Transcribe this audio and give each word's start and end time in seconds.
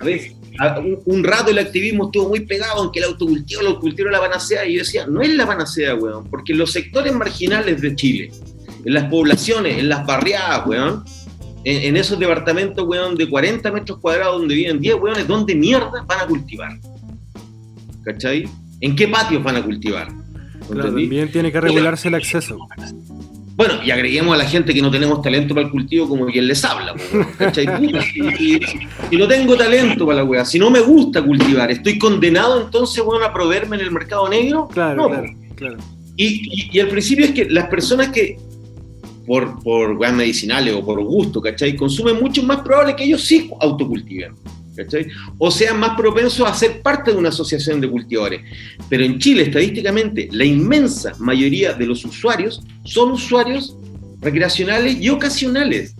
a 0.00 0.04
veces, 0.04 0.34
un, 1.04 1.22
rato 1.22 1.50
el 1.50 1.58
activismo 1.58 2.06
estuvo 2.06 2.28
muy 2.28 2.40
pegado 2.40 2.84
en 2.84 2.90
que 2.90 3.00
el 3.00 3.06
autocultivo, 3.06 3.60
el 3.60 3.66
autocultivo 3.68 4.08
era 4.08 4.18
la 4.18 4.28
panacea, 4.28 4.66
y 4.66 4.74
yo 4.74 4.78
decía, 4.80 5.06
no 5.06 5.20
es 5.20 5.28
la 5.34 5.46
panacea, 5.46 5.94
weón, 5.94 6.28
porque 6.28 6.54
los 6.54 6.72
sectores 6.72 7.12
marginales 7.12 7.80
de 7.80 7.94
Chile, 7.94 8.30
en 8.84 8.94
las 8.94 9.04
poblaciones, 9.04 9.78
en 9.78 9.88
las 9.88 10.06
barriadas, 10.06 10.66
weón, 10.66 11.04
en, 11.64 11.96
esos 11.96 12.18
departamentos, 12.18 12.86
weón, 12.86 13.14
de 13.16 13.28
40 13.28 13.70
metros 13.70 13.98
cuadrados 13.98 14.38
donde 14.38 14.54
viven 14.54 14.80
10 14.80 14.94
weones, 14.96 15.28
¿dónde 15.28 15.54
mierda 15.54 16.02
van 16.06 16.20
a 16.20 16.26
cultivar? 16.26 16.72
¿Cachai? 18.02 18.48
¿En 18.80 18.96
qué 18.96 19.06
patios 19.08 19.42
van 19.42 19.56
a 19.56 19.62
cultivar? 19.62 20.08
también 20.68 21.30
tiene 21.30 21.50
que 21.52 21.60
regularse 21.60 22.08
el 22.08 22.14
acceso. 22.14 22.56
Bueno, 23.56 23.74
y 23.84 23.90
agreguemos 23.90 24.34
a 24.34 24.38
la 24.38 24.44
gente 24.44 24.72
que 24.72 24.80
no 24.80 24.90
tenemos 24.90 25.20
talento 25.22 25.54
para 25.54 25.66
el 25.66 25.72
cultivo 25.72 26.08
como 26.08 26.26
quien 26.26 26.46
les 26.46 26.64
habla, 26.64 26.94
¿cachai? 27.36 27.66
y, 29.10 29.16
no 29.16 29.28
tengo 29.28 29.56
talento 29.56 30.06
para 30.06 30.18
la 30.18 30.24
weá, 30.24 30.44
si 30.44 30.58
no 30.58 30.70
me 30.70 30.80
gusta 30.80 31.22
cultivar, 31.22 31.70
¿estoy 31.70 31.98
condenado 31.98 32.62
entonces, 32.62 33.04
bueno, 33.04 33.24
a 33.24 33.32
proveerme 33.32 33.76
en 33.76 33.82
el 33.82 33.90
mercado 33.90 34.28
negro? 34.28 34.68
Claro, 34.68 35.08
claro, 35.08 35.28
claro. 35.56 35.76
Y, 36.16 36.70
y, 36.72 36.78
el 36.78 36.88
principio 36.88 37.26
es 37.26 37.32
que 37.32 37.50
las 37.50 37.68
personas 37.68 38.08
que 38.08 38.38
por, 39.26 39.62
por 39.62 39.92
weas 39.92 40.14
medicinales 40.14 40.74
o 40.74 40.84
por 40.84 41.02
gusto, 41.04 41.40
¿cachai? 41.40 41.76
Consumen 41.76 42.16
mucho 42.20 42.42
más 42.42 42.62
probable 42.62 42.96
que 42.96 43.04
ellos 43.04 43.22
sí 43.22 43.50
autocultiven. 43.60 44.34
O 45.38 45.50
sean 45.50 45.78
más 45.78 45.96
propensos 45.96 46.48
a 46.48 46.54
ser 46.54 46.82
parte 46.82 47.12
de 47.12 47.16
una 47.16 47.30
asociación 47.30 47.80
de 47.80 47.88
cultivadores. 47.88 48.42
Pero 48.88 49.04
en 49.04 49.18
Chile, 49.18 49.42
estadísticamente, 49.42 50.28
la 50.32 50.44
inmensa 50.44 51.12
mayoría 51.18 51.72
de 51.72 51.86
los 51.86 52.04
usuarios 52.04 52.62
son 52.84 53.12
usuarios 53.12 53.76
recreacionales 54.20 55.00
y 55.00 55.08
ocasionales, 55.08 55.94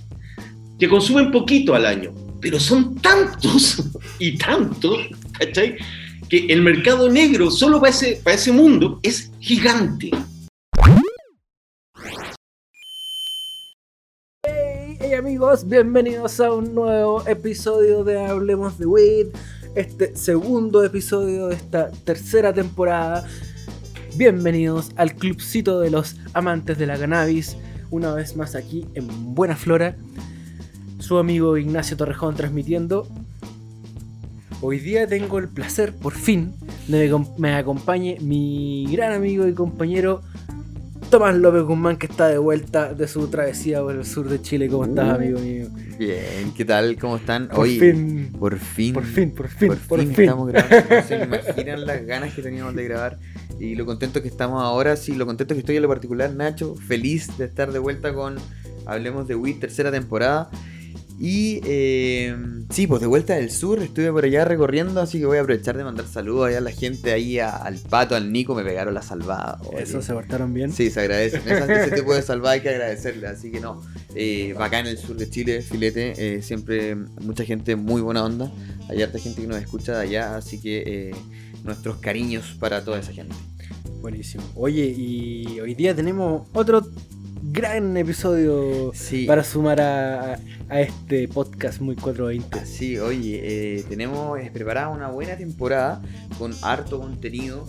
que 0.78 0.88
consumen 0.88 1.30
poquito 1.30 1.74
al 1.74 1.86
año, 1.86 2.12
pero 2.40 2.58
son 2.60 2.96
tantos 2.96 3.82
y 4.18 4.36
tantos, 4.36 4.96
¿cachai? 5.38 5.76
Que 6.28 6.46
el 6.46 6.62
mercado 6.62 7.10
negro 7.10 7.50
solo 7.50 7.80
para 7.80 7.90
ese, 7.90 8.20
para 8.22 8.36
ese 8.36 8.52
mundo 8.52 9.00
es 9.02 9.30
gigante. 9.40 10.10
Amigos, 15.30 15.68
bienvenidos 15.68 16.40
a 16.40 16.52
un 16.52 16.74
nuevo 16.74 17.24
episodio 17.24 18.02
de 18.02 18.18
Hablemos 18.18 18.78
de 18.78 18.86
Weed, 18.86 19.28
este 19.76 20.16
segundo 20.16 20.82
episodio 20.82 21.46
de 21.46 21.54
esta 21.54 21.92
tercera 21.92 22.52
temporada. 22.52 23.24
Bienvenidos 24.16 24.90
al 24.96 25.14
clubcito 25.14 25.78
de 25.78 25.92
los 25.92 26.16
amantes 26.34 26.78
de 26.78 26.86
la 26.88 26.98
cannabis, 26.98 27.56
una 27.92 28.12
vez 28.12 28.34
más 28.34 28.56
aquí 28.56 28.88
en 28.94 29.06
Buena 29.36 29.54
Flora. 29.54 29.94
Su 30.98 31.16
amigo 31.16 31.56
Ignacio 31.56 31.96
Torrejón 31.96 32.34
transmitiendo. 32.34 33.06
Hoy 34.60 34.80
día 34.80 35.06
tengo 35.06 35.38
el 35.38 35.46
placer, 35.46 35.94
por 35.94 36.14
fin, 36.14 36.54
de 36.88 37.08
que 37.08 37.24
me 37.38 37.54
acompañe 37.54 38.18
mi 38.20 38.84
gran 38.90 39.12
amigo 39.12 39.46
y 39.46 39.54
compañero 39.54 40.22
Tomás 41.10 41.34
López 41.34 41.62
Guzmán 41.64 41.96
que 41.96 42.06
está 42.06 42.28
de 42.28 42.38
vuelta 42.38 42.94
de 42.94 43.08
su 43.08 43.26
travesía 43.26 43.80
por 43.80 43.96
el 43.96 44.04
sur 44.04 44.28
de 44.28 44.40
Chile. 44.40 44.68
¿Cómo 44.68 44.84
estás, 44.84 45.08
uh, 45.08 45.14
amigo 45.16 45.40
mío? 45.40 45.66
Bien, 45.98 46.54
¿qué 46.56 46.64
tal? 46.64 46.96
¿Cómo 47.00 47.16
están? 47.16 47.48
Por 47.48 47.66
fin. 47.66 48.30
Por 48.38 48.56
fin. 48.60 48.94
Por 48.94 49.04
fin, 49.04 49.32
por 49.32 49.48
fin, 49.48 49.74
por, 49.88 49.98
fin, 49.98 50.14
estamos 50.16 50.52
grabando. 50.52 51.02
se 51.08 51.24
imaginan 51.24 51.84
las 51.84 52.06
ganas 52.06 52.32
que 52.32 52.42
teníamos 52.42 52.76
de 52.76 52.84
grabar 52.84 53.18
y 53.58 53.74
lo 53.74 53.86
contento 53.86 54.22
que 54.22 54.28
estamos 54.28 54.62
ahora. 54.62 54.94
Sí, 54.94 55.16
lo 55.16 55.26
contento 55.26 55.54
que 55.54 55.60
estoy 55.60 55.74
en 55.74 55.82
lo 55.82 55.88
particular, 55.88 56.32
Nacho. 56.32 56.76
Feliz 56.76 57.36
de 57.36 57.46
estar 57.46 57.72
de 57.72 57.80
vuelta 57.80 58.14
con 58.14 58.36
Hablemos 58.86 59.26
de 59.26 59.34
Wii, 59.34 59.54
tercera 59.54 59.90
temporada. 59.90 60.48
Y 61.22 61.60
eh, 61.64 62.34
sí, 62.70 62.86
pues 62.86 63.02
de 63.02 63.06
vuelta 63.06 63.34
del 63.34 63.50
sur, 63.50 63.82
estuve 63.82 64.10
por 64.10 64.24
allá 64.24 64.46
recorriendo, 64.46 65.02
así 65.02 65.18
que 65.18 65.26
voy 65.26 65.36
a 65.36 65.42
aprovechar 65.42 65.76
de 65.76 65.84
mandar 65.84 66.06
saludos 66.06 66.48
allá 66.48 66.58
a 66.58 66.62
la 66.62 66.70
gente 66.70 67.12
ahí, 67.12 67.38
al 67.38 67.76
pato, 67.76 68.16
al 68.16 68.32
Nico, 68.32 68.54
me 68.54 68.64
pegaron 68.64 68.94
la 68.94 69.02
salvada. 69.02 69.60
¿Eso 69.76 70.00
se 70.00 70.14
portaron 70.14 70.54
bien? 70.54 70.72
Sí, 70.72 70.88
se 70.88 71.00
agradece. 71.00 71.36
Ese 71.44 71.90
tipo 71.94 72.14
de 72.14 72.22
salvada 72.22 72.54
hay 72.54 72.62
que 72.62 72.70
agradecerle, 72.70 73.26
así 73.26 73.50
que 73.50 73.60
no. 73.60 73.82
Eh, 74.14 74.54
acá 74.58 74.78
en 74.78 74.86
el 74.86 74.96
sur 74.96 75.14
de 75.14 75.28
Chile, 75.28 75.60
filete, 75.60 76.14
eh, 76.16 76.40
siempre 76.40 76.94
mucha 76.94 77.44
gente 77.44 77.76
muy 77.76 78.00
buena 78.00 78.24
onda. 78.24 78.50
Hay 78.88 79.02
harta 79.02 79.18
gente 79.18 79.42
que 79.42 79.46
nos 79.46 79.58
escucha 79.58 79.98
de 79.98 80.02
allá, 80.04 80.36
así 80.36 80.58
que 80.58 80.84
eh, 80.86 81.14
nuestros 81.64 81.98
cariños 81.98 82.56
para 82.58 82.82
toda 82.82 82.98
esa 82.98 83.12
gente. 83.12 83.36
Buenísimo. 84.00 84.42
Oye, 84.54 84.86
y 84.86 85.60
hoy 85.60 85.74
día 85.74 85.94
tenemos 85.94 86.48
otro 86.54 86.82
gran 87.42 87.96
episodio 87.96 88.92
para 89.26 89.42
sumar 89.42 89.80
a, 89.80 90.38
este 90.70 91.26
podcast 91.26 91.80
muy 91.80 91.96
420. 91.96 92.66
Sí, 92.66 92.98
oye, 92.98 93.40
eh, 93.42 93.84
tenemos 93.88 94.38
preparada 94.52 94.88
una 94.88 95.08
buena 95.08 95.36
temporada 95.36 96.00
con 96.38 96.52
harto 96.62 97.00
contenido, 97.00 97.66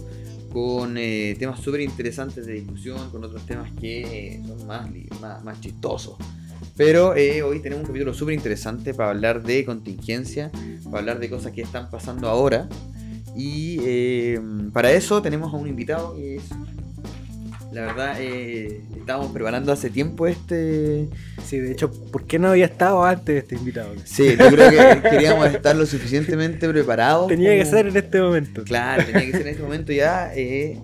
con 0.52 0.98
eh, 0.98 1.36
temas 1.40 1.60
súper 1.62 1.82
interesantes 1.82 2.46
de 2.46 2.54
discusión, 2.54 3.10
con 3.10 3.24
otros 3.24 3.46
temas 3.46 3.72
que 3.80 4.36
eh, 4.36 4.44
son 4.46 4.68
más, 4.68 4.90
más, 5.44 5.62
chistosos. 5.62 6.16
Pero 6.76 7.10
hoy 7.12 7.60
tenemos 7.62 7.82
un 7.82 7.88
capítulo 7.88 8.14
súper 8.14 8.36
interesante 8.36 8.94
para 8.94 9.10
hablar 9.10 9.42
de 9.42 9.66
contingencia, 9.66 10.52
para 10.84 11.00
hablar 11.00 11.20
de 11.20 11.30
cosas 11.30 11.54
que 11.54 11.62
están 11.62 11.90
pasando 11.90 12.30
ahora. 12.30 12.68
Y 13.36 14.36
para 14.74 14.92
eso 14.92 15.22
tenemos 15.22 15.54
a 15.54 15.58
un 15.58 15.68
invitado 15.68 16.16
que 16.16 16.36
es 16.36 16.44
la 17.72 17.82
verdad, 17.82 18.16
eh, 18.20 18.82
estábamos 18.98 19.32
preparando 19.32 19.72
hace 19.72 19.90
tiempo 19.90 20.28
este. 20.28 21.08
Sí, 21.46 21.58
de 21.58 21.72
hecho, 21.72 21.90
¿por 22.12 22.26
qué 22.28 22.38
no 22.38 22.50
había 22.50 22.66
estado 22.66 23.04
antes 23.04 23.44
este 23.44 23.56
invitado? 23.56 23.94
Sí, 24.04 24.36
yo 24.38 24.50
creo 24.50 24.70
que 24.70 25.02
queríamos 25.10 25.48
estar 25.48 25.76
lo 25.76 25.86
suficientemente 25.86 26.68
preparados. 26.68 27.28
Tenía 27.30 27.56
que 27.56 27.66
ser 27.66 27.88
en 27.88 27.96
este 27.96 28.22
momento. 28.22 28.64
Claro, 28.66 29.06
tenía 29.06 29.26
que 29.26 29.32
ser 29.32 29.42
en 29.42 29.48
este 29.48 29.64
momento 29.64 29.94
ya. 29.94 30.34
Eh, 30.36 30.80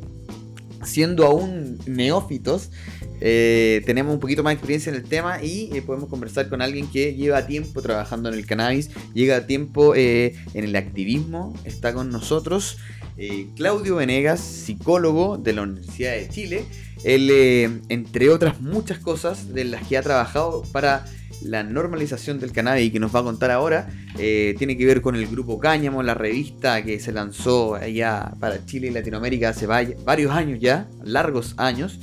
siendo 0.86 1.26
aún 1.26 1.78
neófitos, 1.88 2.72
eh, 3.20 3.82
tenemos 3.86 4.14
un 4.14 4.22
poquito 4.22 4.42
más 4.44 4.52
de 4.52 4.56
experiencia 4.56 4.90
en 4.90 4.96
el 4.96 5.04
tema 5.04 5.44
y 5.44 5.82
podemos 5.82 6.08
conversar 6.08 6.48
con 6.48 6.62
alguien 6.62 6.88
que 6.88 7.16
lleva 7.16 7.46
tiempo 7.48 7.82
trabajando 7.82 8.30
en 8.30 8.36
el 8.36 8.46
cannabis, 8.46 8.92
llega 9.14 9.46
tiempo 9.46 9.94
en 9.96 10.36
el 10.54 10.76
activismo, 10.76 11.54
está 11.66 11.94
con 11.94 12.12
nosotros. 12.12 12.78
Eh, 13.20 13.48
Claudio 13.56 13.96
Venegas, 13.96 14.40
psicólogo 14.40 15.38
de 15.40 15.54
la 15.54 15.64
Universidad 15.64 16.12
de 16.12 16.30
Chile. 16.30 16.66
Él, 17.04 17.30
eh, 17.32 17.80
entre 17.90 18.30
otras 18.30 18.62
muchas 18.62 19.00
cosas 19.00 19.54
de 19.54 19.64
las 19.64 19.88
que 19.88 19.98
ha 19.98 20.04
trabajado 20.04 20.62
para 20.72 21.06
la 21.42 21.64
normalización 21.64 22.40
del 22.40 22.52
cannabis 22.52 22.92
que 22.92 23.00
nos 23.00 23.16
va 23.16 23.22
a 23.22 23.24
contar 23.24 23.50
ahora, 23.50 23.90
eh, 24.20 24.54
tiene 24.60 24.78
que 24.78 24.86
ver 24.86 25.02
con 25.02 25.16
el 25.16 25.26
grupo 25.28 25.60
Cáñamo, 25.60 26.04
la 26.04 26.14
revista 26.14 26.84
que 26.84 27.00
se 27.00 27.12
lanzó 27.12 27.74
allá 27.74 28.34
para 28.40 28.64
Chile 28.66 28.88
y 28.88 28.92
Latinoamérica 28.92 29.50
hace 29.50 29.66
varios 29.66 30.32
años 30.32 30.60
ya, 30.60 30.88
largos 31.04 31.56
años. 31.58 32.00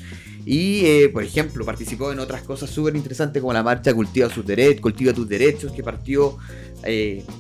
Y, 0.47 1.09
por 1.09 1.23
ejemplo, 1.23 1.65
participó 1.65 2.13
en 2.13 2.19
otras 2.19 2.43
cosas 2.43 2.69
súper 2.69 2.95
interesantes 2.97 3.41
como 3.41 3.53
la 3.53 3.63
marcha 3.63 3.95
Cultiva, 3.95 4.29
sus 4.29 4.45
derechos, 4.45 4.83
Cultiva 4.83 5.13
tus 5.13 5.27
Derechos, 5.29 5.73
que 5.73 5.83
partió 5.83 6.37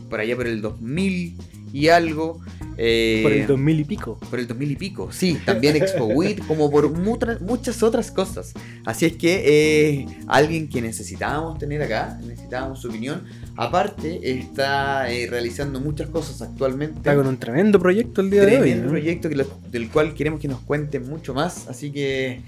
por 0.08 0.20
allá 0.20 0.36
por 0.36 0.46
el 0.46 0.62
2000 0.62 1.36
y 1.74 1.88
algo. 1.88 2.40
Eh, 2.76 3.20
por 3.22 3.32
el 3.32 3.46
2000 3.48 3.80
y 3.80 3.84
pico. 3.84 4.18
Por 4.30 4.38
el 4.38 4.46
2000 4.46 4.70
y 4.70 4.76
pico, 4.76 5.12
sí. 5.12 5.38
También 5.44 5.74
Expo 5.74 6.08
como 6.48 6.70
por 6.70 6.88
muchas 6.90 7.82
otras 7.82 8.12
cosas. 8.12 8.54
Así 8.84 9.06
es 9.06 9.16
que 9.16 9.42
eh, 9.44 10.06
alguien 10.28 10.68
que 10.68 10.80
necesitábamos 10.80 11.58
tener 11.58 11.82
acá, 11.82 12.18
necesitábamos 12.24 12.80
su 12.80 12.88
opinión. 12.88 13.24
Aparte, 13.56 14.20
está 14.22 15.10
eh, 15.10 15.26
realizando 15.28 15.80
muchas 15.80 16.08
cosas 16.10 16.42
actualmente. 16.42 16.98
Está 16.98 17.16
con 17.16 17.26
un 17.26 17.38
tremendo 17.38 17.80
proyecto 17.80 18.20
el 18.20 18.30
día 18.30 18.42
de 18.42 18.56
hoy. 18.56 18.70
Tremendo 18.70 18.90
proyecto 18.90 19.28
del 19.70 19.90
cual 19.90 20.14
queremos 20.14 20.40
que 20.40 20.46
nos 20.46 20.60
cuente 20.60 21.00
mucho 21.00 21.34
más. 21.34 21.66
Así 21.66 21.90
que, 21.90 22.40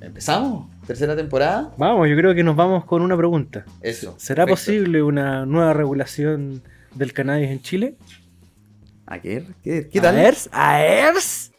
¿empezamos? 0.00 0.68
¿Tercera 0.84 1.14
temporada? 1.14 1.72
Vamos, 1.78 2.08
yo 2.08 2.16
creo 2.16 2.34
que 2.34 2.42
nos 2.42 2.56
vamos 2.56 2.84
con 2.86 3.02
una 3.02 3.16
pregunta. 3.16 3.64
Eso. 3.82 4.16
¿Será 4.18 4.48
posible 4.48 5.00
una 5.00 5.46
nueva 5.46 5.74
regulación 5.74 6.62
del 6.94 7.12
cannabis 7.12 7.48
en 7.48 7.62
Chile? 7.62 7.94
¿Qué, 9.22 9.88
qué 9.90 10.00
tal? 10.00 10.16
¿Aers? 10.16 10.48
¿Aers? 10.52 11.52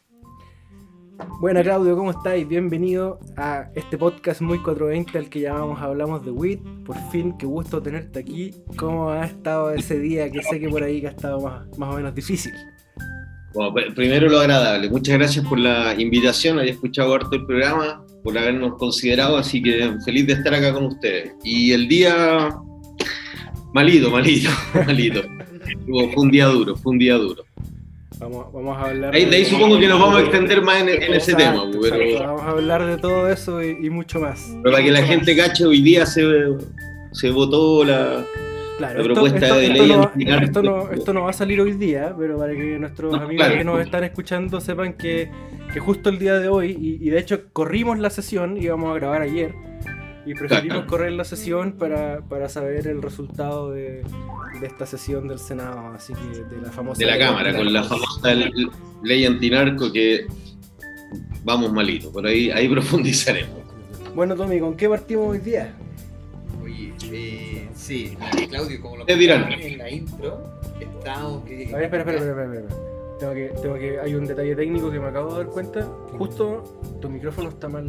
Bueno, 1.39 1.61
Claudio, 1.61 1.95
¿cómo 1.95 2.11
estáis? 2.11 2.47
Bienvenido 2.47 3.19
a 3.37 3.69
este 3.75 3.97
podcast 3.97 4.41
muy 4.41 4.57
420 4.59 5.17
al 5.17 5.29
que 5.29 5.41
llamamos 5.41 5.79
Hablamos 5.79 6.25
de 6.25 6.31
WIT. 6.31 6.61
Por 6.85 6.97
fin, 7.11 7.37
qué 7.37 7.45
gusto 7.45 7.81
tenerte 7.81 8.19
aquí. 8.19 8.51
¿Cómo 8.77 9.09
ha 9.09 9.25
estado 9.25 9.71
ese 9.71 9.99
día 9.99 10.31
que 10.31 10.41
sé 10.41 10.59
que 10.59 10.69
por 10.69 10.83
ahí 10.83 11.01
que 11.01 11.07
ha 11.07 11.11
estado 11.11 11.39
más, 11.41 11.67
o 11.77 11.95
menos 11.95 12.15
difícil? 12.15 12.53
Bueno, 13.53 13.93
primero 13.93 14.27
lo 14.29 14.39
agradable. 14.39 14.89
Muchas 14.89 15.17
gracias 15.17 15.45
por 15.45 15.59
la 15.59 15.93
invitación. 15.99 16.59
Había 16.59 16.71
escuchado 16.71 17.13
harto 17.13 17.35
el 17.35 17.45
programa, 17.45 18.03
por 18.23 18.37
habernos 18.37 18.77
considerado, 18.77 19.37
así 19.37 19.61
que 19.61 19.95
feliz 20.03 20.25
de 20.25 20.33
estar 20.33 20.53
acá 20.53 20.73
con 20.73 20.85
ustedes. 20.85 21.33
Y 21.43 21.71
el 21.71 21.87
día 21.87 22.49
malito, 23.73 24.09
malito, 24.09 24.49
malito 24.87 25.21
fue 26.13 26.23
un 26.23 26.31
día 26.31 26.45
duro, 26.47 26.75
fue 26.75 26.91
un 26.93 26.99
día 26.99 27.15
duro. 27.15 27.43
Vamos, 28.19 28.53
vamos 28.53 28.77
a 28.77 28.85
hablar. 28.85 29.11
de, 29.13 29.35
ahí 29.35 29.43
supongo 29.45 29.79
que 29.79 29.87
nos 29.87 29.99
vamos 29.99 30.17
a 30.17 30.21
extender 30.21 30.61
más 30.61 30.81
en, 30.81 30.89
ese 31.13 31.33
tema. 31.35 31.63
Pero... 31.81 32.19
Vamos 32.27 32.41
a 32.43 32.49
hablar 32.51 32.85
de 32.85 32.97
todo 32.97 33.27
eso 33.27 33.61
y, 33.61 33.89
mucho 33.89 34.19
más. 34.19 34.49
Pero 34.61 34.71
para 34.71 34.83
que 34.83 34.91
la 34.91 35.03
gente 35.03 35.35
cache, 35.35 35.65
hoy 35.65 35.81
día 35.81 36.05
se, 36.05 36.23
se 37.11 37.31
votó 37.31 37.83
la, 37.83 38.23
Claro, 38.77 38.95
la 38.95 39.01
esto, 39.01 39.13
propuesta 39.13 39.39
esto- 39.39 39.55
de 39.57 39.65
esto 39.65 39.83
ley 39.83 39.87
no, 40.27 40.39
esto 40.41 40.63
no- 40.63 40.91
esto 40.91 41.13
no 41.13 41.21
va 41.23 41.31
a 41.31 41.33
salir 41.33 41.59
hoy 41.59 41.73
día, 41.73 42.15
pero 42.17 42.37
para 42.37 42.53
que 42.53 42.77
nuestros 42.79 43.11
No, 43.11 43.17
amigos 43.23 43.45
claro. 43.45 43.57
que 43.59 43.63
nos 43.65 43.81
están 43.81 44.03
escuchando 44.03 44.61
sepan 44.61 44.93
que, 44.93 45.29
que 45.73 45.79
justo 45.79 46.09
el 46.09 46.17
día 46.19 46.39
de 46.39 46.47
hoy, 46.47 46.71
y, 46.79 47.05
y 47.05 47.09
de 47.09 47.19
hecho 47.19 47.41
corrimos 47.51 47.99
la 47.99 48.09
sesión, 48.09 48.57
íbamos 48.57 48.91
a 48.91 48.95
grabar 48.95 49.21
ayer, 49.23 49.53
y 50.25 50.33
preferimos 50.33 50.85
correr 50.87 51.13
la 51.13 51.23
sesión 51.23 51.73
para, 51.73 52.21
para 52.21 52.49
saber 52.49 52.87
el 52.87 53.01
resultado 53.01 53.71
de, 53.71 54.03
de 54.59 54.67
esta 54.67 54.85
sesión 54.85 55.27
del 55.27 55.39
Senado, 55.39 55.93
así 55.93 56.13
que 56.13 56.43
de 56.43 56.61
la 56.61 56.71
famosa... 56.71 56.99
de 56.99 57.05
la 57.05 57.17
Cámara, 57.17 57.55
con 57.55 57.71
la 57.71 57.83
famosa 57.83 58.33
ley 59.03 59.25
antinarco 59.25 59.91
que 59.91 60.27
vamos 61.43 61.71
malito, 61.71 62.11
por 62.11 62.25
ahí, 62.25 62.49
ahí 62.51 62.67
profundizaremos. 62.69 63.61
Bueno, 64.15 64.35
Tommy, 64.35 64.59
¿con 64.59 64.75
qué 64.75 64.87
partimos 64.87 65.29
hoy 65.29 65.39
día? 65.39 65.73
Oye, 66.63 66.93
eh, 67.11 67.67
sí, 67.73 68.15
Claudio, 68.49 68.81
como 68.81 68.97
lo 68.97 69.05
comentamos 69.05 69.59
en 69.59 69.77
la 69.77 69.89
intro, 69.89 70.61
estábamos 70.79 71.43
que. 71.45 71.73
A 71.73 71.77
ver, 71.77 71.85
espera, 71.85 72.03
espera, 72.03 72.17
espera, 72.19 72.43
espera, 72.43 72.59
espera. 72.59 72.93
Tengo 73.19 73.33
que, 73.33 73.51
tengo 73.61 73.75
que, 73.75 73.99
hay 73.99 74.15
un 74.15 74.25
detalle 74.25 74.55
técnico 74.55 74.91
que 74.91 74.99
me 74.99 75.07
acabo 75.07 75.31
de 75.31 75.43
dar 75.43 75.47
cuenta. 75.47 75.81
Justo 76.17 76.63
tu 77.01 77.09
micrófono 77.09 77.49
está 77.49 77.69
mal. 77.69 77.87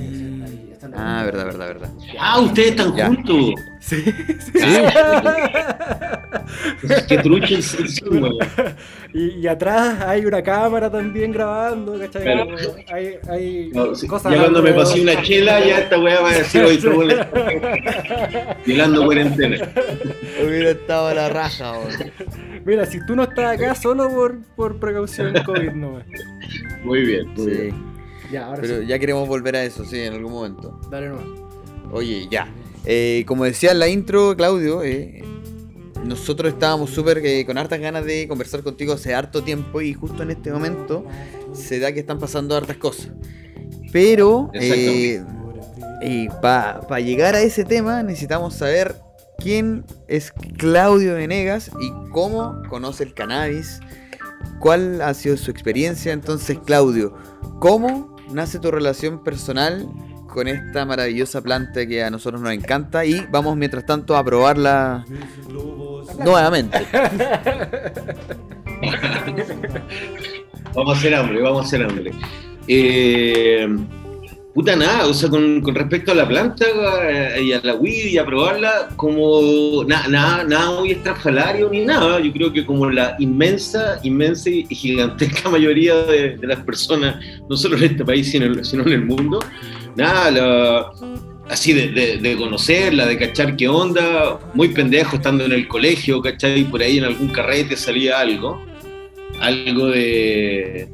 Ahí, 0.00 0.60
Ah, 0.96 1.22
verdad, 1.24 1.46
verdad, 1.46 1.66
verdad. 1.68 1.88
Ah, 2.20 2.40
ustedes 2.40 2.70
están 2.72 2.94
Ya. 2.94 3.06
juntos. 3.06 3.54
Sí, 3.80 4.04
trucho 7.22 7.54
el 7.56 7.62
sexo, 7.62 8.04
weón. 8.10 8.34
y, 9.12 9.28
y 9.40 9.46
atrás 9.46 10.00
hay 10.06 10.24
una 10.26 10.42
cámara 10.42 10.90
también 10.90 11.32
grabando, 11.32 11.98
¿cachai? 11.98 12.22
Claro. 12.22 12.56
Hay, 12.92 13.14
hay 13.28 13.70
No, 13.72 13.94
sí, 13.94 14.06
cosas 14.06 14.32
ya 14.34 14.40
cuando 14.40 14.62
me 14.62 14.72
pasé 14.72 15.00
una 15.00 15.20
chela, 15.22 15.60
ya 15.64 15.78
esta 15.80 15.98
weá 15.98 16.20
va 16.20 16.30
a 16.30 16.34
decir 16.34 16.62
hoy 16.62 16.78
todo 16.78 17.04
violando 18.66 19.02
cuarentena. 19.06 19.56
Hubiera 20.46 20.70
estado 20.70 21.14
la 21.14 21.28
raja, 21.28 21.72
weón. 21.72 22.12
Mira, 22.64 22.86
si 22.86 23.04
tú 23.06 23.14
no 23.16 23.24
estás 23.24 23.56
acá 23.58 23.74
solo 23.74 24.08
por, 24.10 24.38
por 24.56 24.78
precaución 24.78 25.34
COVID, 25.44 25.72
no. 25.72 26.00
Muy 26.82 27.02
bien, 27.06 27.28
muy 27.34 27.44
Sí. 27.44 27.50
bien. 27.60 27.93
Ya, 28.34 28.46
ahora 28.46 28.62
Pero 28.62 28.80
sí. 28.80 28.86
ya 28.86 28.98
queremos 28.98 29.28
volver 29.28 29.54
a 29.54 29.64
eso, 29.64 29.84
sí, 29.84 30.00
en 30.00 30.12
algún 30.12 30.32
momento. 30.32 30.80
Dale 30.90 31.08
nomás. 31.08 31.26
Oye, 31.92 32.26
ya. 32.28 32.52
Eh, 32.84 33.24
como 33.28 33.44
decía 33.44 33.70
en 33.70 33.78
la 33.78 33.88
intro, 33.88 34.36
Claudio, 34.36 34.82
eh, 34.82 35.22
nosotros 36.04 36.52
estábamos 36.52 36.90
súper 36.90 37.18
eh, 37.24 37.46
con 37.46 37.58
hartas 37.58 37.78
ganas 37.78 38.04
de 38.04 38.26
conversar 38.26 38.64
contigo 38.64 38.92
hace 38.92 39.14
harto 39.14 39.44
tiempo 39.44 39.80
y 39.80 39.94
justo 39.94 40.24
en 40.24 40.32
este 40.32 40.50
momento 40.50 41.04
se 41.52 41.78
da 41.78 41.92
que 41.92 42.00
están 42.00 42.18
pasando 42.18 42.56
hartas 42.56 42.76
cosas. 42.76 43.10
Pero 43.92 44.50
eh, 44.52 46.28
para 46.42 46.98
llegar 46.98 47.36
a 47.36 47.40
ese 47.40 47.64
tema 47.64 48.02
necesitamos 48.02 48.54
saber 48.54 48.96
quién 49.38 49.84
es 50.08 50.32
Claudio 50.58 51.14
Venegas 51.14 51.70
y 51.80 51.92
cómo 52.10 52.60
conoce 52.68 53.04
el 53.04 53.14
cannabis, 53.14 53.78
cuál 54.58 55.00
ha 55.02 55.14
sido 55.14 55.36
su 55.36 55.52
experiencia. 55.52 56.12
Entonces, 56.12 56.58
Claudio, 56.66 57.14
¿cómo 57.60 58.13
nace 58.30 58.58
tu 58.58 58.70
relación 58.70 59.22
personal 59.22 59.86
con 60.28 60.48
esta 60.48 60.84
maravillosa 60.84 61.40
planta 61.42 61.86
que 61.86 62.02
a 62.02 62.10
nosotros 62.10 62.40
nos 62.40 62.52
encanta? 62.52 63.04
Y 63.04 63.26
vamos, 63.30 63.56
mientras 63.56 63.86
tanto, 63.86 64.16
a 64.16 64.24
probarla 64.24 65.04
nuevamente. 66.18 66.86
Vamos 70.74 70.96
a 70.96 70.98
hacer 70.98 71.14
hambre, 71.14 71.40
vamos 71.40 71.62
a 71.62 71.66
hacer 71.66 71.84
hambre. 71.84 72.10
Eh, 72.66 73.68
puta 74.54 74.76
nada, 74.76 75.06
o 75.08 75.14
sea, 75.14 75.28
con, 75.28 75.60
con 75.62 75.74
respecto 75.74 76.12
a 76.12 76.14
la 76.14 76.28
planta 76.28 76.64
eh, 77.02 77.42
y 77.42 77.52
a 77.52 77.60
la 77.62 77.74
weed 77.74 78.06
y 78.06 78.18
a 78.18 78.24
probarla, 78.24 78.88
como 78.96 79.82
na- 79.86 80.06
nada 80.08 80.44
nada 80.44 80.78
muy 80.80 80.92
estrafalario 80.92 81.68
ni 81.70 81.84
nada. 81.84 82.20
Yo 82.20 82.32
creo 82.32 82.52
que 82.52 82.64
como 82.64 82.88
la 82.88 83.16
inmensa, 83.18 83.98
inmensa 84.04 84.48
y 84.50 84.64
gigantesca 84.74 85.48
mayoría 85.50 85.96
de, 86.04 86.36
de 86.36 86.46
las 86.46 86.60
personas, 86.60 87.16
no 87.50 87.56
solo 87.56 87.76
en 87.78 87.84
este 87.84 88.04
país, 88.04 88.30
sino, 88.30 88.62
sino 88.64 88.84
en 88.86 88.92
el 88.92 89.04
mundo, 89.04 89.40
nada, 89.96 90.92
así 91.50 91.72
de, 91.72 91.88
de- 92.18 92.36
conocerla, 92.36 93.06
de 93.06 93.18
cachar 93.18 93.56
qué 93.56 93.66
onda, 93.68 94.38
muy 94.54 94.68
pendejo 94.68 95.16
estando 95.16 95.44
en 95.44 95.52
el 95.52 95.66
colegio, 95.68 96.20
¿cachai? 96.22 96.64
Por 96.64 96.80
ahí 96.80 96.98
en 96.98 97.04
algún 97.04 97.28
carrete 97.28 97.76
salía 97.76 98.20
algo, 98.20 98.62
algo 99.40 99.88
de, 99.88 100.88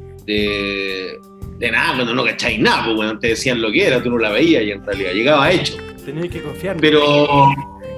de 1.61 1.71
nada, 1.71 1.93
cuando 1.95 2.13
no 2.15 2.23
cacháis 2.25 2.59
nada, 2.59 2.83
pues 2.85 2.95
bueno, 2.95 3.19
te 3.19 3.27
decían 3.29 3.61
lo 3.61 3.71
que 3.71 3.85
era, 3.85 4.01
tú 4.01 4.09
no 4.09 4.17
la 4.17 4.31
veías 4.31 4.63
y 4.63 4.71
en 4.71 4.83
realidad 4.85 5.11
llegaba 5.13 5.51
hecho. 5.51 5.77
Tenías 6.03 6.29
que 6.29 6.41
confiar. 6.41 6.75
Pero, 6.81 7.49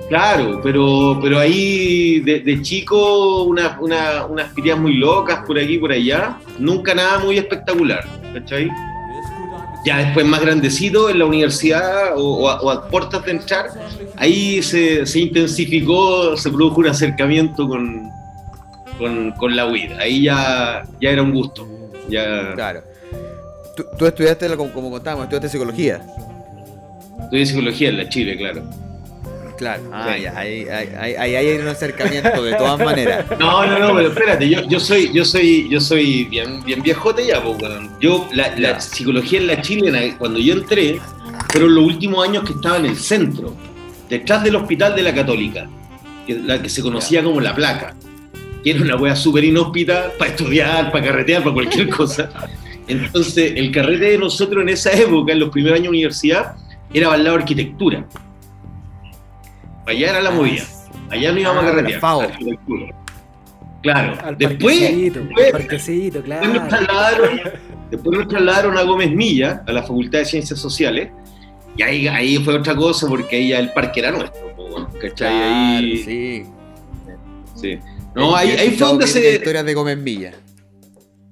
claro, 0.09 0.59
pero, 0.61 1.17
pero 1.21 1.39
ahí 1.39 2.19
de, 2.19 2.41
de 2.41 2.61
chico 2.61 3.43
una- 3.43 3.77
una- 3.79 4.25
unas 4.25 4.51
pirías 4.53 4.77
muy 4.77 4.95
locas 4.95 5.39
por 5.47 5.57
aquí 5.57 5.75
y 5.75 5.77
por 5.77 5.93
allá, 5.93 6.37
nunca 6.59 6.93
nada 6.93 7.19
muy 7.19 7.37
espectacular, 7.37 8.03
¿cachai? 8.33 8.69
Ya 9.85 9.97
después 9.97 10.25
más 10.25 10.41
grandecito 10.41 11.09
en 11.09 11.19
la 11.19 11.25
universidad 11.25 12.17
o, 12.17 12.21
o 12.43 12.49
a, 12.49 12.61
o 12.61 12.69
a 12.69 12.87
puertas 12.89 13.23
de 13.25 13.31
entrar, 13.31 13.65
ahí 14.17 14.61
se, 14.61 15.05
se 15.05 15.19
intensificó, 15.19 16.35
se 16.37 16.49
produjo 16.49 16.79
un 16.81 16.87
acercamiento 16.87 17.67
con, 17.67 18.09
con, 18.97 19.31
con 19.31 19.55
la 19.55 19.65
WID. 19.67 19.91
Ahí 19.99 20.23
ya, 20.23 20.83
ya 21.01 21.09
era 21.09 21.21
un 21.21 21.31
gusto. 21.31 21.67
Ya 22.09 22.53
Claro. 22.55 22.81
Tú, 23.75 23.85
tú 23.97 24.05
estudiaste, 24.05 24.55
como, 24.55 24.71
como 24.71 24.91
contábamos, 24.91 25.23
estudiaste 25.25 25.49
psicología. 25.49 26.01
estudié 27.23 27.45
psicología 27.45 27.89
en 27.89 27.97
la 27.97 28.09
Chile, 28.09 28.37
claro. 28.37 28.63
Claro. 29.57 29.83
Ah, 29.93 30.13
Sí. 30.15 30.23
ya, 30.23 30.37
ahí, 30.37 30.67
ahí, 30.67 30.89
ahí- 30.99 31.15
ahí 31.15 31.35
hay 31.35 31.57
un 31.57 31.67
acercamiento 31.67 32.43
de 32.43 32.53
todas 32.55 32.77
maneras. 32.79 33.25
No, 33.39 33.65
no, 33.65 33.79
no, 33.79 33.95
pero 33.95 34.09
espérate, 34.09 34.49
yo, 34.49 34.61
yo 34.67 34.79
soy, 34.79 35.11
yo 35.13 35.23
soy, 35.23 35.69
yo 35.69 35.79
soy 35.79 36.25
bien, 36.25 36.63
bien 36.63 36.81
viejote 36.81 37.25
ya, 37.27 37.41
pues. 37.41 37.57
Yo, 38.01 38.27
la, 38.33 38.79
psicología 38.79 39.39
en 39.39 39.47
la 39.47 39.61
chilena, 39.61 39.99
cuando 40.17 40.39
yo 40.39 40.53
entré, 40.53 40.99
fueron 41.51 41.75
los 41.75 41.83
últimos 41.85 42.27
años 42.27 42.43
que 42.43 42.53
estaba 42.53 42.77
en 42.77 42.85
el 42.87 42.97
centro, 42.97 43.55
detrás 44.09 44.43
del 44.43 44.55
hospital 44.55 44.95
de 44.95 45.03
la 45.03 45.13
Católica, 45.13 45.67
que, 46.27 46.33
la 46.35 46.61
que 46.61 46.69
se 46.69 46.81
conocía 46.81 47.23
como 47.23 47.39
La 47.39 47.53
Placa, 47.55 47.95
que 48.63 48.71
era 48.71 48.81
una 48.81 48.95
wea 48.97 49.15
súper 49.15 49.43
inhóspita 49.43 50.11
para 50.17 50.31
estudiar, 50.31 50.91
para 50.91 51.05
carretear, 51.05 51.43
para 51.43 51.53
cualquier 51.53 51.89
cosa. 51.95 52.29
Entonces, 52.87 53.53
el 53.55 53.71
carrete 53.71 54.05
de 54.11 54.17
nosotros 54.17 54.61
en 54.63 54.69
esa 54.69 54.91
época, 54.93 55.31
en 55.33 55.39
los 55.39 55.49
primeros 55.49 55.75
años 55.77 55.83
de 55.91 55.97
universidad, 55.97 56.55
era 56.93 57.07
para 57.07 57.17
el 57.17 57.23
lado 57.23 57.37
de 57.37 57.43
arquitectura. 57.43 58.05
Allá 59.85 60.09
era 60.11 60.21
la 60.21 60.31
movida. 60.31 60.63
Allá 61.09 61.31
no 61.31 61.39
íbamos 61.39 61.63
Ah, 61.63 61.67
a 61.67 61.71
carretear. 61.71 62.03
arquitectura. 62.31 62.95
Claro. 63.81 64.17
Al 64.23 64.37
Después, 64.37 64.79
parquecito, 64.79 65.19
después- 65.19 66.13
nos 66.13 66.23
claro. 66.23 66.67
trasladaron, 66.69 67.41
después 67.91 68.17
nos 68.19 68.27
trasladaron 68.29 68.77
a 68.77 68.83
Gómez 68.83 69.11
Milla, 69.11 69.61
a 69.67 69.71
la 69.73 69.81
Facultad 69.81 70.19
de 70.19 70.25
Ciencias 70.25 70.57
Sociales, 70.59 71.09
y 71.75 71.81
ahí, 71.83 72.07
ahí 72.07 72.37
fue 72.37 72.55
otra 72.57 72.75
cosa, 72.75 73.07
porque 73.09 73.35
ahí 73.35 73.49
ya 73.49 73.59
el 73.59 73.73
parque 73.73 73.99
era 73.99 74.11
nuestro, 74.11 74.41
¿cachai? 75.01 75.11
Claro, 75.15 75.77
ahí, 75.79 75.97
sí. 75.97 76.43
sí. 77.55 77.79
No, 78.15 78.33
ahí, 78.35 78.51
ahí 78.51 78.69
fue 78.71 78.87
donde 78.87 79.05
se... 79.07 79.35
historias 79.35 79.65
de 79.65 79.73
Gómez 79.73 80.01
Villa. 80.01 80.31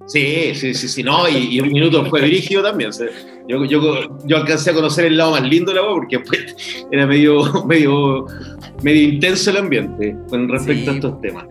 Sí, 0.06 0.54
sí, 0.56 0.74
sí, 0.74 0.88
sí, 0.88 1.04
no, 1.04 1.28
y, 1.30 1.56
y 1.56 1.60
un 1.62 1.72
minuto 1.72 2.06
fue 2.06 2.22
dirigido 2.22 2.64
también. 2.64 2.92
yo, 3.48 3.66
yo, 3.66 4.18
yo 4.26 4.38
alcancé 4.38 4.72
a 4.72 4.74
conocer 4.74 5.06
el 5.06 5.18
lado 5.18 5.32
más 5.32 5.44
lindo 5.44 5.72
de 5.72 5.80
la 5.80 5.84
web 5.88 5.96
porque 5.98 6.18
después 6.18 6.86
era 6.92 7.06
medio, 7.08 7.64
medio, 7.68 8.26
medio 8.82 9.10
intenso 9.10 9.52
el 9.52 9.58
ambiente 9.58 10.16
con 10.30 10.50
respecto 10.50 10.84
Sí. 10.86 10.90
a 10.90 10.94
estos 10.94 11.22
temas. 11.22 11.46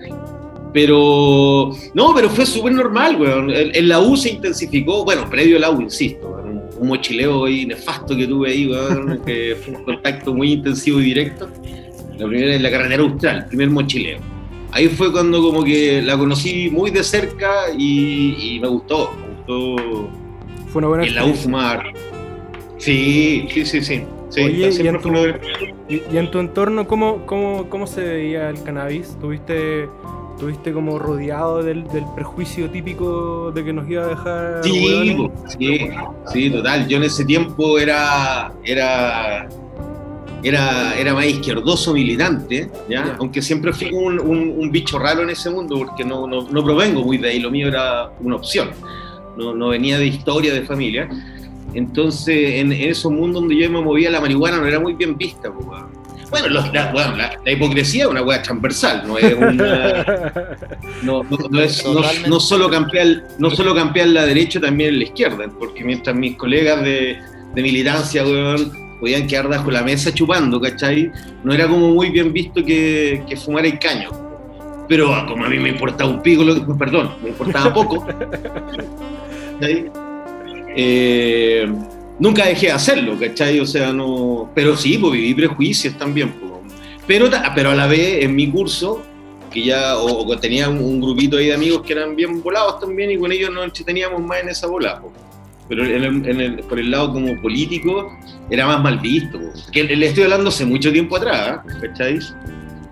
Pero, 0.72 1.72
no, 1.94 2.14
pero 2.14 2.28
fue 2.30 2.46
súper 2.46 2.72
normal, 2.72 3.16
weón. 3.20 3.50
En, 3.50 3.88
la 3.88 3.98
U 4.00 4.16
se 4.16 4.30
intensificó, 4.30 5.04
bueno, 5.04 5.28
previo 5.28 5.56
a 5.56 5.60
la 5.60 5.70
U, 5.70 5.80
insisto, 5.80 6.28
weón, 6.28 6.62
un 6.78 6.88
mochileo 6.88 7.46
ahí 7.46 7.66
nefasto 7.66 8.16
que 8.16 8.26
tuve 8.26 8.50
ahí, 8.50 8.66
weón, 8.68 9.20
que 9.26 9.56
fue 9.64 9.74
un 9.74 9.84
contacto 9.84 10.32
muy 10.34 10.52
intensivo 10.52 11.00
y 11.00 11.04
directo. 11.04 11.48
La 12.18 12.26
primera 12.26 12.54
en 12.54 12.62
la 12.62 12.70
carretera 12.70 13.02
austral, 13.02 13.38
el 13.38 13.44
primer 13.46 13.70
mochileo 13.70 14.39
ahí 14.72 14.88
fue 14.88 15.12
cuando 15.12 15.42
como 15.42 15.64
que 15.64 16.02
la 16.02 16.16
conocí 16.16 16.70
muy 16.70 16.90
de 16.90 17.02
cerca 17.02 17.50
y, 17.76 18.56
y 18.56 18.60
me 18.60 18.68
gustó, 18.68 19.12
me 19.20 19.28
gustó 19.34 20.08
Fue 20.68 20.78
una 20.80 20.88
buena 20.88 21.04
en 21.06 21.14
la 21.14 21.24
U 21.24 21.34
fumar. 21.34 21.82
Sí, 22.78 23.46
sí, 23.52 23.66
sí, 23.66 23.82
sí. 23.82 24.02
sí 24.30 24.40
Oye, 24.40 24.70
y 24.82 24.86
en, 24.86 25.00
tu, 25.00 25.12
y- 25.88 26.16
en 26.16 26.28
entorno, 26.32 26.86
¿cómo, 26.86 27.26
cómo, 27.26 27.66
cómo 27.68 27.86
se 27.86 28.02
veía 28.02 28.48
el 28.48 28.62
cannabis? 28.62 29.16
¿Tuviste, 29.20 29.86
tuviste 30.38 30.72
como 30.72 30.98
rodeado 30.98 31.62
del, 31.62 31.86
del 31.88 32.04
prejuicio 32.14 32.70
típico 32.70 33.52
de 33.52 33.64
que 33.64 33.72
nos 33.72 33.88
iba 33.90 34.04
a 34.04 34.08
dejar 34.08 34.64
Sí, 34.64 35.16
sí, 35.48 35.90
sí, 36.32 36.50
total. 36.50 36.88
Yo 36.88 36.96
en 36.96 37.02
ese 37.04 37.24
tiempo 37.26 37.78
era, 37.78 38.52
era, 38.64 39.48
era, 40.42 40.94
era 40.98 41.14
más 41.14 41.26
izquierdoso 41.26 41.92
militante, 41.94 42.70
¿ya? 42.88 43.04
Ya. 43.06 43.16
aunque 43.18 43.42
siempre 43.42 43.72
fui 43.72 43.90
un, 43.92 44.18
un- 44.20 44.54
un 44.58 44.70
bicho 44.72 44.98
raro 44.98 45.22
en 45.22 45.30
ese 45.30 45.50
mundo 45.50 45.76
porque 45.78 46.04
no, 46.04 46.26
no, 46.26 46.48
no 46.50 46.64
provengo 46.64 47.02
muy 47.02 47.18
de 47.18 47.30
ahí, 47.30 47.38
lo 47.40 47.50
mío 47.50 47.68
era 47.68 48.10
una 48.20 48.36
opción, 48.36 48.70
no, 49.36 49.54
no 49.54 49.68
venía 49.68 49.98
de 49.98 50.06
historia 50.06 50.52
de 50.54 50.62
familia. 50.62 51.08
Entonces, 51.72 52.54
en, 52.60 52.72
en 52.72 52.90
esos 52.90 53.12
mundos 53.12 53.42
donde 53.42 53.56
yo 53.56 53.70
me 53.70 53.80
movía, 53.80 54.10
la 54.10 54.20
marihuana 54.20 54.56
no 54.58 54.66
era 54.66 54.80
muy 54.80 54.94
bien 54.94 55.16
vista. 55.16 55.50
Bueno, 56.30 56.48
los- 56.48 56.72
la, 56.72 56.90
bueno, 56.92 57.16
la- 57.16 57.38
la 57.44 57.52
hipocresía 57.52 58.04
es 58.04 58.10
una 58.10 58.22
weá 58.22 58.42
transversal, 58.42 59.04
no 59.06 59.18
es 59.18 59.34
una. 59.36 60.04
No, 61.02 61.22
no- 61.22 61.38
no 61.50 61.60
es, 61.60 61.84
no, 62.28 62.40
solo 62.40 62.68
campear, 62.68 63.28
no 63.38 63.50
solo 63.50 63.74
campear 63.74 64.08
la 64.08 64.26
derecha, 64.26 64.60
también 64.60 64.98
la 64.98 65.04
izquierda, 65.04 65.46
porque 65.58 65.82
mientras 65.84 66.14
mis 66.14 66.36
colegas 66.36 66.82
de, 66.82 67.18
de 67.54 67.62
militancia, 67.62 68.22
weón, 68.24 68.70
podían 69.00 69.26
quedar 69.26 69.48
bajo 69.48 69.70
la 69.70 69.82
mesa 69.82 70.12
chupando, 70.12 70.60
¿cachai? 70.60 71.10
No 71.42 71.52
era 71.52 71.66
como 71.66 71.88
muy 71.88 72.10
bien 72.10 72.32
visto 72.32 72.62
que, 72.64 73.24
que 73.26 73.36
fumara 73.36 73.66
el 73.66 73.78
caño. 73.78 74.10
Pero 74.88 75.12
ah, 75.14 75.24
como 75.26 75.44
a 75.44 75.48
mí 75.48 75.58
me 75.58 75.70
importaba 75.70 76.10
un 76.10 76.20
pico, 76.20 76.44
lo 76.44 76.76
perdón, 76.76 77.12
me 77.22 77.30
importaba 77.30 77.72
poco, 77.74 78.06
¿cachai? 79.58 79.90
Eh, 80.76 81.68
nunca 82.18 82.46
dejé 82.46 82.66
de 82.66 82.72
hacerlo, 82.72 83.18
¿cachai? 83.18 83.58
O 83.60 83.66
sea, 83.66 83.92
no. 83.92 84.50
Pero 84.54 84.76
sí, 84.76 84.98
pues 84.98 85.12
viví 85.12 85.34
prejuicios 85.34 85.96
también, 85.96 86.32
pues. 86.32 86.50
Pero, 87.06 87.28
pero 87.54 87.70
a 87.70 87.74
la 87.74 87.86
vez, 87.86 88.22
en 88.22 88.36
mi 88.36 88.48
curso, 88.50 89.02
que 89.50 89.64
ya 89.64 89.96
o, 89.96 90.28
o 90.28 90.38
tenía 90.38 90.68
un, 90.68 90.78
un 90.78 91.00
grupito 91.00 91.38
ahí 91.38 91.46
de 91.46 91.54
amigos 91.54 91.82
que 91.82 91.94
eran 91.94 92.14
bien 92.14 92.40
volados 92.42 92.78
también, 92.78 93.10
y 93.10 93.18
con 93.18 93.32
ellos 93.32 93.50
nos 93.50 93.64
entreteníamos 93.64 94.22
más 94.22 94.42
en 94.42 94.50
esa 94.50 94.66
bola, 94.66 95.00
pues. 95.00 95.29
Pero 95.70 95.84
en 95.86 96.02
el- 96.04 96.28
en 96.28 96.40
el- 96.40 96.56
por 96.64 96.78
el 96.78 96.90
lado 96.90 97.12
como 97.14 97.40
político, 97.40 98.18
era 98.50 98.66
más 98.66 98.82
mal 98.82 98.98
visto. 98.98 99.40
Que 99.72 99.84
le 99.84 100.06
estoy 100.06 100.24
hablando 100.24 100.48
hace 100.50 100.66
mucho 100.66 100.92
tiempo 100.92 101.16
atrás, 101.16 101.60
¿eh? 101.66 101.86
¿cachai? 101.88 102.18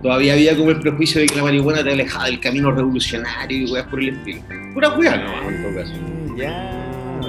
Todavía 0.00 0.34
había 0.34 0.56
como 0.56 0.70
el 0.70 0.78
prejuicio 0.78 1.20
de 1.20 1.26
que 1.26 1.34
la 1.34 1.42
marihuana 1.42 1.82
te 1.82 1.90
alejaba 1.90 2.26
del 2.26 2.38
camino 2.38 2.70
revolucionario 2.70 3.66
y 3.66 3.70
weas 3.70 3.86
por 3.88 3.98
el 4.00 4.10
estilo. 4.10 4.40
Pura 4.72 4.90
wea, 4.90 5.16
no, 5.16 5.50
en 5.50 5.62
todo 5.62 5.74
caso. 5.74 5.92
Ya, 6.36 6.87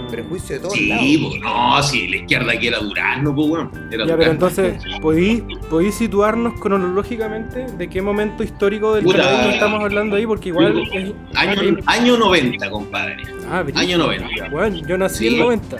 prejuicio 0.10 0.56
de 0.56 0.62
todos 0.62 0.74
Sí, 0.74 0.88
lados. 0.88 1.06
pues, 1.30 1.42
no, 1.42 1.84
sí, 1.84 2.08
la 2.08 2.16
izquierda 2.18 2.60
que 2.60 2.68
era 2.68 2.80
Durano, 2.80 3.36
pues, 3.36 3.48
weón. 3.50 3.72
Era 3.92 4.06
Ya, 4.06 4.18
pero 4.18 4.32
entonces, 4.32 4.82
¿podéis, 5.02 5.44
podéis 5.70 5.96
situarnos 5.96 6.60
cronológicamente 6.60 7.66
de 7.78 7.90
qué 7.90 8.02
momento 8.02 8.44
histórico 8.44 8.96
del 8.96 9.04
Puta. 9.06 9.52
estamos 9.54 9.82
hablando 9.84 10.16
ahí? 10.16 10.26
Porque 10.26 10.50
igual. 10.50 10.74
Yo- 10.74 11.00
es- 11.00 11.14
Año, 11.36 11.78
año 11.86 12.18
90, 12.18 12.70
compadre. 12.70 13.18
Ah, 13.50 13.62
brígido. 13.64 13.82
Año 13.82 13.98
90. 13.98 14.50
Bueno, 14.50 14.78
yo 14.88 14.98
nací 14.98 15.26
en 15.28 15.32
Sí. 15.34 15.36
el 15.38 15.44
90. 15.44 15.78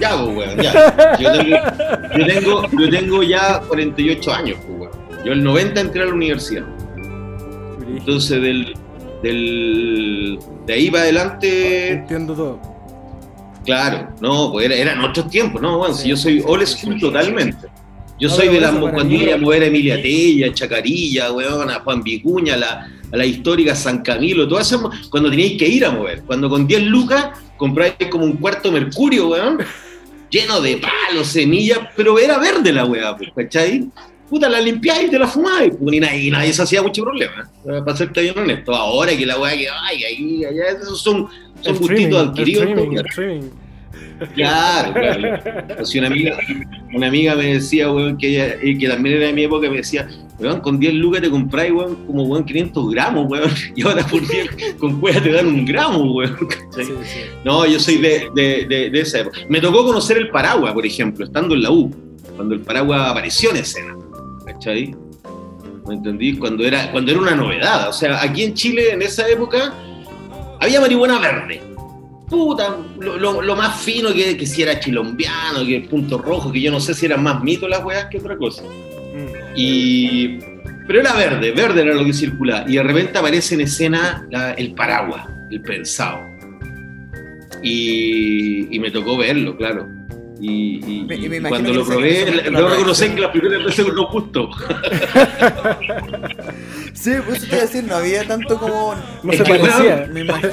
Ya, 0.00 0.10
pues, 0.22 0.36
weón, 0.36 0.60
ya. 0.60 1.16
Yo 1.20 1.32
tengo, 1.32 1.56
yo 2.18 2.26
tengo, 2.26 2.62
yo 2.72 2.90
tengo 2.90 3.22
ya 3.22 3.60
48 3.68 4.32
años, 4.34 4.58
pues, 4.66 4.80
weón. 4.80 5.24
Yo 5.24 5.32
el 5.32 5.42
90 5.44 5.80
entré 5.80 6.02
a 6.02 6.06
la 6.06 6.12
universidad. 6.14 6.64
Entonces, 7.96 8.42
del, 8.42 8.74
del, 9.22 10.38
de 10.66 10.72
ahí 10.72 10.90
para 10.90 11.04
adelante, 11.04 11.92
Entiendo 11.92 12.34
todo. 12.34 12.73
Claro, 13.64 14.08
no, 14.20 14.50
pues 14.52 14.66
era- 14.66 14.76
eran 14.76 15.00
otros 15.04 15.28
tiempos, 15.30 15.60
no, 15.62 15.78
bueno, 15.78 15.94
si 15.94 16.08
yo 16.08 16.16
soy 16.16 16.42
old 16.46 16.66
school 16.66 16.98
totalmente. 17.00 17.68
Yo 18.20 18.28
No, 18.28 18.34
soy 18.36 18.48
de 18.48 18.60
las 18.60 18.70
eso 18.72 18.80
cuando 18.80 19.04
mí- 19.06 19.22
iba 19.24 19.34
a 19.34 19.38
mover 19.38 19.62
a 19.64 19.66
Emilia 19.66 20.00
Tella, 20.00 20.54
Chacarilla, 20.54 21.32
weón, 21.32 21.68
a 21.70 21.80
Juan 21.80 22.02
Vicuña, 22.02 22.54
a 22.54 22.56
la, 22.56 22.90
a 23.12 23.16
la 23.16 23.26
histórica 23.26 23.74
San 23.74 24.02
Camilo, 24.02 24.46
todas 24.46 24.68
esas, 24.68 24.80
mo- 24.82 24.90
cuando 25.10 25.30
teníais 25.30 25.58
que 25.58 25.66
ir 25.66 25.84
a 25.84 25.90
mover, 25.90 26.22
cuando 26.22 26.48
con 26.48 26.64
10 26.66 26.82
lucas 26.84 27.30
compráis 27.56 27.94
como 28.10 28.24
un 28.24 28.34
cuarto 28.36 28.70
mercurio, 28.70 29.28
weón, 29.28 29.58
lleno 30.30 30.60
de 30.60 30.76
palos, 30.78 31.26
semillas, 31.26 31.80
pero 31.96 32.18
era 32.18 32.38
verde 32.38 32.72
la 32.72 32.84
weá, 32.84 33.16
pues, 33.16 33.30
¿cachai? 33.34 33.88
Puta, 34.30 34.48
la 34.48 34.60
limpiáis 34.60 35.08
y 35.08 35.10
te 35.10 35.18
la 35.18 35.26
fumáis, 35.26 35.72
pues, 35.78 35.94
y 35.96 36.00
nadie, 36.00 36.20
y 36.22 36.30
nadie 36.30 36.52
se 36.52 36.62
hacía 36.62 36.82
mucho 36.82 37.02
problema, 37.02 37.50
¿eh? 37.66 37.80
para 37.84 37.96
serte 37.96 38.22
bien 38.22 38.38
honesto. 38.38 38.74
Ahora 38.74 39.14
que 39.16 39.26
la 39.26 39.38
weá 39.38 39.56
que, 39.56 39.68
ay, 39.68 40.04
ahí, 40.04 40.44
allá, 40.44 40.78
esos 40.80 41.00
son, 41.00 41.28
son 41.64 41.76
el 41.76 42.16
adquiridos. 42.16 42.62
streaming, 42.68 42.96
el 42.98 43.06
streaming. 43.06 43.50
Claro, 44.34 44.92
claro. 44.92 45.38
Una 45.96 46.06
amiga, 46.06 46.38
una 46.94 47.06
amiga 47.08 47.34
me 47.34 47.54
decía, 47.54 47.90
weón, 47.90 48.16
que 48.16 48.28
ella, 48.28 48.58
que 48.60 48.88
también 48.88 49.16
era 49.16 49.26
de 49.26 49.32
mi 49.32 49.44
época, 49.44 49.68
me 49.68 49.76
decía, 49.78 50.08
weón, 50.38 50.60
con 50.60 50.78
10 50.78 50.94
lucas 50.94 51.20
te 51.22 51.30
compráis, 51.30 51.72
weón, 51.72 51.96
como, 52.06 52.22
weón, 52.24 52.44
500 52.44 52.90
gramos, 52.90 53.26
weón, 53.30 53.50
y 53.76 53.82
ahora 53.82 54.06
por 54.06 54.26
10 54.26 54.74
con 54.78 55.00
cueva 55.00 55.20
te 55.20 55.32
dan 55.32 55.46
un 55.46 55.64
gramo, 55.64 56.12
weón. 56.12 56.36
¿cachai? 56.48 56.84
Sí, 56.84 56.92
sí. 57.04 57.20
No, 57.44 57.66
yo 57.66 57.78
soy 57.80 57.98
de, 57.98 58.28
de, 58.34 58.66
de, 58.68 58.90
de 58.90 59.00
esa 59.00 59.20
época. 59.20 59.38
Me 59.48 59.60
tocó 59.60 59.84
conocer 59.84 60.16
el 60.16 60.28
paraguas, 60.30 60.72
por 60.72 60.86
ejemplo, 60.86 61.24
estando 61.24 61.54
en 61.54 61.62
la 61.62 61.70
U, 61.70 61.90
cuando 62.36 62.54
el 62.54 62.60
paraguas 62.60 63.10
apareció 63.10 63.50
en 63.50 63.56
escena, 63.56 63.96
¿cachai? 64.46 64.94
¿Me 65.86 65.94
entendí? 65.94 66.36
Cuando 66.36 66.64
era, 66.64 66.90
cuando 66.92 67.10
era 67.10 67.20
una 67.20 67.34
novedad. 67.34 67.90
O 67.90 67.92
sea, 67.92 68.22
aquí 68.22 68.42
en 68.44 68.54
Chile, 68.54 68.92
en 68.92 69.02
esa 69.02 69.28
época, 69.28 69.74
había 70.64 70.80
marihuana 70.80 71.18
verde. 71.18 71.60
Puta, 72.28 72.76
lo, 72.98 73.16
lo- 73.18 73.42
lo 73.42 73.56
más 73.56 73.80
fino 73.82 74.12
que, 74.12 74.36
que 74.36 74.46
si 74.46 74.62
era 74.62 74.80
chilombiano, 74.80 75.64
que 75.66 75.82
punto 75.82 76.18
rojo, 76.18 76.50
que 76.50 76.60
yo 76.60 76.70
no 76.72 76.80
sé 76.80 76.94
si 76.94 77.06
eran 77.06 77.22
más 77.22 77.42
mitos 77.42 77.68
las 77.68 77.84
weas 77.84 78.06
que 78.06 78.18
otra 78.18 78.36
cosa. 78.36 78.62
Mm. 78.64 79.52
Y, 79.54 80.38
pero 80.86 81.00
era 81.00 81.12
verde, 81.14 81.52
verde 81.52 81.82
era 81.82 81.94
lo 81.94 82.04
que 82.04 82.12
circulaba. 82.12 82.68
Y 82.68 82.74
de 82.74 82.82
repente 82.82 83.18
aparece 83.18 83.54
en 83.54 83.60
escena 83.62 84.26
la- 84.30 84.52
el 84.54 84.74
paraguas, 84.74 85.26
el 85.50 85.60
pensado. 85.60 86.20
Y, 87.62 88.74
y 88.74 88.78
me 88.78 88.90
tocó 88.90 89.16
verlo, 89.16 89.56
claro. 89.56 89.86
Y, 90.40 90.80
y- 91.00 91.04
Me- 91.04 91.14
y 91.14 91.28
me 91.28 91.36
y 91.36 91.38
imagino 91.38 91.48
cuando 91.48 91.72
lo 91.72 91.84
probé, 91.86 92.24
debo 92.44 92.68
reconocer 92.68 93.10
reacción- 93.10 93.14
que 93.14 93.20
las 93.20 93.30
primeras 93.30 93.64
veces 93.64 93.86
no 93.94 94.06
gustó. 94.08 94.50
Sí, 96.92 97.10
por 97.24 97.34
eso 97.36 97.46
te 97.46 97.54
iba 97.54 97.58
a 97.58 97.66
decir, 97.66 97.84
no 97.84 97.94
había 97.96 98.26
tanto 98.26 98.56
como. 98.58 98.94
No 99.22 99.32
Es 99.32 99.38
se 99.38 99.44
que, 99.44 99.54
parecía. 99.54 100.08
Me 100.12 100.20
imagino. 100.20 100.50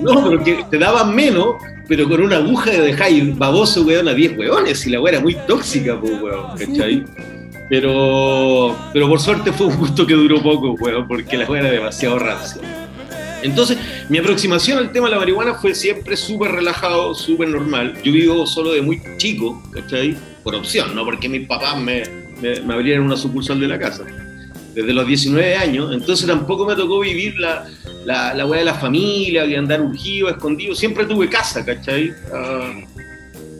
No, 0.00 0.24
pero 0.24 0.44
que 0.44 0.64
te 0.70 0.78
daban 0.78 1.14
menos, 1.14 1.56
pero 1.88 2.08
con 2.08 2.20
una 2.22 2.36
aguja 2.36 2.70
de 2.70 2.80
dejáis 2.80 3.36
baboso, 3.36 3.82
weón, 3.82 4.08
a 4.08 4.14
10 4.14 4.38
weones. 4.38 4.86
Y 4.86 4.90
la 4.90 5.00
weá 5.00 5.12
era 5.14 5.20
muy 5.22 5.34
tóxica, 5.46 5.98
pues, 6.00 6.12
weón, 6.20 6.56
¿cachai? 6.58 7.04
Pero, 7.68 8.76
pero 8.92 9.08
por 9.08 9.20
suerte 9.20 9.52
fue 9.52 9.66
un 9.68 9.76
gusto 9.76 10.06
que 10.06 10.14
duró 10.14 10.42
poco, 10.42 10.72
weón, 10.80 11.06
porque 11.06 11.36
la 11.36 11.44
weá 11.46 11.60
era 11.60 11.70
demasiado 11.70 12.18
rancia. 12.18 12.62
Entonces, 13.42 13.78
mi 14.08 14.18
aproximación 14.18 14.78
al 14.78 14.92
tema 14.92 15.06
de 15.06 15.12
la 15.12 15.18
marihuana 15.18 15.54
fue 15.54 15.74
siempre 15.74 16.16
súper 16.16 16.52
relajado, 16.52 17.14
súper 17.14 17.48
normal. 17.48 17.94
Yo 18.02 18.12
vivo 18.12 18.46
solo 18.46 18.72
de 18.72 18.82
muy 18.82 19.00
chico, 19.16 19.62
¿cachai? 19.72 20.16
Por 20.44 20.54
opción, 20.54 20.94
no 20.94 21.04
porque 21.04 21.28
mis 21.28 21.46
papás 21.46 21.78
me, 21.80 22.02
me, 22.40 22.60
me 22.60 22.74
abrieran 22.74 23.04
una 23.04 23.16
sucursal 23.16 23.60
de 23.60 23.68
la 23.68 23.78
casa. 23.78 24.04
Desde 24.74 24.92
los 24.92 25.06
19 25.06 25.56
años, 25.56 25.92
entonces 25.92 26.26
tampoco 26.26 26.64
me 26.64 26.76
tocó 26.76 27.00
vivir 27.00 27.34
la, 27.40 27.66
la, 28.04 28.34
la 28.34 28.46
weá 28.46 28.60
de 28.60 28.66
la 28.66 28.74
familia, 28.74 29.44
de 29.46 29.56
andar 29.56 29.80
urgido, 29.80 30.28
escondido. 30.28 30.74
Siempre 30.74 31.06
tuve 31.06 31.28
casa, 31.28 31.64
¿cachai? 31.64 32.12
Ah, 32.32 32.72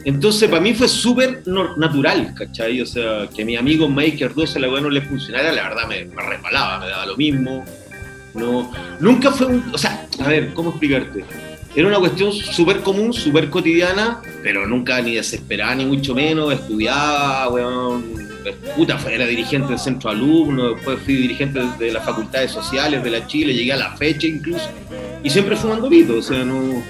entonces, 0.04 0.48
para 0.48 0.62
mí 0.62 0.72
fue 0.72 0.88
súper 0.88 1.42
natural, 1.46 2.32
¿cachai? 2.34 2.80
O 2.80 2.86
sea, 2.86 3.28
que 3.34 3.42
a 3.42 3.44
mi 3.44 3.56
amigo 3.56 3.88
Maker 3.88 4.34
12 4.34 4.60
la 4.60 4.70
weá 4.70 4.80
no 4.80 4.88
le 4.88 5.02
funcionara, 5.02 5.52
la 5.52 5.68
verdad 5.68 5.86
me, 5.88 6.04
me 6.06 6.22
resbalaba, 6.22 6.80
me 6.80 6.88
daba 6.88 7.06
lo 7.06 7.16
mismo. 7.16 7.64
No, 8.34 8.70
nunca 9.00 9.30
fue 9.32 9.46
un. 9.46 9.64
O 9.72 9.78
sea, 9.78 10.06
a 10.22 10.28
ver, 10.28 10.52
¿cómo 10.54 10.70
explicarte? 10.70 11.24
Era 11.74 11.86
una 11.86 11.98
cuestión 11.98 12.32
súper 12.32 12.80
común, 12.80 13.12
súper 13.12 13.48
cotidiana, 13.48 14.20
pero 14.42 14.66
nunca 14.66 15.00
ni 15.00 15.14
desesperada, 15.14 15.76
ni 15.76 15.84
mucho 15.84 16.14
menos. 16.14 16.52
Estudiaba, 16.52 17.48
weón. 17.48 18.30
Puta, 18.74 18.98
era 19.10 19.26
dirigente 19.26 19.68
del 19.68 19.78
centro 19.78 20.10
de 20.10 20.16
alumnos, 20.16 20.74
después 20.74 20.98
fui 21.04 21.14
dirigente 21.14 21.60
de 21.78 21.92
las 21.92 22.04
facultades 22.04 22.50
sociales 22.50 23.04
de 23.04 23.10
la 23.10 23.26
Chile, 23.26 23.52
llegué 23.52 23.74
a 23.74 23.76
la 23.76 23.96
fecha 23.96 24.26
incluso. 24.26 24.68
Y 25.22 25.28
siempre 25.28 25.56
fumando 25.56 25.88
pito, 25.88 26.16
o 26.16 26.22
sea, 26.22 26.42
no. 26.42 26.82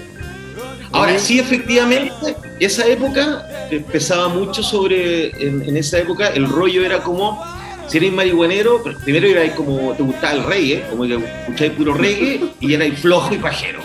Ahora 0.93 1.19
sí, 1.19 1.39
efectivamente, 1.39 2.35
esa 2.59 2.87
época 2.87 3.45
pesaba 3.91 4.29
mucho 4.29 4.63
sobre, 4.63 5.29
en 5.45 5.75
esa 5.77 5.99
época 5.99 6.29
el 6.29 6.47
rollo 6.47 6.85
era 6.85 7.03
como, 7.03 7.43
si 7.91 7.97
eres 7.97 8.13
marihuanero, 8.13 8.81
primero 9.03 9.27
era 9.27 9.53
como, 9.55 9.93
te 9.93 10.03
gustaba 10.03 10.33
el 10.33 10.43
reggae, 10.43 10.83
como 10.89 11.03
que 11.03 11.15
escucháis 11.15 11.71
puro 11.73 11.93
reggae 11.93 12.39
y 12.59 12.73
erais 12.73 12.97
flojo 12.99 13.33
y 13.33 13.37
pajero, 13.37 13.79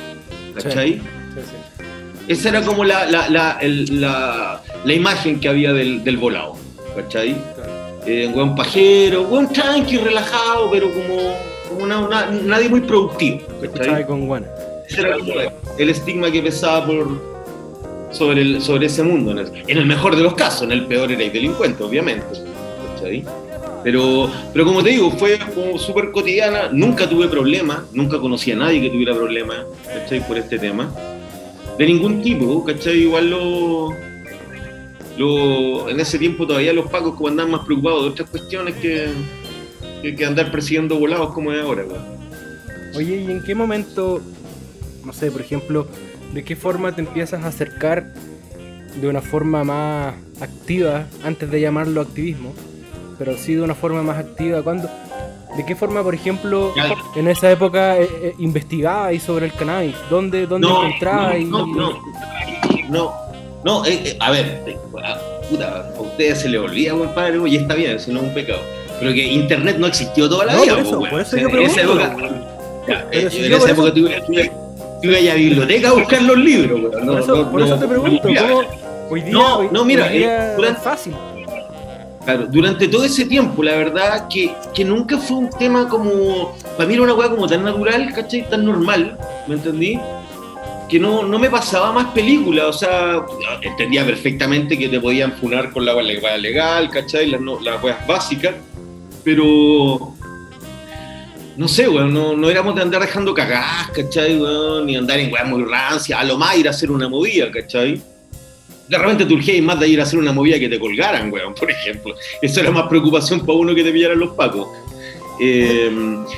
¿cachai? 0.55 0.93
Sí, 0.95 1.01
sí. 1.45 1.83
Esa 2.29 2.49
era 2.51 2.63
como 2.63 2.85
la, 2.85 3.07
la, 3.07 3.29
la, 3.29 3.59
el- 3.61 4.01
la- 4.01 4.63
la 4.85 4.93
imagen 4.93 5.41
que 5.41 5.49
había 5.49 5.73
del, 5.73 6.03
del 6.05 6.17
volado, 6.17 6.57
¿cachai? 6.95 7.37
Eh, 8.07 8.27
un 8.29 8.35
buen 8.35 8.55
pajero, 8.55 9.25
buen 9.25 9.49
tranqui, 9.53 9.99
relajado, 9.99 10.71
pero 10.71 10.89
como, 10.93 11.35
como 11.69 11.83
una- 11.85 11.99
una- 12.01 12.27
nadie 12.27 12.69
muy 12.69 12.81
productivo, 12.83 13.41
¿cachai? 13.75 14.07
con 14.07 14.27
guana. 14.29 14.47
Ese 14.89 15.01
era 15.01 15.17
el 15.79 15.91
estigma 15.91 16.31
que 16.31 16.41
pesaba 16.43 16.87
por, 16.87 17.21
sobre, 18.13 18.43
el, 18.43 18.63
sobre 18.63 18.87
ese 18.87 19.03
mundo. 19.03 19.33
En 19.33 19.39
el, 19.39 19.53
en 19.67 19.79
el 19.79 19.87
mejor 19.87 20.15
de 20.15 20.23
los 20.23 20.35
casos, 20.35 20.63
en 20.63 20.71
el 20.73 20.87
peor 20.87 21.11
erais 21.11 21.33
delincuente, 21.33 21.83
obviamente. 21.83 22.25
¿cachai? 22.95 23.25
Pero, 23.87 24.29
pero 24.53 24.65
como 24.65 24.83
te 24.83 24.91
digo, 24.91 25.13
fue 25.13 25.39
como 25.55 25.79
súper 25.79 26.11
cotidiana, 26.11 26.71
nunca 26.73 27.09
tuve 27.09 27.29
problemas, 27.29 27.85
nunca 27.93 28.19
conocí 28.19 28.51
a 28.51 28.57
nadie 28.57 28.81
que 28.81 28.91
tuviera 28.91 29.15
problemas 29.15 29.59
¿cachai? 29.87 30.27
por 30.27 30.37
este 30.37 30.59
tema. 30.59 30.93
De 31.79 31.87
ningún 31.87 32.21
tipo, 32.21 32.65
¿cachai? 32.65 33.03
Igual 33.03 33.31
lo, 33.31 33.91
lo, 35.17 35.89
en 35.89 36.01
ese 36.01 36.19
tiempo 36.19 36.49
todavía 36.49 36.73
los 36.73 36.91
pacos 36.91 37.15
como 37.15 37.29
andaban 37.29 37.53
más 37.53 37.65
preocupados 37.65 38.03
de 38.03 38.09
otras 38.09 38.29
cuestiones 38.29 38.75
que, 38.75 39.07
que, 40.03 40.25
andar 40.25 40.51
persiguiendo 40.51 40.99
volados 40.99 41.33
como 41.33 41.53
es 41.53 41.63
ahora. 41.63 41.85
weón. 41.85 42.05
Oye, 42.97 43.23
¿y 43.25 43.31
en 43.31 43.41
qué 43.45 43.55
momento, 43.55 44.21
no 45.05 45.13
sé, 45.13 45.31
por 45.31 45.43
ejemplo, 45.43 45.87
de 46.35 46.43
qué 46.43 46.57
forma 46.57 46.91
te 46.91 47.03
empiezas 47.03 47.45
a 47.45 47.47
acercar 47.47 48.13
de 49.01 49.07
una 49.07 49.23
forma 49.23 49.63
más 49.63 50.15
activa, 50.41 51.07
antes 51.23 51.49
de 51.53 51.61
llamarlo 51.61 52.01
activismo, 52.01 52.53
pero 53.19 53.37
sí 53.37 53.55
de 53.55 53.63
una 53.63 53.75
forma 53.75 54.03
más 54.03 54.19
activa. 54.19 54.63
¿Cuándo? 54.63 54.89
¿De 55.57 55.65
qué 55.65 55.75
forma, 55.75 56.03
por 56.03 56.15
ejemplo, 56.15 56.75
en 57.15 57.29
esa 57.29 57.51
época 57.51 57.97
eh, 57.99 58.09
eh, 58.23 58.35
investigabais 58.39 59.23
sobre 59.23 59.47
el 59.47 59.53
cannabis? 59.53 59.95
¿Dónde, 60.11 60.47
dónde 60.47 60.67
No, 60.69 60.85
encontrabais? 60.85 61.47
no, 61.49 61.67
no, 61.67 61.75
no, 61.75 62.01
no, 62.91 63.13
no, 63.65 63.85
eh, 63.87 64.01
eh, 64.05 64.17
a 64.21 64.31
ver, 64.33 64.63
eh, 64.67 64.77
ah, 65.03 65.17
puta, 65.49 65.91
a 65.97 66.01
ustedes 66.01 66.41
se 66.43 66.49
les 66.49 66.61
olvida, 66.61 66.93
compadre, 66.93 67.39
y 67.49 67.57
está 67.57 67.75
bien, 67.75 67.99
si 67.99 68.13
no 68.13 68.21
es 68.21 68.27
un 68.29 68.35
pecado. 68.35 68.61
Pero 69.01 69.13
que 69.13 69.25
internet 69.27 69.77
no 69.79 69.87
existió 69.87 70.29
toda 70.29 70.45
la 70.47 70.55
No, 70.55 70.63
vida, 70.63 70.75
por 70.77 70.83
po, 70.85 70.89
eso, 70.89 70.99
por 71.11 71.21
eso 71.21 71.37
O 71.37 71.39
sea, 71.39 71.41
yo 71.43 71.49
en 71.49 71.63
esa 71.65 71.75
pregunto, 71.75 72.05
época, 72.05 72.29
ya, 72.89 73.07
eh, 73.13 73.31
si 73.31 73.45
en 73.47 73.53
esa 73.53 73.71
época 73.71 73.93
ibas 73.95 74.27
tú 74.27 74.33
ibas 75.03 75.21
a 75.21 75.25
la 75.25 75.35
biblioteca 75.35 75.89
a 75.89 75.93
buscar 75.93 76.23
los 76.23 76.39
libros, 76.39 76.81
por 76.81 77.21
eso, 77.21 77.35
no, 77.37 77.51
por 77.51 77.63
eso 77.63 77.77
te 77.79 77.87
pregunto, 77.89 78.23
¿cómo 78.29 78.63
hoy 79.11 79.21
día, 79.23 79.33
No, 79.33 79.59
hoy- 79.59 79.69
no, 79.73 79.85
mira, 79.85 80.07
hoy 80.07 80.19
día 80.19 80.53
eh, 80.57 80.57
es 80.71 80.79
fácil? 80.79 81.15
Claro, 82.27 82.49
durante 82.49 82.89
todo 82.89 83.05
ese 83.05 83.25
tiempo, 83.25 83.63
la 83.63 83.77
verdad, 83.77 84.27
que, 84.29 84.53
que 84.75 84.85
nunca 84.85 85.17
fue 85.17 85.37
un 85.37 85.49
tema 85.49 85.89
como. 85.89 86.57
Para 86.77 86.89
mí 86.89 86.95
era 86.95 87.05
una 87.05 87.15
weá 87.15 87.31
como 87.31 87.47
tan 87.47 87.63
natural, 87.63 88.13
¿cachai? 88.13 88.51
Tan 88.51 88.65
normal, 88.65 89.17
¿me 89.47 89.55
entendí? 89.55 89.97
Que 90.89 90.99
no, 90.99 91.23
no 91.23 91.39
me 91.39 91.49
pasaba 91.49 91.93
más 91.93 92.07
película, 92.07 92.67
o 92.67 92.73
sea, 92.73 93.25
entendía 93.63 94.05
perfectamente 94.05 94.77
que 94.77 94.89
te 94.89 94.99
podían 94.99 95.35
funar 95.35 95.71
con 95.71 95.85
la 95.85 95.95
weá 95.95 96.37
legal, 96.37 96.91
¿cachai? 96.91 97.29
Las, 97.29 97.41
no, 97.41 97.61
las 97.61 97.81
weas 97.81 98.05
básicas, 98.09 98.57
pero. 99.23 100.13
No 101.57 101.69
sé, 101.69 101.89
weón, 101.89 102.13
no, 102.13 102.37
no 102.37 102.51
éramos 102.51 102.75
de 102.75 102.83
andar 102.83 103.03
dejando 103.03 103.35
cagadas, 103.35 103.93
¿cachai, 103.95 104.37
weón? 104.37 104.87
Ni 104.87 104.97
andar 104.97 105.21
en 105.21 105.33
weas 105.33 105.47
muy 105.47 105.63
rancias, 105.63 106.19
a 106.19 106.25
lo 106.25 106.37
más 106.37 106.57
ir 106.57 106.67
a 106.67 106.71
hacer 106.73 106.91
una 106.91 107.09
movida, 107.09 107.53
¿cachai? 107.53 108.03
De 108.89 108.99
repente 108.99 109.25
te 109.25 109.35
urgías 109.35 109.63
más 109.63 109.81
de 109.81 109.89
ir 109.89 110.01
a 110.01 110.05
hacer 110.05 110.19
una 110.19 110.33
movida 110.33 110.59
que 110.59 110.69
te 110.69 110.79
colgaran, 110.79 111.33
weón, 111.33 111.55
por 111.55 111.71
ejemplo. 111.71 112.15
Eso 112.41 112.61
era 112.61 112.71
más 112.71 112.89
preocupación 112.89 113.41
para 113.41 113.59
uno 113.59 113.75
que 113.75 113.83
te 113.83 113.93
pillaran 113.93 114.19
los 114.19 114.31
pacos. 114.35 114.69
Eh, 115.41 115.91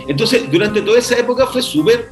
entonces, 0.09 0.51
durante 0.51 0.83
toda 0.83 0.99
esa 0.99 1.19
época 1.19 1.47
fue 1.47 1.63
súper 1.63 2.09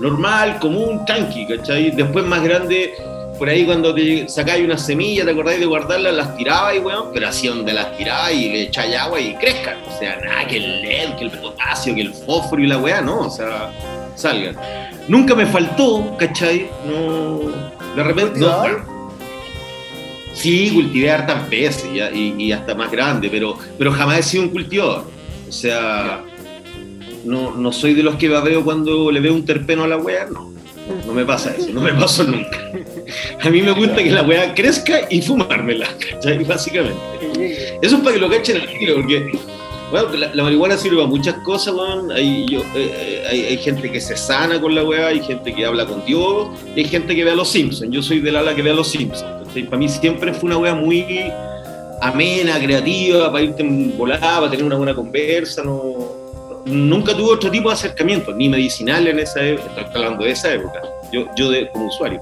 normal, 0.00 0.58
común, 0.58 1.04
tranqui, 1.04 1.46
¿cachai? 1.46 1.90
Después 1.90 2.24
más 2.24 2.42
grande, 2.42 2.94
por 3.38 3.48
ahí 3.48 3.64
cuando 3.64 3.94
te 3.94 4.28
sacáis 4.28 4.64
una 4.64 4.78
semilla, 4.78 5.24
te 5.24 5.32
acordáis 5.32 5.60
de 5.60 5.66
guardarlas, 5.66 6.14
las 6.14 6.36
tirabas, 6.36 6.78
weón, 6.78 7.10
pero 7.12 7.28
así 7.28 7.48
donde 7.48 7.72
las 7.72 7.96
tirabas 7.96 8.32
y 8.32 8.48
le 8.48 8.62
echáis 8.62 8.96
agua 8.96 9.20
y 9.20 9.34
crezcan. 9.36 9.76
O 9.86 9.98
sea, 9.98 10.16
nada, 10.24 10.46
que 10.46 10.56
el 10.56 10.82
LED, 10.82 11.16
que 11.18 11.24
el 11.24 11.30
potasio, 11.32 11.94
que 11.94 12.02
el 12.02 12.14
fósforo 12.14 12.62
y 12.62 12.66
la 12.66 12.78
weá, 12.78 13.00
no, 13.00 13.20
o 13.22 13.30
sea, 13.30 13.72
salgan. 14.14 14.56
Nunca 15.08 15.34
me 15.34 15.46
faltó, 15.46 16.16
¿cachai? 16.16 16.70
No. 16.86 17.40
De 17.94 18.02
repente. 18.02 18.40
No. 18.40 18.93
Sí, 20.34 20.70
cultivé 20.74 21.10
hartas 21.10 21.48
veces 21.48 21.88
y, 22.12 22.34
y 22.42 22.52
hasta 22.52 22.74
más 22.74 22.90
grande, 22.90 23.28
pero, 23.30 23.56
pero 23.78 23.92
jamás 23.92 24.18
he 24.18 24.22
sido 24.22 24.42
un 24.44 24.48
cultivador. 24.50 25.04
O 25.48 25.52
sea, 25.52 26.24
no, 27.24 27.52
no 27.54 27.72
soy 27.72 27.94
de 27.94 28.02
los 28.02 28.16
que 28.16 28.28
babeo 28.28 28.64
cuando 28.64 29.10
le 29.10 29.20
veo 29.20 29.32
un 29.32 29.44
terpeno 29.44 29.84
a 29.84 29.88
la 29.88 29.96
wea, 29.96 30.26
no. 30.26 30.52
No 31.06 31.14
me 31.14 31.24
pasa 31.24 31.54
eso, 31.56 31.70
no 31.72 31.80
me 31.80 31.94
pasó 31.94 32.24
nunca. 32.24 32.70
A 33.42 33.48
mí 33.48 33.62
me 33.62 33.70
gusta 33.70 33.96
que 33.96 34.10
la 34.10 34.22
wea 34.22 34.52
crezca 34.54 35.00
y 35.08 35.22
fumármela, 35.22 35.88
¿cachai? 36.10 36.44
Básicamente. 36.44 37.00
Eso 37.80 37.96
es 37.96 38.02
para 38.02 38.14
que 38.14 38.20
lo 38.20 38.28
cachen 38.28 38.60
al 38.60 38.78
tiro, 38.78 38.96
porque 38.96 39.32
bueno, 39.90 40.08
la, 40.14 40.34
la 40.34 40.42
marihuana 40.42 40.76
sirve 40.76 40.96
para 40.96 41.08
muchas 41.08 41.34
cosas, 41.36 41.74
weón. 41.74 42.10
Hay, 42.12 42.46
yo- 42.46 42.60
eh, 42.60 42.64
eh, 42.74 43.22
hay, 43.30 43.40
hay 43.46 43.56
gente 43.58 43.90
que 43.90 44.00
se 44.00 44.16
sana 44.16 44.60
con 44.60 44.74
la 44.74 44.82
weá, 44.84 45.08
hay 45.08 45.20
gente 45.20 45.54
que 45.54 45.64
habla 45.64 45.86
con 45.86 46.04
Dios, 46.04 46.48
y 46.74 46.80
hay 46.80 46.86
gente 46.86 47.14
que 47.14 47.24
ve 47.24 47.30
a 47.30 47.34
los 47.34 47.48
Simpsons. 47.48 47.90
Yo 47.92 48.02
soy 48.02 48.20
del 48.20 48.36
ala 48.36 48.54
que 48.54 48.62
ve 48.62 48.70
a 48.70 48.74
los 48.74 48.88
Simpsons. 48.88 49.46
¿cachai? 49.46 49.64
Para 49.64 49.76
mí 49.78 49.88
siempre 49.88 50.32
fue 50.34 50.46
una 50.48 50.58
weá 50.58 50.74
muy 50.74 51.04
amena, 52.00 52.58
creativa, 52.58 53.30
para 53.30 53.44
irte 53.44 53.62
en 53.62 53.96
volada, 53.96 54.38
para 54.40 54.50
tener 54.50 54.64
una 54.64 54.76
buena 54.76 54.94
conversa. 54.94 55.62
No, 55.62 55.82
nunca 56.66 57.14
tuve 57.16 57.32
otro 57.32 57.50
tipo 57.50 57.68
de 57.68 57.74
acercamiento, 57.74 58.32
ni 58.32 58.48
medicinal 58.48 59.06
en 59.06 59.18
esa 59.20 59.42
época, 59.42 59.82
estoy 59.82 60.02
hablando 60.02 60.24
de 60.24 60.30
esa 60.32 60.52
época, 60.52 60.82
yo, 61.12 61.26
yo 61.36 61.50
de, 61.50 61.68
como 61.70 61.86
usuario. 61.86 62.20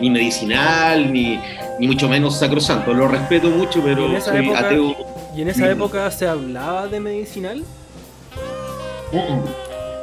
Ni 0.00 0.10
medicinal, 0.10 1.10
ni, 1.12 1.40
ni 1.80 1.86
mucho 1.86 2.06
menos 2.08 2.38
sacrosanto. 2.38 2.92
Lo 2.92 3.08
respeto 3.08 3.48
mucho, 3.48 3.80
pero 3.82 4.20
soy 4.20 4.44
época- 4.44 4.58
ateo. 4.60 4.94
¿Y 5.36 5.42
en 5.42 5.48
esa 5.48 5.70
época 5.70 6.10
se 6.10 6.26
hablaba 6.26 6.88
de 6.88 6.98
medicinal? 7.00 7.62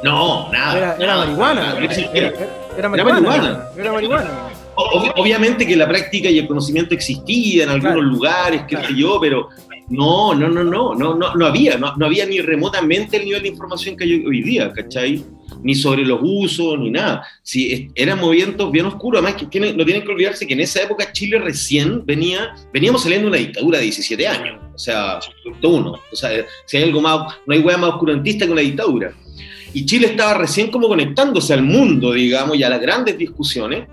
No, 0.02 0.50
nada. 0.52 0.76
Era, 0.76 0.96
era 0.96 1.06
nada, 1.06 1.24
marihuana. 1.26 1.60
nada, 1.66 1.80
Era, 1.80 1.94
era- 2.28 2.32
era 2.76 2.88
marihuana. 2.88 3.20
marihuana. 3.20 3.64
Era 3.76 3.92
marihuana. 3.92 4.30
Ob- 4.76 5.12
Obviamente 5.16 5.66
que 5.66 5.76
la 5.76 5.88
práctica 5.88 6.28
y 6.28 6.38
el 6.38 6.46
conocimiento 6.46 6.94
existía 6.94 7.64
en 7.64 7.70
algunos 7.70 7.94
Claro. 7.94 8.08
lugares, 8.08 8.62
qué 8.68 8.74
Claro. 8.76 8.88
sé 8.88 8.94
yo, 8.96 9.18
pero 9.20 9.48
no, 9.88 10.34
no, 10.34 10.48
no, 10.48 10.64
no, 10.64 10.94
no, 10.94 11.14
no, 11.14 11.34
no 11.34 11.46
había, 11.46 11.76
no, 11.76 11.94
no 11.96 12.06
había 12.06 12.24
ni 12.24 12.40
remotamente 12.40 13.18
el 13.18 13.24
nivel 13.26 13.42
de 13.42 13.48
información 13.48 13.96
que 13.96 14.04
hay 14.04 14.24
hoy 14.24 14.42
día, 14.42 14.72
¿cachai? 14.72 15.22
Ni 15.62 15.74
sobre 15.74 16.04
los 16.04 16.20
usos, 16.22 16.78
ni 16.78 16.90
nada. 16.90 17.26
Sí, 17.42 17.90
eran 17.94 18.18
movimientos 18.18 18.72
bien 18.72 18.86
oscuros, 18.86 19.22
además 19.22 19.42
que 19.50 19.60
no 19.60 19.84
tienen 19.84 20.04
que 20.04 20.12
olvidarse 20.12 20.46
que 20.46 20.54
en 20.54 20.60
esa 20.60 20.82
época 20.82 21.12
Chile 21.12 21.38
recién 21.38 22.04
venía, 22.06 22.54
veníamos 22.72 23.02
saliendo 23.02 23.26
de 23.26 23.36
una 23.36 23.46
dictadura 23.46 23.78
de 23.78 23.84
17 23.84 24.26
años, 24.26 24.60
o 24.74 24.78
sea, 24.78 25.18
punto 25.42 25.68
uno, 25.68 26.00
o 26.10 26.16
sea, 26.16 26.30
si 26.66 26.76
hay 26.76 26.84
algo 26.84 27.00
más, 27.00 27.34
no 27.46 27.54
hay 27.54 27.60
hueá 27.60 27.76
más 27.76 27.90
oscurantista 27.90 28.46
que 28.46 28.52
una 28.52 28.62
dictadura. 28.62 29.12
Y 29.74 29.84
Chile 29.84 30.06
estaba 30.06 30.34
recién 30.34 30.70
como 30.70 30.88
conectándose 30.88 31.52
al 31.52 31.62
mundo, 31.62 32.12
digamos, 32.12 32.56
y 32.56 32.62
a 32.62 32.70
las 32.70 32.80
grandes 32.80 33.18
discusiones, 33.18 33.88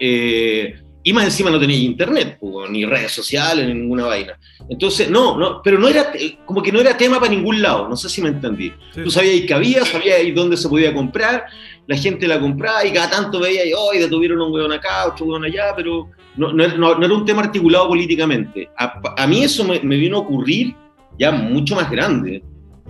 eh, 0.00 0.74
y 1.08 1.12
más 1.12 1.24
encima 1.24 1.50
no 1.52 1.60
tenía 1.60 1.76
internet, 1.76 2.36
pues, 2.40 2.68
ni 2.68 2.84
redes 2.84 3.12
sociales, 3.12 3.64
ni 3.68 3.74
ninguna 3.74 4.06
vaina. 4.06 4.36
Entonces, 4.68 5.08
no, 5.08 5.36
no, 5.38 5.62
pero 5.62 5.78
no 5.78 5.86
era, 5.86 6.10
te- 6.10 6.38
como 6.44 6.60
que 6.60 6.72
no 6.72 6.80
era 6.80 6.96
tema 6.96 7.20
para 7.20 7.30
ningún 7.32 7.62
lado, 7.62 7.88
no 7.88 7.96
sé 7.96 8.08
si 8.08 8.20
me 8.20 8.28
entendí. 8.30 8.72
Tú 9.04 9.08
sabías 9.08 9.46
que 9.46 9.54
había, 9.54 9.84
sabías 9.84 10.18
dónde 10.34 10.56
se 10.56 10.68
podía 10.68 10.92
comprar, 10.92 11.44
la 11.86 11.96
gente 11.96 12.26
la 12.26 12.40
compraba 12.40 12.84
y 12.84 12.90
cada 12.92 13.08
tanto 13.08 13.38
veía, 13.38 13.64
y 13.64 13.72
hoy 13.72 13.98
detuvieron 13.98 14.40
a 14.40 14.44
un 14.46 14.52
weón 14.52 14.72
acá, 14.72 15.06
otro 15.06 15.26
weón 15.26 15.44
allá, 15.44 15.72
pero 15.76 16.10
no, 16.36 16.52
no, 16.52 16.66
no- 16.76 16.98
no 16.98 17.06
era 17.06 17.14
un 17.14 17.24
tema 17.24 17.42
articulado 17.42 17.86
políticamente. 17.86 18.68
A, 18.76 19.00
a 19.16 19.26
mí 19.28 19.44
eso 19.44 19.62
me, 19.64 19.78
me 19.80 19.96
vino 19.96 20.16
a 20.16 20.20
ocurrir 20.20 20.74
ya 21.16 21.30
mucho 21.30 21.76
más 21.76 21.88
grande. 21.88 22.42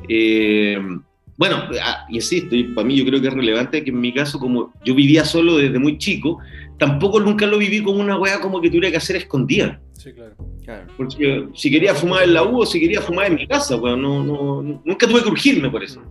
Eh, 0.09 0.79
bueno, 1.39 1.65
ah, 1.83 2.07
insisto, 2.09 2.57
y 2.57 2.65
para 2.65 2.87
mí 2.87 2.97
yo 2.97 3.05
creo 3.05 3.21
que 3.21 3.29
es 3.29 3.35
relevante 3.35 3.85
que 3.85 3.91
en 3.91 4.01
mi 4.01 4.11
caso, 4.15 4.39
como 4.39 4.73
yo 4.85 4.95
vivía 4.95 5.23
solo 5.25 5.59
desde 5.59 5.79
muy 5.79 5.99
chico, 5.99 6.39
tampoco 6.79 7.21
nunca 7.21 7.47
lo 7.47 7.59
viví 7.59 7.83
como 7.83 8.01
una 8.01 8.19
weá 8.19 8.41
como 8.41 8.61
que 8.61 8.69
tuviera 8.69 8.91
que 8.91 8.97
hacer 8.97 9.17
escondida. 9.17 9.81
Sí, 9.93 10.13
claro. 10.13 10.37
Claro. 10.65 10.87
Porque 10.97 11.49
si 11.55 11.71
quería 11.71 11.95
fumar 11.95 12.25
en 12.25 12.35
la 12.35 12.43
U 12.43 12.61
o 12.61 12.67
si 12.67 12.81
quería 12.81 13.01
fumar 13.01 13.27
en 13.27 13.37
mi 13.37 13.47
casa, 13.47 13.81
pues 13.81 13.97
no, 13.97 14.23
no, 14.25 14.83
nunca 14.85 15.07
tuve 15.07 15.23
que 15.23 15.29
urgirme 15.29 15.71
por 15.71 15.85
eso. 15.85 16.03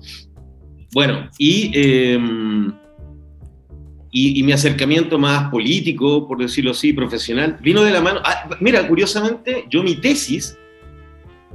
Bueno, 0.93 1.29
y, 1.37 1.71
eh, 1.73 2.17
y, 4.11 4.39
y 4.39 4.43
mi 4.43 4.53
acercamiento 4.53 5.19
más 5.19 5.49
político, 5.51 6.25
por 6.25 6.37
decirlo 6.37 6.71
así, 6.71 6.93
profesional, 6.93 7.57
vino 7.61 7.83
de 7.83 7.91
la 7.91 8.01
mano. 8.01 8.21
ah, 8.23 8.49
mira, 8.61 8.87
curiosamente, 8.87 9.65
yo 9.69 9.83
mi 9.83 9.95
tesis 9.95 10.57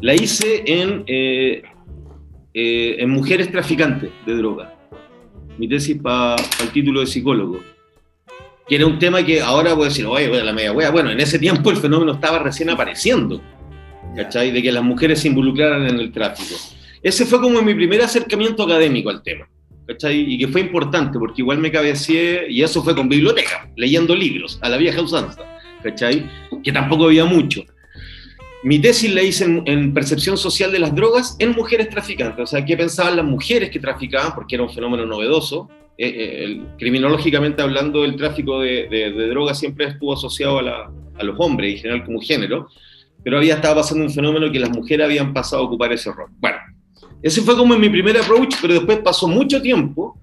la 0.03 0.15
hice 0.15 0.63
en, 0.67 1.05
eh, 1.07 1.63
eh, 2.53 2.97
en 2.99 3.11
mujeres 3.11 3.51
traficantes 3.51 4.11
de 4.27 4.35
droga. 4.35 4.75
Mi 5.59 5.69
tesis 5.69 5.99
para 6.01 6.37
el 6.63 6.71
título 6.71 7.01
de 7.01 7.07
psicólogo. 7.07 7.61
Que 8.71 8.77
era 8.77 8.87
un 8.87 8.99
tema 8.99 9.23
que 9.23 9.43
ahora 9.43 9.73
a 9.73 9.77
decir, 9.77 10.07
oye, 10.07 10.29
bueno, 10.29 10.45
la 10.45 10.55
media 10.55 10.73
wea. 10.73 10.91
Bueno, 10.91 11.11
en 11.11 11.21
ese 11.21 11.39
tiempo 11.39 11.71
el 11.71 11.77
fenómeno 11.77 12.13
estaba 12.13 12.39
recién 12.39 12.71
apareciendo. 12.71 13.43
¿cachai? 14.15 14.51
De 14.51 14.63
que 14.63 14.73
las 14.73 14.83
mujeres 14.83 15.21
se 15.21 15.29
involucraran 15.29 15.87
en 15.89 15.99
el 15.99 16.13
tráfico. 16.13 16.57
Ese 17.03 17.25
fue 17.25 17.41
como 17.41 17.63
mi 17.63 17.75
primer 17.75 18.03
acercamiento 18.03 18.63
académico 18.63 19.11
al 19.11 19.23
tema, 19.23 19.49
¿cachai? 19.87 20.35
Y 20.35 20.39
que 20.39 20.49
fue 20.49 20.61
importante, 20.61 21.19
porque 21.19 21.43
igual 21.43 21.59
me 21.59 21.71
cabeceé, 21.71 22.51
y 22.51 22.63
eso 22.63 22.83
fue 22.83 22.95
con 22.95 23.09
biblioteca, 23.09 23.71
leyendo 23.77 24.15
libros, 24.15 24.59
a 24.63 24.69
la 24.69 24.77
vieja 24.77 25.01
usanza, 25.01 25.43
¿cachai? 25.83 26.29
Que 26.63 26.73
tampoco 26.73 27.07
había 27.07 27.25
mucho. 27.25 27.65
Mi 28.63 28.79
tesis 28.79 29.13
la 29.15 29.23
hice 29.23 29.45
en, 29.45 29.63
en 29.67 29.95
percepción 29.95 30.37
social 30.37 30.71
de 30.71 30.79
las 30.79 30.95
drogas 30.95 31.35
en 31.39 31.53
mujeres 31.53 31.89
traficantes, 31.89 32.43
o 32.43 32.47
sea, 32.47 32.65
qué 32.65 32.77
pensaban 32.77 33.17
las 33.17 33.25
mujeres 33.25 33.71
que 33.71 33.79
traficaban, 33.81 34.35
porque 34.35 34.57
era 34.57 34.65
un 34.65 34.71
fenómeno 34.71 35.07
novedoso. 35.07 35.69
Eh, 35.97 36.09
eh, 36.09 36.45
el- 36.45 36.63
criminológicamente 36.79 37.63
hablando, 37.63 38.05
el 38.05 38.17
tráfico 38.17 38.61
de, 38.61 38.89
de- 38.89 39.13
de 39.13 39.29
drogas 39.29 39.59
siempre 39.59 39.87
estuvo 39.87 40.13
asociado 40.15 40.59
a, 40.59 40.63
la- 40.63 40.91
a 41.19 41.23
los 41.25 41.37
hombres, 41.39 41.75
en 41.75 41.81
general 41.83 42.05
como 42.05 42.21
género, 42.21 42.69
pero 43.23 43.37
había 43.39 43.55
estado 43.57 43.77
pasando 43.77 44.05
un 44.05 44.11
fenómeno 44.11 44.51
que 44.51 44.59
las 44.59 44.71
mujeres 44.71 45.05
habían 45.05 45.33
pasado 45.35 45.63
a 45.63 45.67
ocupar 45.67 45.93
ese 45.93 46.11
rol. 46.13 46.31
Bueno, 46.39 46.57
ese 47.23 47.43
fue 47.43 47.55
como 47.57 47.77
mi 47.79 47.89
primer 47.91 48.17
approach, 48.19 48.55
pero 48.63 48.75
después 48.75 48.99
pasó 49.01 49.29
mucho 49.29 49.61
tiempo 49.61 50.19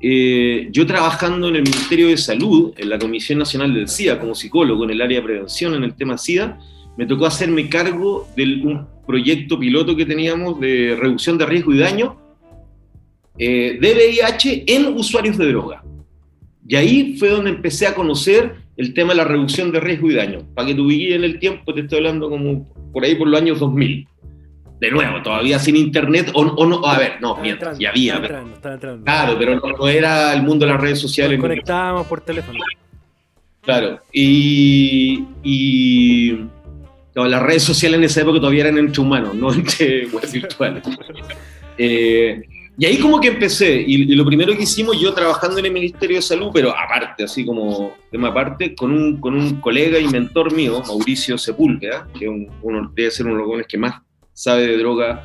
eh, 0.00 0.68
yo 0.70 0.86
trabajando 0.86 1.48
en 1.48 1.56
el 1.56 1.62
Ministerio 1.62 2.08
de 2.08 2.16
Salud, 2.16 2.72
en 2.76 2.88
la 2.88 2.98
Comisión 2.98 3.38
Nacional 3.38 3.74
del 3.74 3.88
SIDA, 3.88 4.18
como 4.18 4.34
psicólogo 4.34 4.84
en 4.84 4.90
el 4.90 5.00
área 5.02 5.18
de 5.20 5.24
prevención 5.26 5.74
en 5.74 5.84
el 5.84 5.94
tema 5.96 6.16
SIDA, 6.16 6.58
me 6.98 7.06
tocó 7.06 7.24
hacerme 7.26 7.68
cargo 7.70 8.28
de 8.36 8.42
un 8.64 8.86
proyecto 9.06 9.58
piloto 9.58 9.96
que 9.96 10.04
teníamos 10.04 10.60
de 10.60 10.94
reducción 11.00 11.38
de 11.38 11.46
riesgo 11.46 11.72
y 11.72 11.78
daño 11.78 12.16
eh, 13.38 13.78
de 13.80 13.92
VIH 13.94 14.64
en 14.66 14.88
usuarios 14.88 15.38
de 15.38 15.46
droga. 15.46 15.82
Y 16.66 16.76
ahí 16.76 17.16
fue 17.18 17.30
donde 17.30 17.50
empecé 17.50 17.86
a 17.86 17.94
conocer 17.94 18.56
el 18.76 18.92
tema 18.92 19.12
de 19.12 19.16
la 19.18 19.24
reducción 19.24 19.72
de 19.72 19.80
riesgo 19.80 20.10
y 20.10 20.14
daño. 20.14 20.40
Para 20.54 20.68
que 20.68 20.80
ubiques 20.80 21.14
en 21.14 21.24
el 21.24 21.38
tiempo, 21.38 21.72
te 21.72 21.80
estoy 21.80 21.98
hablando 21.98 22.28
como 22.28 22.68
por 22.92 23.04
ahí 23.04 23.14
por 23.14 23.28
los 23.28 23.40
años 23.40 23.58
2000. 23.60 24.06
de 24.80 24.90
nuevo, 24.92 25.22
todavía 25.22 25.58
sin 25.58 25.74
internet, 25.76 26.30
o, 26.34 26.42
o 26.42 26.66
no, 26.66 26.84
a 26.86 26.98
ver, 26.98 27.12
no, 27.20 27.30
Estaba 27.30 27.42
miento, 27.42 27.64
entrando, 27.64 27.80
ya 27.80 27.90
había. 27.90 28.14
estaba 28.14 28.26
pero- 28.28 28.38
entrando, 28.38 28.54
estaba 28.56 28.74
entrando. 28.74 29.04
claro, 29.04 29.36
pero 29.38 29.54
no, 29.56 29.76
no 29.78 29.88
era 29.88 30.32
el 30.34 30.42
mundo 30.42 30.66
de 30.66 30.72
las 30.72 30.80
redes 30.80 30.98
sociales. 31.00 31.38
Nos 31.38 31.48
conectábamos 31.48 32.06
por 32.06 32.20
teléfono. 32.20 32.58
Claro, 33.62 34.00
y, 34.12 35.24
y 35.42 36.38
no, 37.18 37.28
las 37.28 37.42
redes 37.42 37.62
sociales 37.64 37.98
en 37.98 38.04
esa 38.04 38.20
época 38.20 38.38
todavía 38.40 38.64
eran 38.64 38.78
entre 38.78 39.00
humanos, 39.00 39.34
no 39.34 39.52
entre 39.52 40.06
virtuales. 40.32 40.82
Eh, 41.76 42.42
y 42.80 42.86
ahí 42.86 42.98
como 42.98 43.20
que 43.20 43.28
empecé, 43.28 43.82
y, 43.84 44.02
y 44.12 44.14
lo 44.14 44.24
primero 44.24 44.56
que 44.56 44.62
hicimos, 44.62 45.00
yo 45.00 45.12
trabajando 45.12 45.58
en 45.58 45.66
el 45.66 45.72
Ministerio 45.72 46.16
de 46.16 46.22
Salud, 46.22 46.50
pero 46.54 46.70
aparte, 46.70 47.24
así 47.24 47.44
como 47.44 47.92
tema 48.10 48.28
aparte, 48.28 48.74
con 48.76 48.92
un, 48.92 49.20
con 49.20 49.34
un 49.34 49.60
colega 49.60 49.98
y 49.98 50.06
mentor 50.06 50.52
mío, 50.54 50.80
Mauricio 50.86 51.36
Sepúlveda, 51.36 52.06
que 52.16 52.28
un- 52.28 52.48
uno, 52.62 52.92
debe 52.94 53.10
ser 53.10 53.26
uno 53.26 53.34
de 53.34 53.38
los 53.40 53.46
jóvenes 53.48 53.66
que 53.68 53.78
más 53.78 53.94
sabe 54.32 54.66
de 54.68 54.76
droga, 54.78 55.24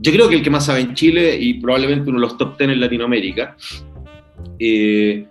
yo 0.00 0.12
creo 0.12 0.28
que 0.30 0.36
el 0.36 0.42
que 0.42 0.48
más 0.50 0.64
sabe 0.64 0.80
en 0.80 0.94
Chile 0.94 1.36
y 1.38 1.54
probablemente 1.60 2.08
uno 2.08 2.18
de 2.20 2.26
los 2.26 2.38
top 2.38 2.56
ten 2.56 2.70
en 2.70 2.80
Latinoamérica. 2.80 3.54
Eh, 4.58 5.26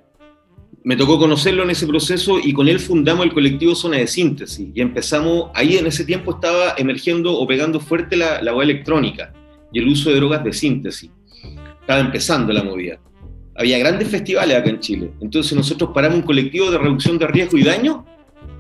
me 0.84 0.98
tocó 0.98 1.18
conocerlo 1.18 1.64
en 1.64 1.70
ese 1.70 1.88
proceso 1.88 2.40
y 2.44 2.52
con 2.52 2.68
él 2.68 2.80
fundamos 2.80 3.26
el 3.26 3.34
colectivo 3.34 3.74
Zona 3.74 3.98
de 3.98 4.08
Síntesis 4.08 4.70
y 4.74 4.82
empezamos, 4.82 5.50
ahí 5.54 5.78
en 5.78 5.88
ese 5.88 6.04
tiempo 6.04 6.32
estaba 6.32 6.76
emergiendo 6.78 7.38
o 7.38 7.48
pegando 7.48 7.80
fuerte 7.80 8.18
la, 8.18 8.42
la 8.42 8.52
electrónica 8.52 9.34
y 9.72 9.80
el 9.80 9.88
uso 9.88 10.10
de 10.10 10.18
drogas 10.18 10.44
de 10.44 10.52
síntesis. 10.52 11.10
Estaba 11.80 12.00
empezando 12.00 12.52
la 12.54 12.64
movida. 12.64 13.00
Había 13.56 13.78
grandes 13.80 14.10
festivales 14.10 14.58
acá 14.58 14.70
en 14.70 14.80
Chile, 14.80 15.12
entonces 15.22 15.54
nosotros 15.54 15.92
paramos 15.94 16.20
un 16.20 16.24
colectivo 16.24 16.70
de 16.70 16.78
reducción 16.78 17.18
de 17.18 17.28
riesgo 17.28 17.58
y 17.58 17.64
daño 17.64 18.06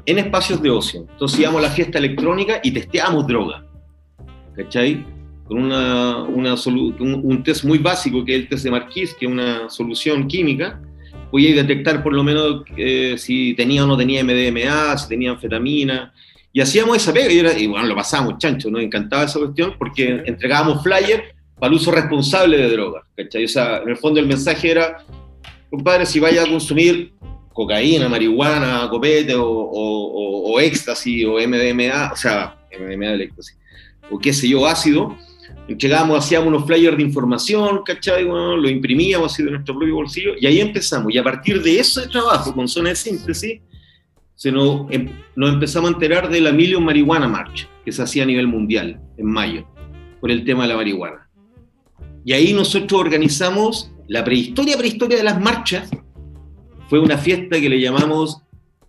en 0.05 0.19
espacios 0.19 0.62
de 0.62 0.69
ocio. 0.69 1.05
Entonces 1.09 1.39
íbamos 1.39 1.59
a 1.59 1.67
la 1.67 1.71
fiesta 1.71 1.97
electrónica 1.97 2.59
y 2.63 2.71
testeábamos 2.71 3.27
droga. 3.27 3.65
¿Cachai? 4.55 5.05
Con 5.45 5.57
una, 5.57 6.23
una 6.23 6.55
un 6.55 7.43
test 7.43 7.65
muy 7.65 7.79
básico 7.79 8.23
que 8.23 8.36
es 8.36 8.41
el 8.41 8.47
test 8.47 8.63
de 8.63 8.71
Marquis, 8.71 9.13
que 9.13 9.25
es 9.25 9.31
una 9.31 9.69
solución 9.69 10.27
química, 10.27 10.79
podía 11.33 11.55
detectar 11.55 12.03
por 12.03 12.13
lo 12.13 12.23
menos 12.23 12.61
eh, 12.77 13.15
si 13.17 13.55
tenía 13.55 13.83
o 13.83 13.87
no 13.87 13.97
tenía 13.97 14.23
MDMA, 14.23 14.95
si 14.99 15.09
tenía 15.09 15.31
anfetamina, 15.31 16.13
y 16.53 16.61
hacíamos 16.61 16.97
esa 16.97 17.11
pega, 17.11 17.31
y, 17.33 17.39
era- 17.39 17.57
y 17.57 17.65
bueno, 17.65 17.87
lo 17.87 17.95
pasábamos 17.95 18.37
chancho, 18.37 18.69
nos 18.69 18.83
encantaba 18.83 19.23
esa 19.23 19.39
cuestión, 19.39 19.73
porque 19.79 20.21
entregábamos 20.27 20.83
flyer 20.83 21.33
para 21.59 21.71
el 21.71 21.77
uso 21.79 21.91
responsable 21.91 22.55
de 22.57 22.69
drogas, 22.69 23.03
¿cachai? 23.17 23.45
O 23.45 23.47
sea, 23.47 23.77
en 23.79 23.89
el 23.89 23.97
fondo 23.97 24.19
el 24.19 24.27
mensaje 24.27 24.69
era, 24.69 24.97
compadre, 25.71 26.05
si 26.05 26.19
vaya 26.19 26.43
a 26.43 26.47
consumir 26.47 27.13
cocaína, 27.51 28.07
marihuana, 28.07 28.87
copete 28.91 29.33
o, 29.33 29.43
o, 29.47 29.71
o- 29.71 30.53
o 30.53 30.59
éxtasis 30.59 31.25
o 31.25 31.39
MDMA, 31.39 32.11
o 32.13 32.15
sea, 32.15 32.55
MDMA 32.79 33.07
del 33.13 33.21
éxtasis, 33.21 33.57
o 34.11 34.19
qué 34.19 34.31
sé 34.33 34.47
yo, 34.49 34.67
ácido, 34.67 35.17
entregábamos, 35.67 36.19
hacíamos 36.19 36.47
unos 36.47 36.65
flyers 36.65 36.97
de 36.97 37.04
información, 37.04 37.82
¿cachai? 37.86 38.23
Bueno, 38.23 38.58
lo 38.58 38.69
imprimíamos 38.69 39.32
así 39.32 39.43
de 39.43 39.52
nuestro 39.52 39.78
propio 39.78 39.95
bolsillo 39.95 40.34
y 40.39 40.45
ahí 40.45 40.60
empezamos. 40.60 41.13
Y 41.13 41.17
a 41.17 41.23
partir 41.23 41.62
de 41.62 41.80
ese 41.80 42.08
trabajo 42.08 42.54
con 42.54 42.67
zona 42.67 42.89
de 42.89 42.95
síntesis, 42.95 43.62
se 44.36 44.52
nos, 44.52 44.91
em- 44.91 45.10
nos 45.36 45.54
empezamos 45.54 45.91
a 45.91 45.93
enterar 45.93 46.30
de 46.30 46.41
la 46.41 46.52
Million 46.52 46.84
Marihuana 46.84 47.28
March, 47.28 47.67
que 47.86 47.91
se 47.91 48.02
hacía 48.02 48.23
a 48.23 48.26
nivel 48.26 48.47
mundial 48.47 48.99
en 49.17 49.26
mayo, 49.26 49.65
por 50.19 50.32
el 50.32 50.43
tema 50.43 50.63
de 50.63 50.69
la 50.69 50.76
marihuana. 50.76 51.30
Y 52.26 52.34
ahí 52.34 52.54
nosotros 52.54 52.99
organizamos 52.99 53.91
la 54.08 54.23
prehistoria, 54.23 54.78
prehistoria 54.78 55.17
de 55.17 55.23
las 55.23 55.39
marchas. 55.39 55.89
Fue 56.89 56.99
una 56.99 57.17
fiesta 57.17 57.60
que 57.60 57.69
le 57.69 57.80
llamamos 57.80 58.41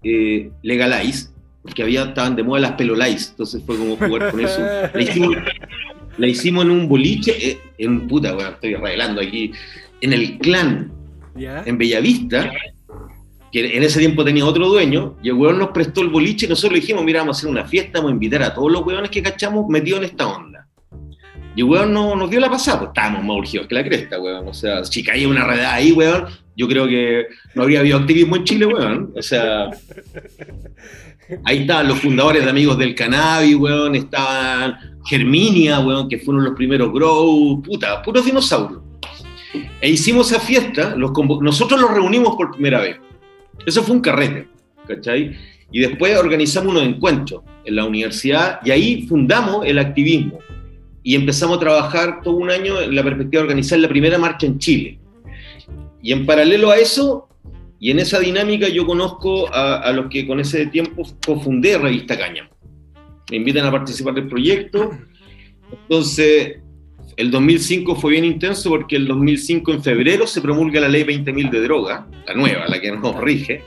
eh, 0.03 0.51
Legalize, 0.63 1.29
porque 1.63 1.83
había, 1.83 2.05
estaban 2.05 2.37
de 2.37 2.43
moda 2.43 2.61
las 2.61 2.73
pelolais, 2.73 3.31
entonces 3.31 3.63
fue 3.65 3.77
como 3.77 3.97
jugar 3.97 4.31
con 4.31 4.41
eso. 4.41 4.61
La 4.61 5.03
hicimos, 5.03 5.37
la 6.19 6.27
hicimos 6.27 6.65
en 6.65 6.71
un 6.71 6.89
boliche, 6.89 7.51
eh, 7.51 7.59
en 7.79 8.07
puta, 8.07 8.35
bueno, 8.35 8.51
estoy 8.51 8.75
revelando 8.75 9.21
aquí, 9.21 9.53
en 10.01 10.13
el 10.13 10.39
clan, 10.39 10.93
¿Ya? 11.37 11.63
en 11.67 11.79
Bellavista, 11.79 12.53
que 13.51 13.77
en 13.77 13.83
ese 13.83 13.99
tiempo 14.01 14.25
tenía 14.25 14.45
otro 14.45 14.69
dueño, 14.69 15.17
y 15.23 15.29
el 15.29 15.35
weón 15.35 15.59
nos 15.59 15.71
prestó 15.71 16.01
el 16.03 16.09
boliche 16.09 16.47
y 16.47 16.49
nosotros 16.49 16.73
le 16.73 16.81
dijimos, 16.81 17.05
mira, 17.05 17.21
vamos 17.21 17.37
a 17.37 17.39
hacer 17.39 17.51
una 17.51 17.65
fiesta, 17.65 17.99
vamos 17.99 18.11
a 18.11 18.15
invitar 18.15 18.43
a 18.43 18.55
todos 18.55 18.71
los 18.71 18.83
weones 18.83 19.11
que 19.11 19.23
cachamos 19.23 19.67
metidos 19.69 20.01
en 20.01 20.05
esta 20.07 20.27
onda. 20.27 20.67
Y 21.57 21.61
el 21.61 21.67
weón 21.67 21.93
no, 21.93 22.17
nos 22.17 22.31
dio 22.31 22.41
la 22.41 22.51
pasada, 22.51 22.81
pues 22.81 22.89
estábamos 22.89 23.25
más 23.25 23.37
urgidos 23.37 23.69
que 23.69 23.75
la 23.77 23.85
cresta, 23.85 24.21
weón. 24.21 24.49
O 24.49 24.55
sea, 24.55 24.85
si 24.85 25.05
caía 25.05 25.29
una 25.29 25.47
redada 25.47 25.75
ahí, 25.75 25.93
weón, 25.93 26.27
yo 26.57 26.67
creo 26.67 26.87
que 26.89 27.27
no 27.55 27.63
habría 27.63 27.81
habido 27.81 27.99
activismo 27.99 28.37
en 28.37 28.45
Chile, 28.45 28.67
weón. 28.67 29.13
O 29.17 29.23
sea, 29.23 29.71
ahí 31.45 31.59
estaban 31.63 31.89
los 31.89 32.01
fundadores 32.01 32.45
de 32.45 32.51
Amigos 32.51 32.79
del 32.79 32.95
Cannabis, 32.95 33.57
weón, 33.57 33.95
estaban 33.95 34.77
Germinia, 35.07 35.81
weón, 35.81 36.09
que 36.09 36.19
fueron 36.19 36.45
los 36.45 36.55
primeros 36.55 36.93
Grow, 36.93 37.63
puta, 37.63 38.03
puros 38.03 38.25
dinosaurios. 38.25 38.81
E 39.81 39.91
hicimos 39.91 40.31
esa 40.31 40.41
fiesta, 40.41 40.97
nosotros 40.97 41.81
los 41.81 41.91
reunimos 41.91 42.35
por 42.37 42.53
primera 42.53 42.81
vez. 42.81 42.97
Eso 43.67 43.83
fue 43.83 43.97
un 43.97 44.03
carrete, 44.03 44.49
¿cachai? 44.87 45.37
Y 45.71 45.81
después 45.81 46.17
organizamos 46.17 46.73
unos 46.73 46.85
encuentros 46.85 47.43
en 47.65 47.77
la 47.77 47.85
universidad 47.85 48.61
y 48.65 48.71
ahí 48.71 49.07
fundamos 49.07 49.67
el 49.67 49.79
activismo. 49.79 50.39
Y 51.03 51.15
empezamos 51.15 51.59
a 51.59 51.61
trabajar 51.61 52.21
todo 52.23 52.37
un 52.37 52.51
año 52.51 52.81
en 52.81 52.95
la 52.95 53.03
perspectiva 53.03 53.43
de 53.43 53.49
organizar 53.49 53.79
la 53.79 53.89
primera 53.89 54.19
marcha 54.19 54.47
en 54.47 54.59
Chile. 54.59 54.99
Y 56.03 56.13
en 56.13 56.25
paralelo 56.27 56.71
a 56.71 56.77
eso, 56.77 57.29
y 57.85 57.91
en 57.91 57.99
esa 57.99 58.19
dinámica, 58.19 58.67
yo 58.69 58.87
conozco 58.87 59.53
a, 59.55 59.77
a 59.77 59.93
los 59.93 60.07
que 60.09 60.27
con 60.27 60.41
ese 60.41 60.67
tiempo 60.69 61.03
cofundé 61.27 61.77
Revista 61.77 62.17
Caña. 62.17 62.49
Me 63.31 63.37
invitan 63.37 63.67
a 63.67 63.71
participar 63.71 64.15
del 64.15 64.27
proyecto. 64.27 64.91
Entonces, 65.83 66.61
el 67.19 67.31
2005 67.31 67.95
fue 67.97 68.13
bien 68.13 68.25
intenso 68.25 68.71
porque 68.71 68.97
el 68.97 69.07
2005 69.07 69.71
en 69.75 69.83
febrero 69.83 70.27
se 70.27 70.41
promulga 70.41 70.81
la 70.81 70.89
ley 70.89 71.03
20.000 71.05 71.51
de 71.51 71.61
droga, 71.61 72.07
la 72.27 72.33
nueva, 72.35 72.67
la 72.69 72.81
que 72.81 72.91
nos 72.91 73.21
rige. 73.21 73.63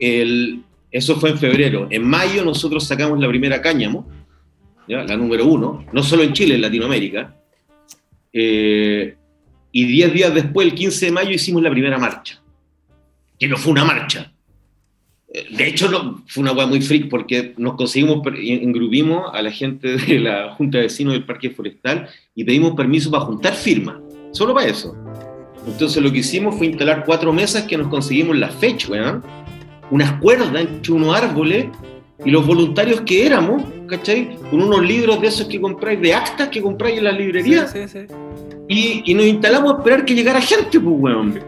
El- 0.00 0.62
eso 0.90 1.16
fue 1.20 1.28
en 1.28 1.38
febrero. 1.38 1.88
En 1.90 2.04
mayo 2.08 2.42
nosotros 2.42 2.86
sacamos 2.86 3.20
la 3.20 3.28
primera 3.28 3.60
cáñamo, 3.60 4.08
¿ya? 4.88 5.04
la 5.04 5.14
número 5.18 5.44
uno, 5.46 5.84
no 5.92 6.02
solo 6.02 6.22
en 6.22 6.32
Chile, 6.32 6.54
en 6.54 6.62
Latinoamérica. 6.62 7.36
Eh, 8.32 9.14
y 9.72 9.84
10 9.84 10.12
días 10.14 10.34
después, 10.34 10.66
el 10.66 10.74
15 10.74 11.04
de 11.06 11.12
mayo, 11.12 11.30
hicimos 11.32 11.62
la 11.62 11.70
primera 11.70 11.98
marcha. 11.98 12.40
Que 13.38 13.48
no 13.48 13.56
fue 13.56 13.72
una 13.72 13.84
marcha. 13.84 14.32
De 15.50 15.68
hecho, 15.68 15.90
no, 15.90 16.22
fue 16.26 16.42
una 16.42 16.52
hueá 16.52 16.66
muy 16.66 16.80
freak 16.80 17.10
porque 17.10 17.52
nos 17.58 17.74
conseguimos, 17.74 18.26
engrupimos 18.38 19.30
a 19.34 19.42
la 19.42 19.50
gente 19.50 19.96
de 19.96 20.18
la 20.20 20.54
Junta 20.54 20.78
de 20.78 20.84
Vecinos 20.84 21.12
del 21.12 21.24
Parque 21.24 21.50
Forestal 21.50 22.08
y 22.34 22.44
pedimos 22.44 22.74
permiso 22.74 23.10
para 23.10 23.24
juntar 23.24 23.54
firmas. 23.54 23.96
Solo 24.32 24.54
para 24.54 24.68
eso. 24.68 24.96
Entonces 25.66 26.02
lo 26.02 26.10
que 26.10 26.18
hicimos 26.18 26.56
fue 26.56 26.68
instalar 26.68 27.04
cuatro 27.04 27.32
mesas 27.32 27.64
que 27.64 27.76
nos 27.76 27.88
conseguimos 27.88 28.38
la 28.38 28.48
fecha, 28.48 28.88
weón. 28.88 29.22
Unas 29.90 30.12
cuerdas 30.20 30.50
entre 30.54 30.92
unos 30.92 31.14
árboles 31.14 31.66
y 32.24 32.30
los 32.30 32.46
voluntarios 32.46 33.02
que 33.02 33.26
éramos, 33.26 33.62
¿cachai? 33.86 34.36
Con 34.50 34.62
unos 34.62 34.82
libros 34.82 35.20
de 35.20 35.28
esos 35.28 35.46
que 35.46 35.60
compráis, 35.60 36.00
de 36.00 36.14
actas 36.14 36.48
que 36.48 36.62
compráis 36.62 36.98
en 36.98 37.04
las 37.04 37.18
librerías. 37.18 37.70
Sí, 37.70 37.86
sí, 37.86 38.06
sí. 38.08 38.14
Y, 38.68 39.10
y 39.10 39.14
nos 39.14 39.26
instalamos 39.26 39.74
a 39.74 39.78
esperar 39.78 40.04
que 40.04 40.14
llegara 40.14 40.40
gente, 40.40 40.80
pues, 40.80 40.96
weón. 40.98 41.38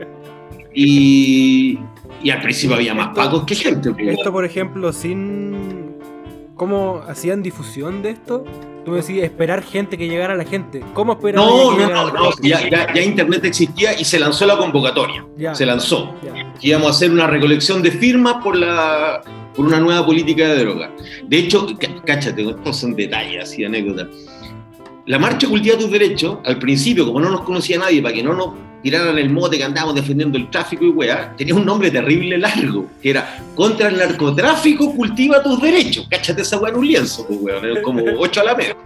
Y, 0.75 1.79
y 2.23 2.31
al 2.31 2.41
principio 2.43 2.77
había 2.77 2.95
más 2.95 3.09
pacos 3.15 3.45
que 3.45 3.55
gente. 3.55 3.93
Esto, 3.99 4.33
por 4.33 4.45
ejemplo, 4.45 4.93
sin. 4.93 5.91
¿Cómo 6.55 7.03
hacían 7.09 7.43
difusión 7.43 8.03
de 8.03 8.11
esto? 8.11 8.45
Tú 8.85 8.91
me 8.93 8.99
decías 8.99 9.25
esperar 9.25 9.63
gente 9.63 9.97
que 9.97 10.09
llegara 10.09 10.35
la 10.35 10.45
gente. 10.45 10.83
¿Cómo 10.95 11.13
esperar 11.15 11.45
No, 11.45 11.77
que 11.77 11.83
no, 11.85 11.89
no, 11.91 12.07
la 12.07 12.13
no, 12.13 12.31
ya, 12.43 12.69
ya, 12.69 12.93
ya 12.95 13.03
Internet 13.03 13.45
existía 13.45 13.99
y 13.99 14.05
se 14.05 14.19
lanzó 14.19 14.47
la 14.47 14.57
convocatoria. 14.59 15.25
Ya, 15.37 15.55
Se 15.55 15.65
lanzó. 15.67 16.15
íbamos 16.61 16.89
a 16.89 16.91
hacer 16.91 17.11
una 17.11 17.27
recolección 17.27 17.83
de 17.83 17.91
firmas 17.91 18.37
por, 18.43 18.57
la, 18.57 19.23
por 19.55 19.67
una 19.67 19.81
nueva 19.81 20.05
política 20.05 20.49
de 20.49 20.59
droga. 20.65 20.91
De 21.27 21.39
hecho, 21.39 21.67
cá- 21.79 22.03
cáchate, 22.07 22.49
estos 22.49 22.77
son 22.77 22.95
detalles, 22.95 23.43
así, 23.45 23.65
anécdotas. 23.65 24.09
La 25.07 25.19
marcha 25.19 25.49
Cultiva 25.49 25.77
tus 25.79 25.91
Derechos, 25.91 26.39
al 26.45 26.59
principio, 26.59 27.07
como 27.07 27.21
no 27.21 27.31
nos 27.31 27.41
conocía 27.43 27.79
nadie, 27.79 28.03
para 28.03 28.15
que 28.15 28.23
no 28.23 28.35
nos 28.35 28.51
tiraran 28.83 29.19
el 29.19 29.31
mote 29.31 29.59
que 29.59 29.65
andábamos 29.65 29.95
defendiendo 29.95 30.39
el 30.39 30.51
tráfico 30.51 30.85
y 30.85 30.91
weá, 30.91 31.35
tenía 31.37 31.55
un 31.55 31.65
nombre 31.65 31.91
terrible 31.91 32.39
largo, 32.39 32.87
que 33.03 33.11
era 33.11 33.39
Contra 33.55 33.89
el 33.89 33.99
narcotráfico, 33.99 34.95
cultiva 34.95 35.43
tus 35.43 35.61
derechos. 35.61 36.07
Cáchate 36.11 36.43
esa 36.43 36.59
weá 36.59 36.73
en 36.73 36.79
un 36.79 36.87
lienzo, 36.87 37.27
pues 37.27 37.39
weón, 37.41 37.83
como 37.83 38.03
ocho 38.19 38.41
a 38.41 38.45
la 38.45 38.55
media. 38.55 38.77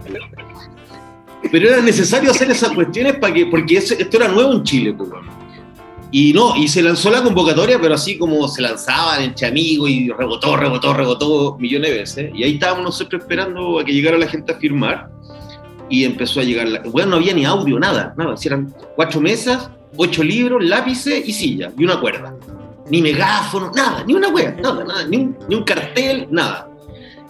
Pero 1.51 1.69
era 1.69 1.81
necesario 1.81 2.31
hacer 2.31 2.51
esas 2.51 2.71
cuestiones 2.71 3.15
para 3.17 3.33
que, 3.33 3.45
porque 3.45 3.77
esto 3.77 4.17
era 4.17 4.27
nuevo 4.27 4.53
en 4.53 4.63
Chile, 4.63 4.93
pues 4.93 5.09
weón. 5.09 5.35
Y 6.11 6.31
no, 6.31 6.55
y 6.55 6.69
se 6.69 6.81
lanzó 6.81 7.09
la 7.09 7.21
convocatoria, 7.21 7.77
pero 7.77 7.95
así 7.95 8.17
como 8.17 8.47
se 8.47 8.61
lanzaban 8.61 9.21
entre 9.21 9.47
amigos 9.47 9.89
y 9.89 10.09
rebotó, 10.09 10.55
rebotó, 10.55 10.93
rebotó 10.93 11.57
millones 11.59 11.91
de 11.91 11.97
veces. 11.97 12.31
Y 12.33 12.43
ahí 12.43 12.53
estábamos 12.53 12.85
nosotros 12.85 13.21
esperando 13.21 13.79
a 13.79 13.83
que 13.83 13.91
llegara 13.91 14.17
la 14.17 14.27
gente 14.27 14.53
a 14.53 14.55
firmar. 14.55 15.09
Y 15.89 16.05
empezó 16.05 16.39
a 16.39 16.43
llegar. 16.43 16.69
La... 16.69 16.79
Bueno, 16.83 17.11
no 17.11 17.15
había 17.17 17.33
ni 17.33 17.43
audio, 17.43 17.77
nada, 17.79 18.13
nada. 18.17 18.37
Si 18.37 18.47
eran 18.47 18.73
cuatro 18.95 19.19
mesas, 19.19 19.69
ocho 19.97 20.23
libros, 20.23 20.63
lápices 20.63 21.27
y 21.27 21.33
silla, 21.33 21.71
y 21.77 21.83
una 21.83 21.99
cuerda. 21.99 22.35
Ni 22.89 23.01
megáfono, 23.01 23.71
nada, 23.75 24.03
ni 24.05 24.13
una 24.13 24.29
wea, 24.29 24.51
nada, 24.61 24.83
nada, 24.83 25.07
ni 25.07 25.17
un, 25.17 25.63
cartel, 25.63 26.27
nada. 26.29 26.69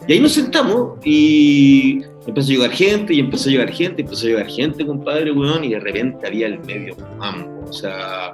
Y 0.08 0.14
ahí 0.14 0.20
nos 0.20 0.34
sentamos 0.34 1.00
y, 1.04 2.04
Empezó 2.28 2.48
a 2.50 2.56
llegar 2.56 2.72
gente 2.72 3.14
y 3.14 3.20
empezó 3.20 3.50
a 3.50 3.52
llegar 3.52 3.72
gente, 3.72 4.02
empezó 4.02 4.26
a 4.26 4.30
llegar 4.30 4.48
gente, 4.48 4.84
compadre, 4.86 5.32
weón, 5.32 5.64
y 5.64 5.70
de 5.70 5.80
repente 5.80 6.26
había 6.26 6.48
el 6.48 6.60
medio 6.62 6.96
mambo. 7.20 7.70
O 7.70 7.74
sea, 7.74 8.34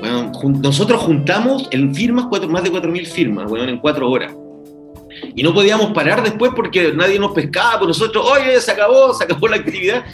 bueno, 0.00 0.32
nosotros 0.62 1.02
juntamos 1.02 1.68
en 1.72 1.94
firmas 1.94 2.26
cuatro, 2.30 2.48
más 2.48 2.64
de 2.64 2.72
4.000 2.72 3.06
firmas, 3.06 3.50
weón, 3.50 3.68
en 3.68 3.78
cuatro 3.78 4.10
horas. 4.10 4.34
Y 5.34 5.42
no 5.42 5.54
podíamos 5.54 5.92
parar 5.92 6.22
después 6.22 6.52
porque 6.54 6.92
nadie 6.94 7.18
nos 7.18 7.32
pescaba, 7.32 7.78
pues 7.78 7.88
nosotros, 7.88 8.24
oye, 8.30 8.60
se 8.60 8.70
acabó, 8.72 9.14
se 9.14 9.24
acabó 9.24 9.48
la 9.48 9.56
actividad. 9.56 10.04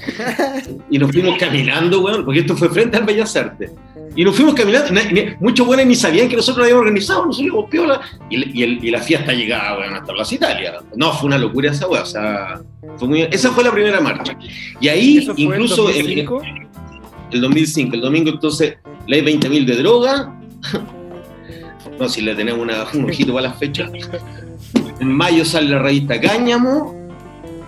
Y 0.90 0.98
nos 0.98 1.10
fuimos 1.12 1.36
caminando, 1.38 2.00
weón, 2.02 2.24
porque 2.24 2.40
esto 2.40 2.56
fue 2.56 2.68
frente 2.70 2.96
al 2.96 3.04
Bellas 3.04 3.34
Artes. 3.36 3.70
Y 4.14 4.24
nos 4.24 4.36
fuimos 4.36 4.54
caminando, 4.54 4.92
muchos 5.40 5.66
buenos 5.66 5.86
ni 5.86 5.94
sabían 5.94 6.28
que 6.28 6.36
nosotros 6.36 6.58
lo 6.58 6.64
habíamos 6.64 6.82
organizado, 6.82 7.26
nosotros 7.26 7.46
íbamos 7.46 7.70
piola. 7.70 8.00
Y, 8.30 8.60
y 8.60 8.62
el- 8.62 8.84
y 8.84 8.90
la 8.90 9.00
fiesta 9.00 9.32
llegaba, 9.32 9.78
weón, 9.80 9.94
hasta 9.94 10.12
Plaza 10.12 10.34
Italia. 10.34 10.74
No, 10.96 11.12
fue 11.14 11.28
una 11.28 11.38
locura 11.38 11.70
esa 11.70 11.88
weá, 11.88 12.02
o 12.02 12.06
sea, 12.06 12.60
fue 12.98 13.08
muy- 13.08 13.22
esa 13.22 13.50
fue 13.52 13.64
la 13.64 13.72
primera 13.72 14.00
marcha. 14.00 14.36
Y 14.80 14.88
ahí, 14.88 15.18
¿Eso 15.18 15.34
fue 15.34 15.42
incluso 15.44 15.88
en- 15.90 15.96
2005? 15.96 16.42
el 17.30 17.40
2005, 17.40 17.94
el 17.94 18.00
domingo 18.02 18.30
entonces, 18.30 18.74
ley 19.06 19.22
20.000 19.22 19.64
de 19.66 19.76
droga. 19.76 20.32
No, 21.98 22.08
si 22.08 22.20
le 22.22 22.34
tenemos 22.34 22.60
una- 22.62 22.84
un 22.94 23.04
ojito 23.04 23.32
para 23.34 23.48
las 23.48 23.58
fechas. 23.58 23.90
En 25.02 25.10
mayo 25.10 25.44
sale 25.44 25.68
la 25.68 25.80
revista 25.80 26.20
Cáñamo, 26.20 26.94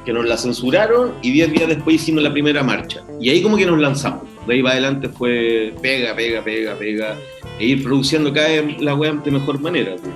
que 0.05 0.13
nos 0.13 0.25
la 0.25 0.37
censuraron, 0.37 1.15
y 1.21 1.33
10 1.33 1.51
días 1.53 1.69
después 1.69 1.97
hicimos 1.97 2.23
la 2.23 2.33
primera 2.33 2.63
marcha. 2.63 3.03
Y 3.21 3.29
ahí 3.29 3.43
como 3.43 3.57
que 3.57 3.67
nos 3.67 3.81
lanzamos. 3.81 4.23
De 4.47 4.55
ahí 4.55 4.63
para 4.63 4.75
adelante 4.75 5.09
fue 5.09 5.75
pega, 5.83 6.15
pega, 6.15 6.45
pega, 6.45 6.77
pega, 6.79 7.17
e 7.59 7.67
ir 7.67 7.83
produciendo 7.83 8.33
cada 8.33 8.47
vez 8.49 8.81
la 8.81 8.95
web 8.95 9.21
de 9.25 9.33
mejor 9.33 9.59
manera. 9.59 9.97
pues. 9.97 10.13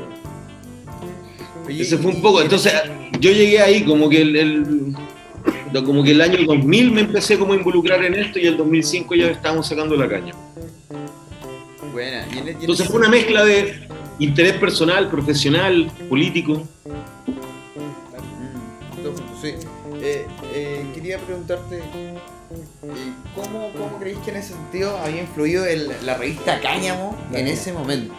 Oye, 1.66 1.82
Ese 1.82 1.98
fue 1.98 2.12
un 2.12 2.22
poco. 2.22 2.40
Entonces, 2.40 2.72
yo 3.18 3.32
llegué 3.32 3.58
ahí 3.60 3.82
como 3.82 4.08
que 4.08 4.22
el, 4.22 4.36
el- 4.36 4.94
como 5.84 6.04
que 6.04 6.12
el 6.12 6.20
año 6.20 6.38
2000 6.46 6.92
me 6.92 7.00
empecé 7.00 7.36
como 7.36 7.52
a 7.52 7.56
involucrar 7.56 8.04
en 8.04 8.14
esto 8.14 8.38
y 8.38 8.46
el 8.46 8.56
2005 8.56 9.14
ya 9.16 9.26
estábamos 9.26 9.66
sacando 9.66 9.96
la 9.96 10.08
caña. 10.08 10.34
Buena. 11.92 12.24
y 12.32 12.38
en- 12.38 12.46
y 12.46 12.50
en 12.50 12.56
Entonces 12.60 12.86
fue 12.86 13.00
una 13.00 13.08
mezcla 13.08 13.44
de 13.44 13.87
interés 14.18 14.54
personal, 14.54 15.08
profesional, 15.08 15.90
político. 16.08 16.62
Sí. 19.40 19.54
Eh, 20.00 20.26
eh, 20.52 20.86
quería 20.94 21.18
preguntarte, 21.18 21.78
eh, 21.78 22.14
¿cómo, 23.36 23.70
¿cómo 23.72 23.98
creéis 24.00 24.18
que 24.20 24.30
en 24.32 24.36
ese 24.38 24.54
sentido 24.54 24.96
había 24.98 25.22
influido 25.22 25.64
el- 25.64 25.92
la 26.04 26.14
revista 26.14 26.60
Cáñamo 26.60 27.16
en 27.32 27.46
ese 27.46 27.72
momento? 27.72 28.14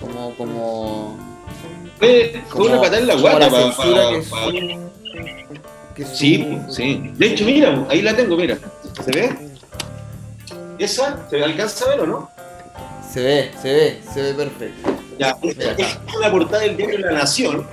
Como, 0.00 0.34
como, 0.36 1.18
Fue, 1.98 2.42
una 2.54 2.76
patada 2.80 2.98
en 2.98 3.06
la 3.08 3.14
guata. 3.16 3.38
la 3.40 3.50
pa- 3.50 3.62
censura 3.62 4.02
pa- 4.04 4.10
que 4.12 4.22
pa- 4.22 4.44
su- 4.46 5.94
que 5.96 6.04
su- 6.06 6.14
Sí, 6.16 6.58
sí. 6.70 7.10
De 7.16 7.26
hecho, 7.26 7.44
mira, 7.44 7.86
ahí 7.90 8.00
la 8.02 8.14
tengo, 8.14 8.36
mira. 8.36 8.56
¿Se 9.04 9.10
ve? 9.10 9.36
¿Esa? 10.78 11.28
¿Se 11.28 11.42
alcanza 11.42 11.86
a 11.86 11.88
ver 11.88 12.00
o 12.00 12.06
no? 12.06 12.30
Se 13.14 13.22
ve, 13.22 13.50
se 13.62 13.72
ve, 13.72 14.00
se 14.12 14.22
ve 14.22 14.34
perfecto. 14.34 14.90
Ya, 15.20 15.36
es 15.78 15.98
una 16.18 16.32
portada 16.32 16.64
del 16.64 16.76
diario 16.76 16.98
La 16.98 17.12
Nación, 17.12 17.64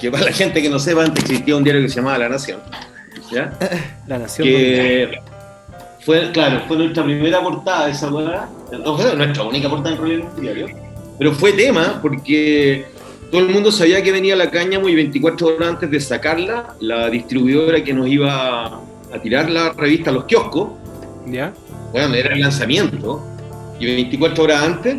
que 0.00 0.08
para 0.08 0.26
la 0.26 0.32
gente 0.32 0.62
que 0.62 0.70
no 0.70 0.78
sepa, 0.78 1.02
antes 1.02 1.24
existía 1.24 1.56
un 1.56 1.64
diario 1.64 1.82
que 1.82 1.88
se 1.88 1.96
llamaba 1.96 2.16
La 2.16 2.28
Nación. 2.28 2.60
¿Ya? 3.32 3.52
La 4.06 4.18
nación. 4.18 4.46
que 4.46 5.18
fue, 5.98 6.30
claro, 6.30 6.62
fue 6.68 6.76
nuestra 6.76 7.02
primera 7.02 7.42
portada 7.42 7.86
de 7.86 7.90
esa 7.90 8.08
weá. 8.08 8.48
No 8.84 8.96
fue 8.96 9.16
nuestra 9.16 9.42
única 9.42 9.68
portada 9.68 9.96
en 9.96 10.00
realidad 10.00 10.28
en 10.28 10.32
un 10.36 10.40
diario. 10.40 10.66
Pero 11.18 11.32
fue 11.32 11.52
tema 11.54 11.98
porque 12.00 12.84
todo 13.32 13.40
el 13.40 13.48
mundo 13.48 13.72
sabía 13.72 14.00
que 14.00 14.12
venía 14.12 14.36
la 14.36 14.48
cáñamo 14.48 14.88
y 14.88 14.94
24 14.94 15.56
horas 15.56 15.70
antes 15.70 15.90
de 15.90 16.00
sacarla, 16.00 16.76
la 16.78 17.10
distribuidora 17.10 17.82
que 17.82 17.92
nos 17.92 18.06
iba 18.06 18.66
a 18.66 19.18
tirar 19.20 19.50
la 19.50 19.72
revista 19.72 20.10
a 20.10 20.12
los 20.12 20.26
kioscos, 20.26 20.68
¿Ya? 21.26 21.52
bueno, 21.90 22.14
era 22.14 22.32
el 22.32 22.40
lanzamiento, 22.42 23.33
y 23.80 23.86
24 23.86 24.44
horas 24.44 24.62
antes 24.62 24.96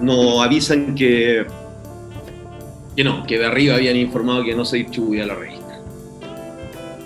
nos 0.00 0.42
avisan 0.42 0.94
que, 0.94 1.44
que 2.96 3.04
no, 3.04 3.24
que 3.26 3.38
de 3.38 3.46
arriba 3.46 3.74
habían 3.74 3.96
informado 3.96 4.44
que 4.44 4.54
no 4.54 4.64
se 4.64 4.78
distribuía 4.78 5.26
la 5.26 5.34
revista. 5.34 5.80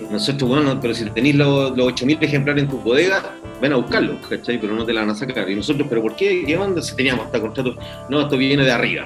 Y 0.00 0.12
nosotros, 0.12 0.48
bueno, 0.48 0.78
pero 0.80 0.94
si 0.94 1.04
tenéis 1.10 1.34
los, 1.36 1.76
los 1.76 1.92
8.000 1.92 2.18
ejemplares 2.20 2.64
en 2.64 2.70
tu 2.70 2.78
bodega, 2.78 3.34
ven 3.60 3.72
a 3.72 3.76
buscarlos, 3.76 4.26
¿cachai? 4.28 4.60
Pero 4.60 4.74
no 4.74 4.84
te 4.84 4.92
la 4.92 5.00
van 5.00 5.10
a 5.10 5.14
sacar. 5.14 5.48
Y 5.50 5.56
nosotros, 5.56 5.86
¿pero 5.88 6.02
por 6.02 6.14
qué? 6.14 6.44
¿Qué 6.46 6.56
onda? 6.56 6.82
Si 6.82 6.94
teníamos 6.94 7.26
hasta 7.26 7.40
contrato, 7.40 7.76
no, 8.08 8.20
esto 8.20 8.36
viene 8.36 8.64
de 8.64 8.72
arriba. 8.72 9.04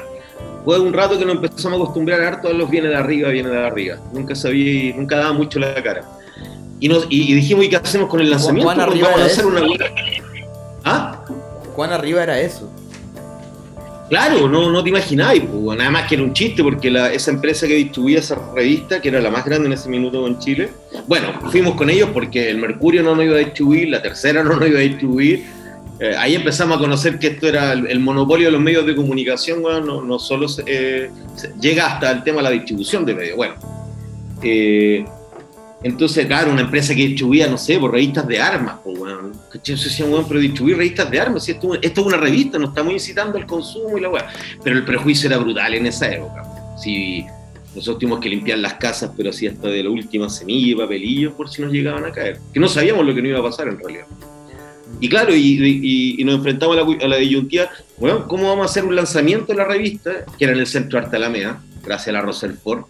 Fue 0.65 0.79
un 0.79 0.93
rato 0.93 1.19
que 1.19 1.25
nos 1.25 1.37
empezamos 1.37 1.79
a 1.79 1.83
acostumbrar 1.83 2.21
harto 2.21 2.49
a 2.49 2.53
los 2.53 2.69
viene 2.69 2.89
de 2.89 2.97
arriba, 2.97 3.31
viene 3.31 3.49
de 3.49 3.67
arriba. 3.67 3.97
Nunca 4.13 4.35
sabía, 4.35 4.95
nunca 4.95 5.17
daba 5.17 5.33
mucho 5.33 5.59
la 5.59 5.75
cara. 5.83 6.05
Y, 6.81 6.89
nos, 6.89 7.07
y, 7.09 7.33
y 7.33 7.35
dijimos, 7.35 7.65
¿y 7.65 7.71
qué 7.71 7.77
hacemos 7.77 8.09
con 8.09 8.21
el 8.21 8.31
lanzamiento? 8.31 8.65
¿Cuán 8.65 8.77
Pues 8.77 8.89
arriba 8.89 9.09
vamos 9.09 9.23
a 9.23 9.27
eso? 9.27 9.49
una. 9.49 9.63
¿Ah? 10.85 11.18
¿Cuán 11.79 11.93
arriba 11.93 12.25
era 12.25 12.41
eso? 12.41 12.69
Claro, 14.09 14.49
no, 14.49 14.69
no 14.69 14.83
te 14.83 14.89
imagináis, 14.89 15.45
pues, 15.45 15.79
nada 15.79 15.93
más 15.93 16.09
que 16.09 16.17
era 16.17 16.25
un 16.25 16.33
chiste, 16.33 16.61
porque 16.61 16.89
esa 17.13 17.31
empresa 17.31 17.69
que 17.69 17.75
distribuía 17.75 18.19
esa 18.19 18.37
revista, 18.53 19.01
que 19.01 19.11
era 19.11 19.21
la 19.21 19.31
más 19.31 19.45
grande 19.45 19.69
en 19.69 19.75
ese 19.75 19.89
minuto 19.89 20.27
en 20.27 20.41
Chile, 20.41 20.71
bueno, 21.07 21.29
fuimos 21.53 21.77
con 21.77 21.89
ellos 21.89 22.09
porque 22.13 22.51
el 22.51 22.59
Mercurio 22.59 23.05
no 23.05 23.15
nos 23.15 23.25
iba 23.25 23.37
a 23.37 23.39
distribuir, 23.39 23.91
la 23.91 24.03
tercera 24.03 24.43
no 24.43 24.57
nos 24.57 24.69
iba 24.69 24.81
a 24.81 24.83
distribuir. 24.83 25.45
Eh, 26.01 26.17
ahí 26.19 26.35
empezamos 26.35 26.79
a 26.79 26.81
conocer 26.81 27.17
que 27.21 27.29
esto 27.29 27.47
era 27.47 27.75
el, 27.75 28.01
monopolio 28.01 28.49
de 28.49 28.53
los 28.55 28.61
medios 28.61 28.85
de 28.85 28.97
comunicación, 28.97 29.63
no, 29.63 30.19
solo 30.19 30.49
eh, 30.67 31.13
llega 31.61 31.87
hasta 31.87 32.11
el 32.11 32.25
tema 32.25 32.39
de 32.39 32.43
la 32.43 32.51
distribución 32.51 33.07
de 33.07 33.15
medios. 33.15 33.37
Bueno, 33.37 33.55
eh, 34.43 35.05
entonces, 35.83 36.27
claro, 36.27 36.51
una 36.51 36.63
empresa 36.63 36.95
que 36.95 37.07
distribuía, 37.07 37.47
no 37.47 37.57
sé, 37.57 37.79
por 37.79 37.93
revistas 37.93 38.27
de 38.27 38.41
armas, 38.41 38.77
pues, 38.83 38.99
weón. 38.99 39.33
Yo 39.63 39.75
decía, 39.75 40.07
weón, 40.07 40.27
pero 40.27 40.41
distribuir 40.41 40.77
revistas 40.77 41.09
de 41.11 41.21
armas, 41.21 41.49
esto, 41.49 41.75
es 41.81 41.99
una 41.99 42.17
revista, 42.17 42.59
nos 42.59 42.71
estamos 42.71 42.93
incitando 42.93 43.39
al 43.39 43.47
consumo 43.47 43.97
y 43.97 44.01
la 44.01 44.09
weá. 44.09 44.29
Pero 44.65 44.77
el 44.77 44.85
prejuicio 44.85 45.29
era 45.29 45.39
brutal 45.39 45.75
en 45.75 45.87
esa 45.87 46.13
época. 46.13 46.43
Si 46.83 47.25
nosotros 47.75 48.01
tuvimos 48.01 48.19
que 48.19 48.29
limpiar 48.29 48.59
las 48.59 48.75
casas, 48.75 49.13
pero 49.17 49.31
así 49.31 49.47
hasta 49.47 49.69
de 49.69 49.85
la 49.85 49.91
última 49.91 50.29
semilla 50.29 50.73
y 50.73 50.75
papelillos 50.75 51.35
por 51.35 51.49
si 51.49 51.63
nos 51.63 51.73
llegaban 51.73 52.05
a 52.05 52.11
caer. 52.11 52.41
Que 52.53 52.59
no 52.59 52.69
sabíamos 52.69 53.07
lo 53.07 53.15
que 53.15 53.23
nos 53.23 53.31
iba 53.31 53.39
a 53.39 53.43
pasar 53.43 53.69
en 53.69 53.79
realidad. 53.79 54.07
Y 55.01 55.09
claro, 55.09 55.33
y 55.33 56.21
nos 56.25 56.37
enfrentamos 56.37 56.77
a 56.77 56.81
la, 56.81 57.05
a 57.05 57.09
la 57.09 57.17
disyuntiva, 57.19 57.71
bueno, 57.99 58.27
¿cómo 58.27 58.49
vamos 58.49 58.67
a 58.67 58.71
hacer 58.71 58.85
un 58.85 58.97
lanzamiento 58.97 59.53
de 59.53 59.55
la 59.55 59.65
revista? 59.65 60.25
Que 60.37 60.45
era 60.45 60.55
en 60.55 60.61
el 60.61 60.67
Centro 60.67 60.99
Arte 60.99 61.15
Alameda, 61.15 61.63
gracias 61.85 62.09
a 62.09 62.13
la 62.13 62.23
Roselford. 62.23 62.85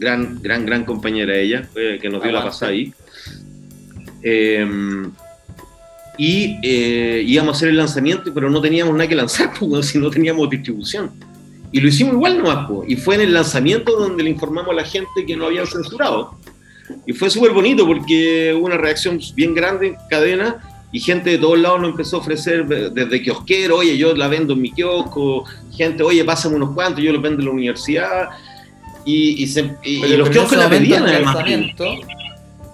Gran, 0.00 0.40
gran, 0.40 0.64
gran 0.64 0.84
compañera 0.86 1.36
ella, 1.36 1.68
fue 1.70 1.98
que 2.00 2.08
nos 2.08 2.22
dio 2.22 2.32
la 2.32 2.42
pasada 2.42 2.72
ahí. 2.72 2.92
Eh, 4.22 4.66
y 6.16 6.58
eh, 6.62 7.22
íbamos 7.26 7.54
a 7.54 7.56
hacer 7.56 7.68
el 7.68 7.76
lanzamiento, 7.76 8.32
pero 8.34 8.50
no 8.50 8.60
teníamos 8.60 8.94
nada 8.94 9.08
que 9.08 9.14
lanzar, 9.14 9.52
pues, 9.58 9.86
si 9.86 9.98
no 9.98 10.10
teníamos 10.10 10.48
distribución. 10.50 11.10
Y 11.72 11.80
lo 11.80 11.88
hicimos 11.88 12.14
igual 12.14 12.38
nomás, 12.38 12.66
pues, 12.68 12.90
y 12.90 12.96
fue 12.96 13.14
en 13.16 13.22
el 13.22 13.32
lanzamiento 13.34 13.92
donde 13.98 14.22
le 14.22 14.30
informamos 14.30 14.70
a 14.70 14.74
la 14.74 14.84
gente 14.84 15.24
que 15.26 15.36
no 15.36 15.46
habían 15.46 15.66
censurado. 15.66 16.34
Y 17.06 17.12
fue 17.12 17.30
súper 17.30 17.52
bonito 17.52 17.86
porque 17.86 18.54
hubo 18.54 18.66
una 18.66 18.76
reacción 18.76 19.20
bien 19.34 19.54
grande 19.54 19.88
en 19.88 19.96
cadena 20.08 20.60
y 20.92 21.00
gente 21.00 21.30
de 21.30 21.38
todos 21.38 21.58
lados 21.58 21.80
nos 21.80 21.90
empezó 21.90 22.16
a 22.16 22.20
ofrecer, 22.20 22.66
desde 22.66 23.22
kiosquero, 23.22 23.76
oye, 23.76 23.96
yo 23.96 24.14
la 24.14 24.28
vendo 24.28 24.54
en 24.54 24.60
mi 24.60 24.72
kiosco, 24.72 25.44
gente, 25.72 26.02
oye, 26.02 26.24
pásame 26.24 26.56
unos 26.56 26.74
cuantos, 26.74 27.02
yo 27.02 27.12
los 27.12 27.22
vendo 27.22 27.40
en 27.40 27.46
la 27.46 27.52
universidad. 27.52 28.28
Y, 29.04 29.42
y 29.42 29.46
se- 29.46 29.76
y- 29.82 30.04
y 30.04 30.16
los 30.16 30.28
kioscos 30.30 30.58
la 30.58 30.68
pedían 30.68 31.04
además. 31.06 31.36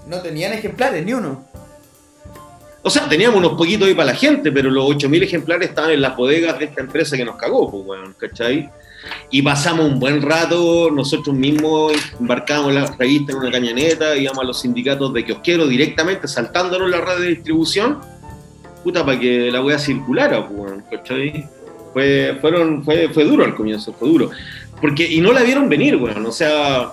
no 0.09 0.21
tenían 0.21 0.53
ejemplares, 0.53 1.05
ni 1.05 1.13
uno. 1.13 1.45
O 2.83 2.91
sea, 2.91 3.09
teníamos 3.09 3.39
unos 3.39 3.55
poquitos 3.55 3.89
ahí 3.89 3.95
para 3.95 4.13
la 4.13 4.15
gente, 4.15 4.53
pero 4.53 4.71
los 4.71 4.85
8.000 4.89 5.23
ejemplares 5.25 5.71
estaban 5.71 5.91
en 5.91 6.01
las 6.01 6.17
bodegas 6.17 6.57
de 6.59 6.67
esta 6.67 6.81
empresa 6.81 7.17
que 7.17 7.25
nos 7.25 7.35
cagó, 7.37 7.69
pues, 7.71 7.83
weón, 7.85 8.15
¿cachai? 8.17 8.71
Y 9.31 9.43
pasamos 9.43 9.87
un 9.87 9.99
buen 9.99 10.23
rato, 10.23 10.91
nosotros 10.93 11.35
mismos 11.35 11.93
embarcábamos 12.21 12.75
la 12.75 12.87
revista 12.97 13.33
en 13.33 13.39
una 13.39 13.51
cañoneta, 13.51 14.17
íbamos 14.17 14.43
a 14.43 14.47
los 14.47 14.61
sindicatos 14.61 15.13
de 15.13 15.25
kiosqueros 15.25 15.69
directamente, 15.69 16.29
saltándonos 16.29 16.89
la 16.89 17.01
red 17.01 17.19
de 17.21 17.27
distribución, 17.31 17.99
puta, 18.85 19.05
para 19.05 19.19
que 19.19 19.51
la 19.51 19.61
weá 19.63 19.79
circulara, 19.81 20.47
pues, 20.47 20.61
weón, 20.61 20.85
¿cachai? 20.89 21.45
Fue, 21.93 22.37
fueron, 22.41 22.85
fue, 22.85 23.09
fue 23.09 23.25
duro 23.25 23.45
al 23.45 23.55
comienzo, 23.57 23.93
fue 23.95 24.09
duro. 24.09 24.31
Porque, 24.81 25.07
y 25.11 25.21
no 25.21 25.33
la 25.33 25.43
vieron 25.43 25.69
venir, 25.69 25.97
weón, 25.97 26.25
o 26.27 26.33
sea... 26.33 26.93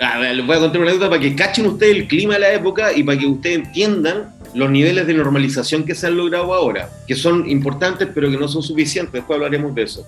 A 0.00 0.18
ver, 0.18 0.34
les 0.34 0.46
voy 0.46 0.56
a 0.56 0.60
contar 0.60 0.80
una 0.80 0.90
anécdota 0.90 1.08
para 1.10 1.20
que 1.20 1.34
cachen 1.36 1.66
ustedes 1.66 1.96
el 1.96 2.08
clima 2.08 2.34
de 2.34 2.40
la 2.40 2.52
época 2.52 2.92
y 2.92 3.02
para 3.04 3.18
que 3.18 3.26
ustedes 3.26 3.56
entiendan 3.56 4.34
los 4.52 4.68
niveles 4.70 5.06
de 5.06 5.14
normalización 5.14 5.84
que 5.84 5.94
se 5.94 6.08
han 6.08 6.16
logrado 6.16 6.52
ahora, 6.52 6.90
que 7.06 7.14
son 7.14 7.48
importantes 7.48 8.08
pero 8.14 8.30
que 8.30 8.36
no 8.36 8.46
son 8.48 8.62
suficientes, 8.62 9.12
después 9.12 9.36
hablaremos 9.36 9.74
de 9.74 9.82
eso. 9.82 10.06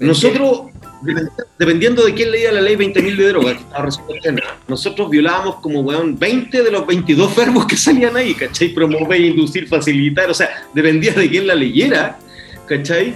Nosotros, 0.00 0.62
depend- 1.02 1.30
dependiendo 1.58 2.04
de 2.04 2.14
quién 2.14 2.30
leía 2.30 2.50
la 2.52 2.60
ley 2.60 2.76
20.000 2.76 3.16
de 3.16 3.28
droga, 3.28 3.52
que 3.54 3.60
estaba 3.60 3.84
recién 3.84 4.40
nosotros 4.66 5.10
violábamos 5.10 5.56
como, 5.56 5.80
weón, 5.80 6.18
20 6.18 6.62
de 6.62 6.70
los 6.70 6.86
22 6.86 7.36
verbos 7.36 7.66
que 7.66 7.76
salían 7.76 8.16
ahí, 8.16 8.34
¿cachai? 8.34 8.68
Promover, 8.68 9.20
inducir, 9.20 9.68
facilitar, 9.68 10.30
o 10.30 10.34
sea, 10.34 10.66
dependía 10.74 11.12
de 11.12 11.28
quién 11.28 11.46
la 11.46 11.54
leyera, 11.54 12.18
¿cachai? 12.66 13.14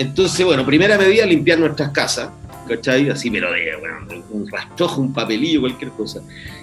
Entonces, 0.00 0.46
bueno, 0.46 0.64
primera 0.64 0.96
medida, 0.96 1.26
limpiar 1.26 1.58
nuestras 1.58 1.90
casas, 1.90 2.30
¿cachai? 2.66 3.10
Así, 3.10 3.30
pero 3.30 3.52
de 3.52 3.76
bueno, 3.78 3.96
un 4.30 4.48
rastrojo, 4.48 5.02
un 5.02 5.12
papelillo, 5.12 5.60
cualquier 5.60 5.90
cosa. 5.90 6.22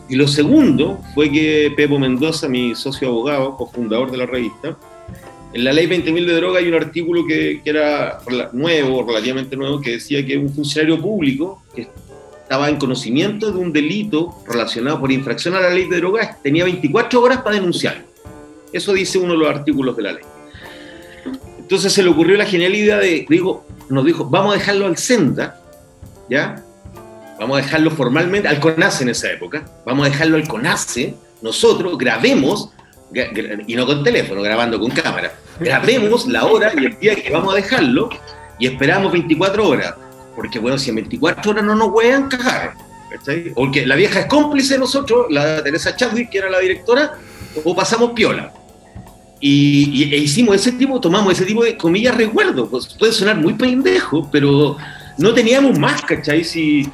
Y 0.09 0.15
lo 0.15 0.27
segundo 0.27 0.99
fue 1.13 1.31
que 1.31 1.71
Pepo 1.77 1.99
Mendoza, 1.99 2.49
mi 2.49 2.73
socio 2.73 3.09
abogado, 3.09 3.55
cofundador 3.55 4.09
de 4.09 4.17
la 4.17 4.25
revista, 4.25 4.75
en 5.53 5.63
la 5.63 5.71
ley 5.71 5.85
20.000 5.85 6.25
de 6.25 6.33
droga 6.33 6.57
hay 6.57 6.67
un 6.67 6.73
artículo 6.73 7.27
que, 7.27 7.61
que 7.63 7.69
era 7.69 8.17
nuevo, 8.53 9.03
relativamente 9.03 9.55
nuevo, 9.55 9.79
que 9.81 9.91
decía 9.91 10.25
que 10.25 10.35
un 10.35 10.51
funcionario 10.51 10.99
público 10.99 11.61
que 11.75 11.87
estaba 12.41 12.69
en 12.69 12.77
conocimiento 12.77 13.51
de 13.51 13.59
un 13.59 13.71
delito 13.71 14.33
relacionado 14.47 14.99
por 14.99 15.11
infracción 15.11 15.53
a 15.53 15.59
la 15.59 15.69
ley 15.69 15.87
de 15.87 15.97
drogas 15.97 16.41
tenía 16.41 16.63
24 16.63 17.21
horas 17.21 17.43
para 17.43 17.57
denunciar. 17.57 18.03
Eso 18.73 18.93
dice 18.93 19.19
uno 19.19 19.33
de 19.33 19.39
los 19.39 19.47
artículos 19.47 19.95
de 19.95 20.01
la 20.01 20.13
ley. 20.13 20.23
Entonces 21.67 21.91
se 21.91 22.01
le 22.01 22.09
ocurrió 22.09 22.37
la 22.37 22.45
genial 22.45 22.73
idea 22.75 22.97
de, 22.97 23.25
digo, 23.27 23.65
nos 23.89 24.05
dijo, 24.05 24.23
vamos 24.23 24.55
a 24.55 24.57
dejarlo 24.57 24.85
al 24.85 24.95
Senda, 24.97 25.59
¿ya? 26.29 26.63
Vamos 27.37 27.57
a 27.59 27.61
dejarlo 27.61 27.91
formalmente, 27.91 28.47
al 28.47 28.61
CONACE 28.61 29.03
en 29.03 29.09
esa 29.09 29.29
época, 29.33 29.65
vamos 29.85 30.07
a 30.07 30.09
dejarlo 30.09 30.37
al 30.37 30.47
CONACE, 30.47 31.13
nosotros 31.41 31.97
grabemos, 31.97 32.69
gra- 33.11 33.29
gra- 33.33 33.61
y 33.67 33.75
no 33.75 33.85
con 33.85 34.01
teléfono, 34.01 34.41
grabando 34.41 34.79
con 34.79 34.91
cámara, 34.91 35.33
grabemos 35.59 36.25
la 36.27 36.45
hora 36.45 36.71
y 36.73 36.85
el 36.85 36.97
día 36.99 37.15
que 37.15 37.29
vamos 37.31 37.53
a 37.53 37.57
dejarlo 37.57 38.07
y 38.57 38.67
esperamos 38.67 39.11
24 39.11 39.67
horas, 39.67 39.93
porque 40.37 40.59
bueno, 40.59 40.77
si 40.77 40.89
en 40.91 40.95
24 40.95 41.51
horas 41.51 41.65
no 41.65 41.75
nos 41.75 41.89
pueden 41.91 42.29
cagar, 42.29 42.75
¿cachai? 43.11 43.51
Porque 43.53 43.85
la 43.85 43.97
vieja 43.97 44.21
es 44.21 44.25
cómplice 44.27 44.75
de 44.75 44.79
nosotros, 44.79 45.25
la 45.29 45.61
Teresa 45.61 45.93
Chadwick, 45.97 46.29
que 46.29 46.37
era 46.37 46.49
la 46.49 46.59
directora, 46.59 47.11
o 47.65 47.75
pasamos 47.75 48.11
piola. 48.13 48.53
Y, 49.39 50.03
y- 50.03 50.13
e 50.13 50.17
hicimos 50.17 50.55
ese 50.55 50.71
tipo, 50.71 50.99
tomamos 50.99 51.33
ese 51.33 51.45
tipo 51.45 51.63
de 51.63 51.77
comillas 51.77 52.15
recuerdo. 52.15 52.69
Pues 52.69 52.87
puede 52.97 53.11
sonar 53.13 53.37
muy 53.37 53.53
pendejo, 53.53 54.29
pero 54.31 54.77
no 55.17 55.33
teníamos 55.33 55.77
más, 55.77 56.01
¿cachai? 56.01 56.43
Si, 56.43 56.89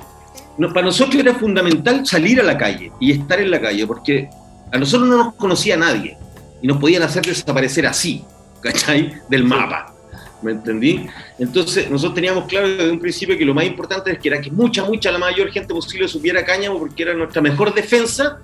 no, 0.58 0.72
para 0.74 0.86
nosotros 0.86 1.16
era 1.16 1.36
fundamental 1.36 2.06
salir 2.06 2.40
a 2.40 2.44
la 2.44 2.58
calle 2.58 2.92
y 3.00 3.12
estar 3.12 3.40
en 3.40 3.52
la 3.52 3.62
calle, 3.62 3.88
porque 3.88 4.30
a 4.72 4.78
nosotros 4.78 5.08
no 5.10 5.18
nos 5.18 5.36
conocía 5.36 5.78
nadie 5.78 6.18
y 6.62 6.68
nos 6.68 6.78
podían 6.78 7.04
hacer 7.04 7.26
desaparecer 7.26 7.86
así, 7.88 8.24
¿cachai? 8.62 9.14
Del 9.30 9.44
mapa. 9.44 9.94
¿Me 10.42 10.52
entendí? 10.52 11.06
Entonces, 11.40 11.90
nosotros 11.90 12.16
teníamos 12.16 12.46
claro 12.46 12.68
desde 12.68 12.92
un 12.92 13.00
principio 13.00 13.38
que 13.38 13.46
lo 13.46 13.54
más 13.54 13.64
importante 13.64 14.12
es 14.12 14.20
que 14.20 14.28
era 14.28 14.42
que 14.42 14.52
mucha, 14.52 14.84
mucha, 14.84 15.10
la 15.10 15.18
mayor 15.18 15.50
gente 15.52 15.74
posible 15.74 16.06
supiera 16.10 16.44
cáñamo, 16.44 16.80
porque 16.80 17.04
era 17.04 17.14
nuestra 17.14 17.42
mejor 17.42 17.74
defensa, 17.74 18.40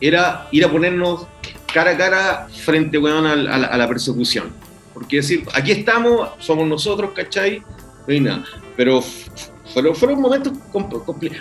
era 0.00 0.48
ir 0.50 0.64
a 0.64 0.70
ponernos 0.70 1.26
cara 1.72 1.92
a 1.92 1.96
cara 1.96 2.48
frente, 2.64 2.98
weón, 2.98 3.26
a, 3.26 3.36
la, 3.36 3.66
a 3.66 3.76
la 3.76 3.88
persecución. 3.88 4.48
Porque 4.94 5.16
decir, 5.16 5.44
aquí 5.54 5.70
estamos, 5.72 6.30
somos 6.38 6.66
nosotros, 6.66 7.10
¿cachai? 7.14 7.60
No 8.06 8.12
hay 8.14 8.20
nada. 8.20 8.44
Pero 8.76 9.00
fueron, 9.72 9.94
fueron 9.94 10.20
momentos 10.20 10.52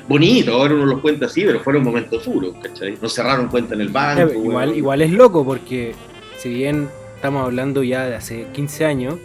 bonitos, 0.07 0.53
ahora 0.53 0.73
uno 0.75 0.85
los 0.85 0.99
cuenta 1.01 1.25
así, 1.27 1.43
pero 1.43 1.59
fueron 1.61 1.83
momentos 1.83 2.25
duros, 2.25 2.55
¿cachai? 2.61 2.97
Nos 3.01 3.13
cerraron 3.13 3.47
cuenta 3.47 3.73
en 3.73 3.81
el 3.81 3.89
banco. 3.89 4.31
Igual, 4.33 4.67
weón. 4.69 4.77
igual 4.77 5.01
es 5.01 5.11
loco 5.11 5.43
porque 5.45 5.95
si 6.37 6.49
bien 6.49 6.89
estamos 7.15 7.43
hablando 7.45 7.81
ya 7.83 8.05
de 8.05 8.15
hace 8.15 8.47
15 8.53 8.85
años, 8.85 9.15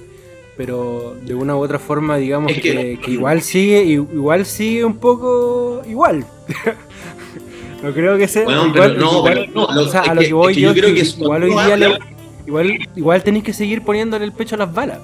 pero 0.56 1.16
de 1.22 1.34
una 1.34 1.56
u 1.56 1.60
otra 1.60 1.78
forma 1.78 2.16
digamos 2.16 2.52
Es 2.52 2.60
que, 2.60 2.72
que- 2.72 2.98
que 3.02 3.10
igual 3.10 3.42
sigue 3.42 3.82
igual 3.84 4.46
sigue 4.46 4.84
un 4.84 4.96
poco 4.98 5.82
igual. 5.88 6.24
no 7.82 7.92
creo 7.92 8.16
que 8.18 8.28
sea 8.28 8.42
igual, 8.42 8.70
pero 8.72 8.94
no, 8.94 9.12
igual- 9.18 9.34
pero 9.34 9.52
no, 9.54 9.74
lo- 9.74 9.82
o 9.82 9.88
sea, 9.88 10.00
a 10.02 10.14
lo 10.14 10.20
que- 10.20 10.26
que 10.28 10.32
voy 10.34 10.50
es 10.52 10.56
que 10.56 10.62
yo, 10.62 10.72
yo 10.72 10.80
creo 10.80 10.94
que 10.94 11.00
es 11.00 11.18
igual 11.18 11.42
hoy 11.44 11.50
día 11.50 11.76
le- 11.76 11.98
igual 12.46 12.78
igual 12.96 13.22
tenéis 13.22 13.44
que 13.44 13.52
seguir 13.52 13.82
poniéndole 13.82 14.24
el 14.24 14.32
pecho 14.32 14.54
a 14.54 14.58
las 14.58 14.72
balas. 14.72 14.98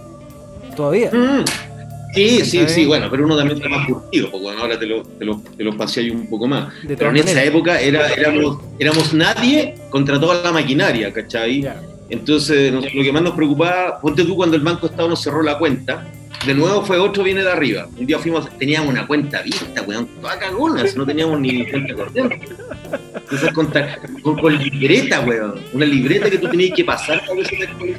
Todavía. 0.76 1.10
Mm. 1.12 1.44
Sí, 2.14 2.44
sí, 2.44 2.66
sí, 2.68 2.86
bueno, 2.86 3.08
pero 3.10 3.24
uno 3.26 3.36
también 3.36 3.58
está 3.58 3.68
más 3.68 3.86
curtido, 3.86 4.30
porque 4.30 4.44
bueno, 4.44 4.62
ahora 4.62 4.78
te 4.78 4.86
lo, 4.86 5.02
te 5.02 5.24
lo, 5.24 5.42
te 5.56 5.62
lo 5.62 5.76
pasé 5.76 6.00
ahí 6.00 6.10
un 6.10 6.26
poco 6.28 6.48
más. 6.48 6.72
De 6.82 6.96
Pero 6.96 7.10
en 7.10 7.16
esa 7.18 7.44
época 7.44 7.80
era, 7.80 8.08
éramos, 8.08 8.58
éramos 8.78 9.12
nadie 9.12 9.74
contra 9.90 10.18
toda 10.18 10.42
la 10.42 10.50
maquinaria, 10.52 11.12
¿cachai? 11.12 11.68
Entonces, 12.10 12.72
lo 12.72 12.80
que 12.80 13.12
más 13.12 13.22
nos 13.22 13.34
preocupaba, 13.34 14.00
ponte 14.00 14.24
tú 14.24 14.34
cuando 14.36 14.56
el 14.56 14.62
Banco 14.62 14.86
Estado 14.86 15.08
nos 15.08 15.20
cerró 15.22 15.42
la 15.42 15.58
cuenta, 15.58 16.06
de 16.46 16.54
nuevo 16.54 16.84
fue 16.84 16.98
otro 16.98 17.22
viene 17.22 17.42
de 17.42 17.50
arriba. 17.50 17.88
Un 17.96 18.06
día 18.06 18.18
fuimos, 18.18 18.48
teníamos 18.58 18.90
una 18.90 19.06
cuenta 19.06 19.42
vista, 19.42 19.82
weón, 19.82 20.06
toda 20.20 20.38
cagona, 20.38 20.84
no 20.94 21.06
teníamos 21.06 21.40
ni 21.40 21.68
cuenta 21.70 21.94
corriente. 21.94 22.40
Entonces, 23.14 23.52
con, 23.52 23.72
con, 24.22 24.38
con 24.38 24.58
libreta, 24.58 25.20
weón, 25.20 25.60
una 25.72 25.84
libreta 25.84 26.30
que 26.30 26.38
tú 26.38 26.48
tenías 26.48 26.76
que 26.76 26.84
pasar 26.84 27.22
para 27.26 27.40
que 27.40 27.44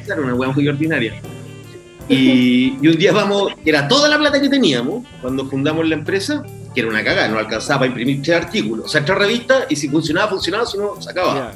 se 0.06 0.14
una 0.14 0.34
weón 0.34 0.56
muy 0.56 0.68
ordinaria. 0.68 1.22
Y, 2.08 2.78
y 2.82 2.88
un 2.88 2.98
día 2.98 3.12
vamos, 3.12 3.54
era 3.64 3.88
toda 3.88 4.10
la 4.10 4.18
plata 4.18 4.42
que 4.42 4.50
teníamos 4.50 5.06
cuando 5.22 5.48
fundamos 5.48 5.88
la 5.88 5.96
empresa, 5.96 6.44
que 6.74 6.82
era 6.82 6.90
una 6.90 7.04
cagada, 7.04 7.28
no 7.28 7.38
alcanzaba 7.38 7.80
para 7.80 7.88
imprimir 7.90 8.22
tres 8.24 8.38
artículos, 8.38 8.86
o 8.86 8.88
sea, 8.88 9.06
tres 9.06 9.18
revistas, 9.18 9.66
y 9.70 9.76
si 9.76 9.90
funcionaba, 9.90 10.30
funcionaba, 10.30 10.66
si 10.66 10.78
no, 10.78 11.00
se 11.00 11.12
acababa. 11.12 11.54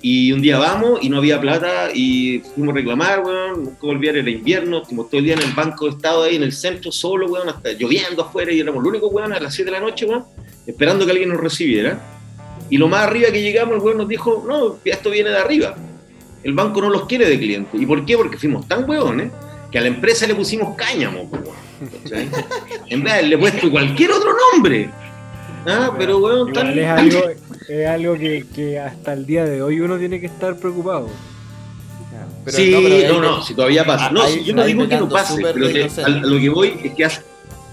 Y 0.00 0.30
un 0.30 0.40
día 0.40 0.58
vamos 0.58 1.00
y 1.02 1.08
no 1.08 1.18
había 1.18 1.40
plata 1.40 1.90
y 1.92 2.40
fuimos 2.54 2.72
a 2.72 2.76
reclamar, 2.76 3.20
weón. 3.20 3.64
Nunca 3.64 3.78
volvían, 3.80 4.16
era 4.16 4.30
invierno. 4.30 4.78
Estuvimos 4.78 5.08
todo 5.08 5.18
el 5.18 5.24
día 5.24 5.34
en 5.34 5.42
el 5.42 5.52
banco 5.52 5.86
de 5.86 5.92
estado 5.92 6.22
ahí 6.22 6.36
en 6.36 6.44
el 6.44 6.52
centro, 6.52 6.92
solo, 6.92 7.26
weón, 7.26 7.48
hasta 7.48 7.72
lloviendo 7.72 8.22
afuera 8.22 8.52
y 8.52 8.60
éramos 8.60 8.82
los 8.82 8.90
únicos, 8.90 9.12
weón, 9.12 9.32
a 9.32 9.40
las 9.40 9.54
7 9.54 9.70
de 9.70 9.76
la 9.76 9.84
noche, 9.84 10.06
weón, 10.06 10.24
esperando 10.66 11.04
que 11.04 11.12
alguien 11.12 11.30
nos 11.30 11.40
recibiera. 11.40 12.00
Y 12.70 12.76
lo 12.76 12.86
más 12.86 13.08
arriba 13.08 13.30
que 13.32 13.42
llegamos, 13.42 13.74
el 13.74 13.80
weón 13.80 13.98
nos 13.98 14.08
dijo, 14.08 14.44
no, 14.46 14.76
esto 14.84 15.10
viene 15.10 15.30
de 15.30 15.38
arriba. 15.38 15.74
El 16.44 16.52
banco 16.52 16.80
no 16.80 16.90
los 16.90 17.06
quiere 17.06 17.28
de 17.28 17.36
clientes. 17.36 17.80
¿Y 17.80 17.84
por 17.84 18.06
qué? 18.06 18.16
Porque 18.16 18.36
fuimos 18.36 18.68
tan 18.68 18.88
weones 18.88 19.32
que 19.72 19.78
a 19.78 19.80
la 19.80 19.88
empresa 19.88 20.26
le 20.28 20.34
pusimos 20.36 20.76
cáñamo, 20.76 21.22
weón, 21.22 21.44
¿cachai? 22.04 22.28
En 22.88 23.02
vez 23.02 23.12
de 23.12 23.18
haberle 23.18 23.38
puesto 23.38 23.70
cualquier 23.70 24.12
otro 24.12 24.30
nombre. 24.52 24.90
Ah, 25.66 25.92
pero 25.98 26.18
weón, 26.18 26.52
tan, 26.52 26.72
Igual 26.72 27.36
es 27.68 27.86
algo, 27.86 28.14
que, 28.14 28.46
que 28.54 28.78
hasta 28.78 29.12
el 29.12 29.26
día 29.26 29.44
de 29.44 29.62
hoy 29.62 29.80
uno 29.80 29.98
tiene 29.98 30.20
que 30.20 30.26
estar 30.26 30.56
preocupado. 30.56 31.08
Pero 32.44 32.56
sí, 32.56 32.70
no, 32.70 32.80
no, 32.80 32.88
pero 32.88 33.20
no, 33.20 33.42
si 33.42 33.54
todavía 33.54 33.84
pasa. 33.84 34.10
No, 34.10 34.28
yo 34.28 34.54
no 34.54 34.64
digo 34.64 34.88
que 34.88 34.96
no 34.96 35.08
pase, 35.08 35.40
pero 35.42 35.68
que, 35.68 35.90
a, 36.02 36.06
a 36.06 36.08
lo 36.08 36.40
que 36.40 36.48
voy 36.48 36.80
es 36.82 36.94
que 36.94 37.04
hace, 37.04 37.22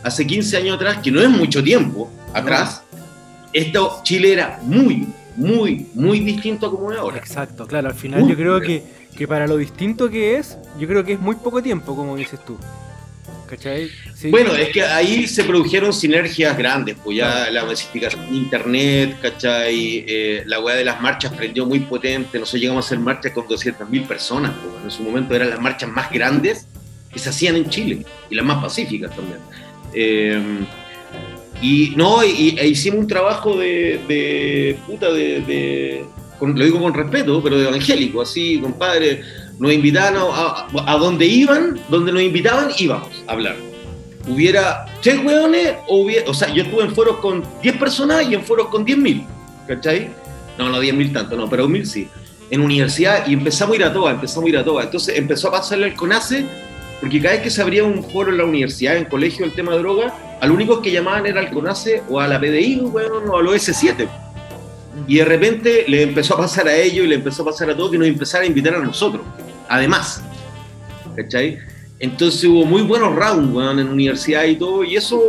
hace 0.03 0.27
15 0.27 0.57
años 0.57 0.75
atrás, 0.75 0.99
que 1.01 1.11
no 1.11 1.21
es 1.21 1.29
mucho 1.29 1.63
tiempo 1.63 2.09
atrás, 2.33 2.83
esto 3.53 4.01
Chile 4.03 4.33
era 4.33 4.59
muy, 4.63 5.07
muy, 5.37 5.87
muy 5.93 6.19
distinto 6.19 6.67
a 6.67 6.71
como 6.71 6.91
es 6.91 6.99
ahora. 6.99 7.17
Exacto, 7.17 7.65
claro, 7.65 7.87
al 7.87 7.95
final 7.95 8.27
yo 8.27 8.35
creo 8.35 8.59
que, 8.59 8.83
que 9.15 9.27
para 9.27 9.47
lo 9.47 9.57
distinto 9.57 10.09
que 10.09 10.35
es, 10.37 10.57
yo 10.77 10.87
creo 10.87 11.03
que 11.03 11.13
es 11.13 11.19
muy 11.19 11.35
poco 11.37 11.63
tiempo, 11.63 11.95
como 11.95 12.15
dices 12.17 12.39
tú. 12.45 12.57
¿Cachai? 13.47 13.89
Sí. 14.15 14.29
Bueno, 14.31 14.55
es 14.55 14.69
que 14.69 14.81
ahí 14.81 15.27
se 15.27 15.43
produjeron 15.43 15.93
sinergias 15.93 16.57
grandes, 16.57 16.95
pues 17.03 17.17
ya 17.17 17.49
la 17.51 17.63
masificación 17.65 18.29
de 18.29 18.35
internet, 18.37 19.17
¿cachai? 19.21 20.03
Eh, 20.07 20.43
la 20.47 20.59
weá 20.59 20.75
de 20.75 20.83
las 20.83 20.99
marchas 21.01 21.31
prendió 21.33 21.65
muy 21.65 21.79
potente, 21.81 22.39
nosotros 22.39 22.61
llegamos 22.61 22.85
a 22.85 22.87
hacer 22.87 22.99
marchas 22.99 23.33
con 23.33 23.45
200.000 23.47 24.07
personas, 24.07 24.51
pues, 24.61 24.83
en 24.83 24.91
su 24.91 25.03
momento 25.03 25.35
eran 25.35 25.49
las 25.51 25.61
marchas 25.61 25.89
más 25.89 26.11
grandes 26.11 26.65
que 27.13 27.19
se 27.19 27.29
hacían 27.29 27.55
en 27.55 27.69
Chile 27.69 28.05
y 28.29 28.35
las 28.35 28.43
más 28.45 28.61
pacíficas 28.63 29.15
también. 29.15 29.39
Eh, 29.93 30.41
y 31.61 31.93
no, 31.95 32.23
y, 32.23 32.55
e 32.59 32.67
hicimos 32.67 32.99
un 33.01 33.07
trabajo 33.07 33.57
de, 33.57 33.99
de 34.07 34.77
puta, 34.85 35.11
de, 35.11 35.39
de- 35.41 36.05
con- 36.37 36.57
lo 36.57 36.65
digo 36.65 36.81
con 36.81 36.93
respeto, 36.93 37.41
pero 37.41 37.57
de 37.57 37.67
evangélico, 37.67 38.21
así, 38.21 38.59
compadre, 38.59 39.21
nos 39.59 39.71
invitaban 39.71 40.15
a, 40.17 40.67
a- 40.93 40.97
donde 40.97 41.25
iban, 41.25 41.79
donde 41.89 42.11
nos 42.11 42.21
invitaban, 42.21 42.69
íbamos 42.77 43.09
a 43.27 43.31
hablar. 43.31 43.55
Hubiera 44.27 44.85
tres 45.01 45.19
hueones, 45.23 45.75
o, 45.87 46.01
hubiera, 46.01 46.33
sea, 46.33 46.51
yo 46.51 46.63
estuve 46.63 46.83
en 46.83 46.95
foros 46.95 47.17
con 47.17 47.43
10 47.61 47.77
personas 47.77 48.27
y 48.29 48.33
en 48.33 48.43
foros 48.43 48.67
con 48.67 48.85
10.000, 48.85 49.23
¿cachai? 49.67 50.09
No, 50.57 50.69
no 50.69 50.81
10.000 50.81 51.13
tanto, 51.13 51.35
no, 51.35 51.47
pero 51.49 51.67
1.000 51.67 51.85
sí. 51.85 52.07
En 52.49 52.61
universidad 52.61 53.27
y 53.27 53.33
empezamos 53.33 53.73
a 53.73 53.75
ir 53.77 53.83
a 53.83 53.93
todas, 53.93 54.15
empezamos 54.15 54.45
a 54.45 54.49
ir 54.49 54.57
a 54.57 54.63
todas. 54.63 54.85
Entonces 54.85 55.17
empezó 55.17 55.49
a 55.49 55.51
pasarle 55.51 55.85
al 55.85 55.93
CONACE, 55.95 56.45
porque 57.01 57.21
cada 57.21 57.35
vez 57.35 57.43
que 57.43 57.49
se 57.49 57.61
abría 57.61 57.83
un 57.83 58.03
foro 58.03 58.31
en 58.31 58.37
la 58.37 58.45
universidad, 58.45 58.97
en 58.97 59.05
colegio, 59.05 59.45
el 59.45 59.51
tema 59.53 59.73
de 59.73 59.79
droga, 59.79 60.13
al 60.41 60.51
único 60.51 60.81
que 60.81 60.91
llamaban 60.91 61.25
era 61.27 61.41
al 61.41 61.51
CONACE 61.51 62.03
o 62.09 62.19
a 62.19 62.27
la 62.27 62.39
PDI, 62.39 62.77
weón, 62.81 63.29
o 63.29 63.37
a 63.37 63.41
los 63.43 63.55
S7. 63.55 64.07
Y 65.07 65.17
de 65.17 65.25
repente 65.25 65.85
le 65.87 66.03
empezó 66.03 66.35
a 66.35 66.37
pasar 66.37 66.67
a 66.67 66.75
ellos 66.75 67.05
y 67.05 67.09
le 67.09 67.15
empezó 67.15 67.41
a 67.43 67.45
pasar 67.47 67.69
a 67.69 67.75
todos 67.75 67.91
que 67.91 67.97
nos 67.97 68.07
empezaron 68.07 68.45
a 68.45 68.47
invitar 68.47 68.75
a 68.75 68.79
nosotros. 68.79 69.23
Además, 69.75 70.23
¿cachai? 71.17 71.59
Entonces 71.99 72.45
hubo 72.45 72.63
muy 72.65 72.81
buenos 72.81 73.13
rounds, 73.13 73.53
weón, 73.53 73.77
en 73.77 73.89
universidad 73.89 74.45
y 74.45 74.55
todo, 74.55 74.85
y 74.85 74.95
eso, 74.95 75.19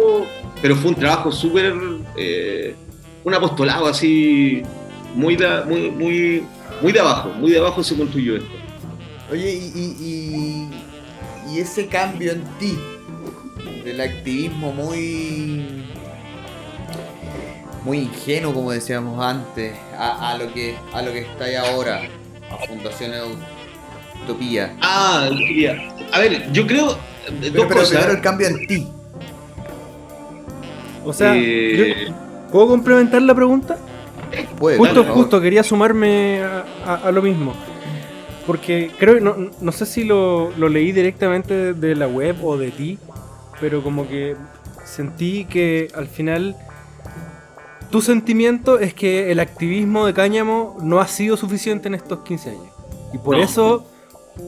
pero 0.63 0.77
fue 0.77 0.91
un 0.91 0.95
trabajo 0.95 1.33
súper, 1.33 1.75
eh, 2.17 2.77
un 3.25 3.35
apostolado 3.35 3.87
así, 3.87 4.63
muy 5.17 5.35
de, 5.35 5.65
muy, 5.65 5.91
muy, 5.91 6.45
muy 6.81 6.93
de 6.93 7.01
abajo, 7.01 7.31
muy 7.31 7.51
de 7.51 7.59
abajo 7.59 7.83
se 7.83 7.97
construyó 7.97 8.37
esto. 8.37 8.55
Oye, 9.33 9.53
y, 9.53 10.69
ese 11.59 11.87
cambio 11.87 12.33
en 12.33 12.45
ti, 12.59 12.79
del 13.83 14.01
activismo 14.01 14.73
muy 14.73 15.85
muy 17.85 17.99
ingenuo, 17.99 18.53
como 18.53 18.73
decíamos 18.73 19.25
antes, 19.25 19.75
a, 19.97 20.37
lo 20.39 20.53
que 20.53 20.77
a 20.93 21.03
que 21.03 21.21
está 21.21 21.45
ahí 21.47 21.55
ahora, 21.55 22.03
a 22.51 22.67
Fundación 22.67 23.13
Utopía. 24.37 24.77
Ah, 24.81 25.29
a 26.13 26.19
ver, 26.21 26.51
yo 26.53 26.67
creo, 26.67 26.91
eh, 26.93 26.97
Pero, 27.41 27.55
dos 27.55 27.67
pero 27.67 27.69
cosas. 27.81 27.89
primero 27.91 28.13
el 28.13 28.21
cambio 28.21 28.49
en 28.49 28.67
ti. 28.67 28.89
O 31.05 31.13
sea, 31.13 31.35
Eh, 31.37 32.09
¿puedo 32.51 32.67
complementar 32.69 33.23
la 33.23 33.35
pregunta? 33.35 33.79
Puede, 34.59 34.77
Justo, 34.79 35.05
justo, 35.05 35.41
quería 35.41 35.63
sumarme 35.63 36.43
a, 36.43 36.65
a- 36.85 36.95
a 37.09 37.13
lo 37.13 37.23
mismo. 37.23 37.55
Porque 38.47 38.91
creo, 38.99 39.21
no, 39.21 39.37
no 39.61 39.73
sé 39.73 39.87
si 39.87 40.05
lo, 40.05 40.51
lo 40.57 40.69
leí 40.69 40.91
directamente 40.93 41.73
de 41.75 41.95
la 41.97 42.07
web 42.09 42.37
o 42.45 42.57
de 42.57 42.71
ti, 42.73 42.99
pero 43.61 43.83
como 43.83 44.09
que 44.09 44.37
sentí 44.85 45.45
que 45.45 45.89
al 45.95 46.07
final 46.09 46.57
tu 47.91 48.03
sentimiento 48.03 48.79
es 48.79 48.93
que 48.95 49.31
el 49.31 49.39
activismo 49.41 50.07
de 50.07 50.15
Cáñamo 50.15 50.77
no 50.83 51.01
ha 51.01 51.07
sido 51.09 51.37
suficiente 51.37 51.87
en 51.89 51.95
estos 51.95 52.21
15 52.21 52.51
años. 52.51 52.67
Y 53.15 53.19
por 53.19 53.37
No. 53.37 53.43
eso, 53.43 53.87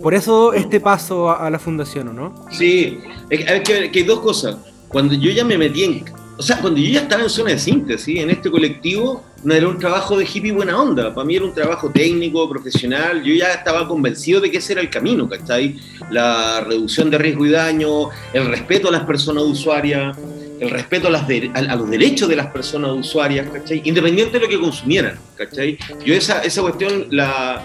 por 0.03 0.14
eso 0.14 0.53
este 0.53 0.80
paso 0.80 1.30
a, 1.30 1.51
la 1.51 1.59
fundación, 1.59 2.09
¿o 2.09 2.12
no? 2.12 2.47
Sí, 2.51 2.99
es 3.30 3.61
que, 3.62 3.91
que 3.91 3.99
hay 4.01 4.05
dos 4.05 4.20
cosas. 4.20 4.57
Cuando 4.89 5.14
yo 5.14 5.30
ya 5.30 5.45
me 5.45 5.59
metí 5.59 5.84
en. 5.84 6.05
O 6.39 6.43
sea, 6.43 6.61
cuando 6.61 6.78
yo 6.78 6.89
ya 6.89 7.01
estaba 7.01 7.24
en 7.24 7.30
zona 7.30 7.51
de 7.51 7.59
síntesis, 7.59 8.20
en 8.20 8.30
este 8.30 8.49
colectivo, 8.49 9.24
no 9.43 9.55
era 9.55 9.66
un 9.66 9.76
trabajo 9.78 10.16
de 10.16 10.24
hippie 10.24 10.53
buena 10.53 10.80
onda. 10.80 11.12
Para 11.12 11.26
mí 11.26 11.34
era 11.34 11.45
un 11.45 11.53
trabajo 11.53 11.91
técnico, 11.91 12.49
profesional. 12.49 13.24
Yo 13.24 13.34
ya 13.34 13.55
estaba 13.55 13.89
convencido 13.89 14.41
de 14.41 14.51
que 14.51 14.59
ese 14.59 14.74
era 14.74 14.82
el 14.82 14.89
camino, 14.89 15.28
¿cachai? 15.28 15.76
La 16.11 16.61
reducción 16.61 17.11
de 17.11 17.18
riesgo 17.18 17.45
y 17.45 17.51
daño, 17.51 18.11
el 18.32 18.47
respeto 18.47 18.89
a 18.89 18.93
las 18.93 19.03
personas 19.03 19.43
usuarias, 19.43 20.16
el 20.61 20.70
respeto 20.70 21.09
a, 21.09 21.11
las 21.11 21.26
de- 21.26 21.51
los 21.76 21.91
derechos 21.91 22.28
de 22.28 22.36
las 22.36 22.47
personas 22.49 22.93
usuarias, 22.93 23.49
¿cachai? 23.53 23.82
Independiente 23.84 24.39
de 24.39 24.45
lo 24.45 24.49
que 24.49 24.61
consumieran, 24.61 25.18
¿cachai? 25.36 25.76
Yo 26.05 26.14
esa, 26.14 26.43
esa 26.43 26.62
cuestión 26.62 27.09
la, 27.11 27.62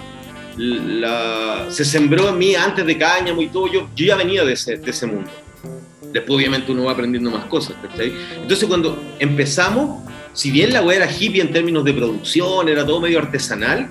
la- 0.58 1.66
se 1.70 1.86
sembró 1.86 2.30
en 2.30 2.38
mí 2.38 2.56
antes 2.56 2.86
de 2.86 2.98
Cáñamo 2.98 3.42
y 3.42 3.48
todo, 3.48 3.72
yo, 3.72 3.90
yo 3.96 4.06
ya 4.06 4.16
venía 4.16 4.44
de 4.44 4.54
ese, 4.54 4.78
de 4.78 4.92
ese 4.92 5.06
mundo. 5.08 5.30
Después 6.12 6.38
obviamente 6.38 6.72
uno 6.72 6.86
va 6.86 6.92
aprendiendo 6.92 7.32
más 7.32 7.46
cosas. 7.46 7.76
Entonces 8.42 8.68
cuando 8.68 9.02
empezamos, 9.20 10.04
si 10.34 10.52
bien 10.52 10.72
la 10.72 10.82
weá 10.84 10.98
era 10.98 11.12
hippie 11.12 11.42
en 11.42 11.52
términos 11.52 11.84
de 11.84 11.94
producción, 11.94 12.70
era 12.70 12.86
todo 12.86 13.02
medio 13.02 13.20
artesanal, 13.20 13.90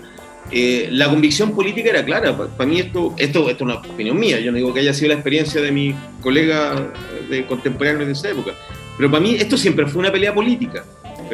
eh, 0.51 0.89
la 0.93 1.09
convicción 1.09 1.53
política 1.53 1.91
era 1.91 2.05
clara. 2.05 2.37
Para 2.37 2.69
mí 2.69 2.79
esto, 2.79 3.15
esto, 3.19 3.49
esto 3.49 3.51
es 3.51 3.61
una 3.63 3.75
opinión 3.77 4.19
mía, 4.19 4.39
yo 4.39 4.53
no 4.53 4.57
digo 4.59 4.73
que 4.73 4.81
haya 4.81 4.95
sido 4.95 5.09
la 5.09 5.15
experiencia 5.15 5.61
de 5.61 5.73
mi 5.73 5.95
colega 6.21 6.93
de 7.29 7.47
contemporáneos 7.47 8.07
de 8.07 8.13
esa 8.13 8.31
época, 8.31 8.53
pero 8.97 9.11
para 9.11 9.23
mí 9.23 9.35
esto 9.37 9.57
siempre 9.57 9.87
fue 9.87 10.01
una 10.01 10.13
pelea 10.13 10.33
política. 10.35 10.85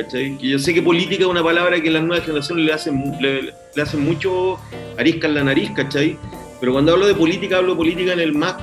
¿Cachai? 0.02 0.36
Que 0.38 0.48
yo 0.48 0.58
sé 0.58 0.72
que 0.74 0.82
política 0.82 1.22
es 1.24 1.28
una 1.28 1.42
palabra 1.42 1.80
que 1.80 1.90
las 1.90 2.02
nuevas 2.02 2.24
generaciones 2.24 2.64
le 2.64 2.72
hacen, 2.72 3.12
le, 3.20 3.42
le 3.74 3.82
hacen 3.82 4.00
mucho 4.00 4.58
arisca 4.98 5.26
en 5.26 5.34
la 5.34 5.44
nariz, 5.44 5.70
¿cachai? 5.74 6.16
Pero 6.60 6.72
cuando 6.72 6.92
hablo 6.92 7.06
de 7.06 7.14
política, 7.14 7.56
hablo 7.58 7.72
de 7.72 7.76
política 7.76 8.12
en 8.12 8.20
el 8.20 8.32
más 8.34 8.54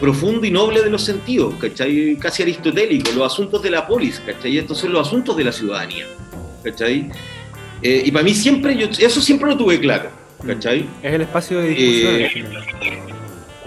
profundo 0.00 0.44
y 0.46 0.50
noble 0.50 0.82
de 0.82 0.90
los 0.90 1.02
sentidos, 1.04 1.54
¿cachai? 1.60 2.16
Casi 2.16 2.42
aristotélico, 2.42 3.12
los 3.12 3.32
asuntos 3.32 3.62
de 3.62 3.70
la 3.70 3.86
polis, 3.86 4.20
¿cachai? 4.20 4.58
Estos 4.58 4.78
son 4.78 4.92
los 4.92 5.06
asuntos 5.06 5.36
de 5.36 5.44
la 5.44 5.52
ciudadanía, 5.52 6.06
¿cachai? 6.64 7.10
Eh, 7.82 8.02
y 8.06 8.10
para 8.10 8.24
mí 8.24 8.34
siempre, 8.34 8.76
yo, 8.76 8.86
eso 8.98 9.20
siempre 9.20 9.48
lo 9.50 9.56
tuve 9.56 9.78
claro, 9.80 10.10
¿cachai? 10.46 10.86
Es 11.02 11.12
el 11.14 11.20
espacio 11.22 11.60
de 11.60 11.68
discusión. 11.68 12.14
Eh. 12.16 12.98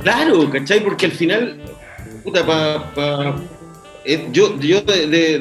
Claro, 0.02 0.50
¿cachai? 0.50 0.84
Porque 0.84 1.06
al 1.06 1.12
final, 1.14 1.58
puta, 2.24 2.46
pa, 2.46 2.92
pa- 2.94 3.36
eh, 4.06 4.28
yo, 4.32 4.60
yo 4.60 4.82
de, 4.82 5.08
de- 5.08 5.40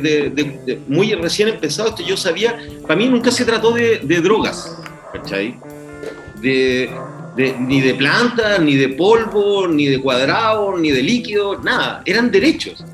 de- 0.65 0.81
muy 0.89 1.13
recién 1.15 1.49
empezado 1.49 1.89
esto, 1.91 2.03
yo 2.03 2.17
sabía, 2.17 2.59
para 2.83 2.97
mí 2.97 3.07
nunca 3.09 3.31
se 3.31 3.45
trató 3.45 3.73
de, 3.73 3.99
drogas, 4.23 4.79
¿cachai? 5.13 5.57
De, 6.41 6.91
ni 7.59 7.81
de 7.81 7.95
plantas, 7.95 8.61
ni 8.61 8.77
de 8.77 8.91
polvo, 8.91 9.67
ni 9.67 9.87
de 9.87 10.01
cuadrados, 10.01 10.79
ni 10.81 10.91
de 10.91 11.03
líquidos, 11.03 11.63
nada, 11.65 12.03
eran 12.05 12.31
derechos. 12.31 12.85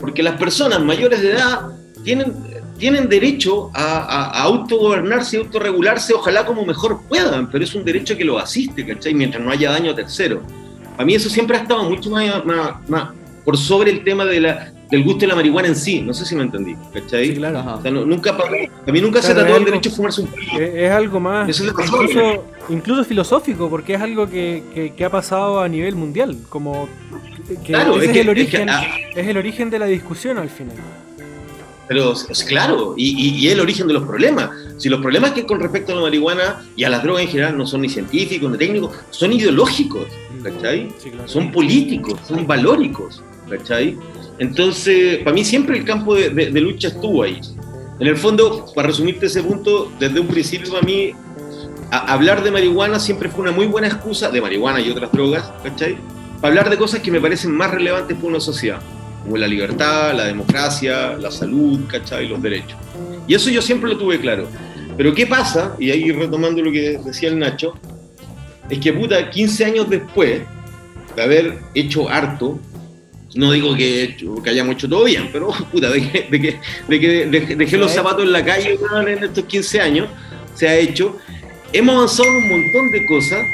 Porque 0.00 0.22
las 0.22 0.36
personas 0.38 0.80
mayores 0.80 1.20
de 1.20 1.32
edad 1.32 1.60
tienen, 2.04 2.32
tienen 2.78 3.08
derecho 3.08 3.70
a, 3.74 3.98
a- 3.98 4.24
a 4.30 4.42
autogobernarse 4.42 5.36
y 5.36 5.40
autorregularse, 5.40 6.14
ojalá 6.14 6.46
como 6.46 6.64
mejor 6.64 7.00
puedan, 7.08 7.50
pero 7.50 7.64
es 7.64 7.74
un 7.74 7.84
derecho 7.84 8.16
que 8.16 8.24
lo 8.24 8.38
asiste, 8.38 8.86
¿cachai? 8.86 9.14
Mientras 9.14 9.42
no 9.42 9.50
haya 9.50 9.70
daño 9.72 9.90
a 9.90 9.94
terceros. 9.96 10.42
A 10.96 11.04
mí 11.04 11.14
eso 11.14 11.28
siempre 11.28 11.56
ha 11.56 11.62
estado 11.62 11.84
mucho 11.84 12.08
más, 12.10 12.44
más- 12.44 12.88
más 12.88 13.08
por 13.44 13.56
sobre 13.56 13.90
el 13.90 14.04
tema 14.04 14.24
de 14.24 14.40
la, 14.40 14.72
del 14.90 15.04
gusto 15.04 15.20
de 15.20 15.26
la 15.28 15.34
marihuana 15.34 15.68
en 15.68 15.76
sí. 15.76 16.00
No 16.00 16.12
sé 16.14 16.24
si 16.24 16.34
me 16.34 16.42
entendí, 16.42 16.76
¿cachai? 16.92 17.28
Sí, 17.28 17.34
claro. 17.34 17.58
Ajá. 17.58 17.74
O 17.76 17.82
sea, 17.82 17.90
no- 17.90 18.04
nunca, 18.06 18.30
a 18.86 18.90
mí 18.92 19.00
nunca 19.00 19.20
se 19.22 19.34
trató 19.34 19.54
algo- 19.54 19.64
derecho 19.66 19.90
a 19.90 19.92
fumarse 19.92 20.20
un 20.22 20.28
pito. 20.28 20.58
Es, 20.60 20.74
es 20.74 20.90
algo 20.90 21.20
más, 21.20 21.48
Eso 21.48 21.64
incluso, 21.64 22.44
incluso 22.68 23.04
filosófico, 23.04 23.68
porque 23.68 23.94
es 23.94 24.00
algo 24.00 24.28
que, 24.28 24.62
que- 24.74 24.94
que 24.94 25.04
ha 25.04 25.10
pasado 25.10 25.60
a 25.60 25.68
nivel 25.68 25.94
mundial, 25.96 26.36
como 26.48 26.88
que 27.46 27.54
Claro, 27.56 27.96
ese 27.96 28.06
es 28.06 28.12
que- 28.12 28.20
el 28.20 28.28
origen, 28.28 28.68
ah, 28.70 28.82
es 29.14 29.26
el 29.26 29.36
origen 29.36 29.70
de 29.70 29.78
la 29.78 29.86
discusión 29.86 30.38
al 30.38 30.50
final. 30.50 30.76
Pero 31.86 32.12
es 32.12 32.44
claro, 32.44 32.92
y, 32.98 33.46
es 33.46 33.54
el 33.54 33.60
origen 33.60 33.86
de 33.86 33.94
los 33.94 34.04
problemas. 34.06 34.50
Si 34.76 34.90
los 34.90 35.00
problemas 35.00 35.32
que 35.32 35.46
con 35.46 35.58
respecto 35.58 35.92
a 35.92 35.96
la 35.96 36.02
marihuana 36.02 36.62
y 36.76 36.84
a 36.84 36.90
las 36.90 37.02
drogas 37.02 37.22
en 37.22 37.28
general 37.28 37.56
no 37.56 37.66
son 37.66 37.80
ni 37.80 37.88
científicos 37.88 38.50
ni 38.52 38.58
técnicos, 38.58 38.94
son 39.08 39.32
ideológicos, 39.32 40.06
¿cachai? 40.42 40.90
Sí, 40.98 41.10
claro. 41.10 41.26
Son 41.26 41.50
políticos, 41.50 42.20
son 42.28 42.46
valóricos, 42.46 43.22
¿cachai? 43.48 43.96
Entonces, 44.38 45.18
para 45.18 45.34
mí 45.34 45.44
siempre 45.44 45.76
el 45.76 45.84
campo 45.84 46.14
de, 46.14 46.50
lucha 46.60 46.88
estuvo 46.88 47.22
ahí. 47.22 47.40
En 47.98 48.06
el 48.06 48.16
fondo, 48.16 48.66
para 48.74 48.88
resumirte 48.88 49.26
ese 49.26 49.42
punto, 49.42 49.90
desde 49.98 50.20
un 50.20 50.28
principio 50.28 50.70
para 50.70 50.82
mí, 50.82 51.12
hablar 51.90 52.44
de 52.44 52.50
marihuana 52.50 53.00
siempre 53.00 53.28
fue 53.28 53.42
una 53.42 53.50
muy 53.50 53.66
buena 53.66 53.88
excusa, 53.88 54.30
de 54.30 54.40
marihuana 54.40 54.80
y 54.80 54.90
otras 54.90 55.10
drogas, 55.10 55.52
¿cachai? 55.64 55.96
Para 56.40 56.48
hablar 56.48 56.70
de 56.70 56.76
cosas 56.76 57.00
que 57.00 57.10
me 57.10 57.20
parecen 57.20 57.50
más 57.50 57.72
relevantes 57.72 58.16
para 58.16 58.28
una 58.28 58.40
sociedad, 58.40 58.80
como 59.24 59.36
la 59.36 59.48
libertad, 59.48 60.14
la 60.14 60.26
democracia, 60.26 61.16
la 61.16 61.32
salud, 61.32 61.80
¿cachai? 61.88 62.28
Los 62.28 62.40
derechos. 62.40 62.78
Y 63.26 63.34
eso 63.34 63.50
yo 63.50 63.60
siempre 63.60 63.90
lo 63.90 63.98
tuve 63.98 64.20
claro. 64.20 64.46
Pero 64.96 65.14
¿qué 65.14 65.26
pasa? 65.26 65.74
Y 65.78 65.90
ahí 65.90 66.12
retomando 66.12 66.62
lo 66.62 66.70
que 66.70 66.98
decía 67.04 67.28
el 67.28 67.38
Nacho, 67.38 67.74
es 68.70 68.78
que 68.78 68.92
puta, 68.92 69.30
15 69.30 69.64
años 69.64 69.90
después 69.90 70.42
de 71.16 71.22
haber 71.22 71.58
hecho 71.74 72.08
harto, 72.08 72.58
no 73.34 73.52
digo 73.52 73.74
que, 73.76 74.16
que 74.42 74.50
hayamos 74.50 74.76
hecho 74.76 74.88
todo 74.88 75.04
bien, 75.04 75.28
pero 75.32 75.48
puta, 75.72 75.90
de 75.90 76.00
que, 76.00 76.28
de 76.30 76.40
que, 76.40 76.60
de 76.88 77.00
que 77.00 77.26
dejé, 77.26 77.56
dejé 77.56 77.76
los 77.76 77.92
zapatos 77.92 78.24
en 78.24 78.32
la 78.32 78.44
calle 78.44 78.78
en 79.06 79.24
estos 79.24 79.44
15 79.44 79.80
años, 79.80 80.08
se 80.54 80.68
ha 80.68 80.76
hecho. 80.76 81.16
Hemos 81.72 81.96
avanzado 81.96 82.28
en 82.28 82.36
un 82.36 82.48
montón 82.48 82.90
de 82.90 83.06
cosas, 83.06 83.46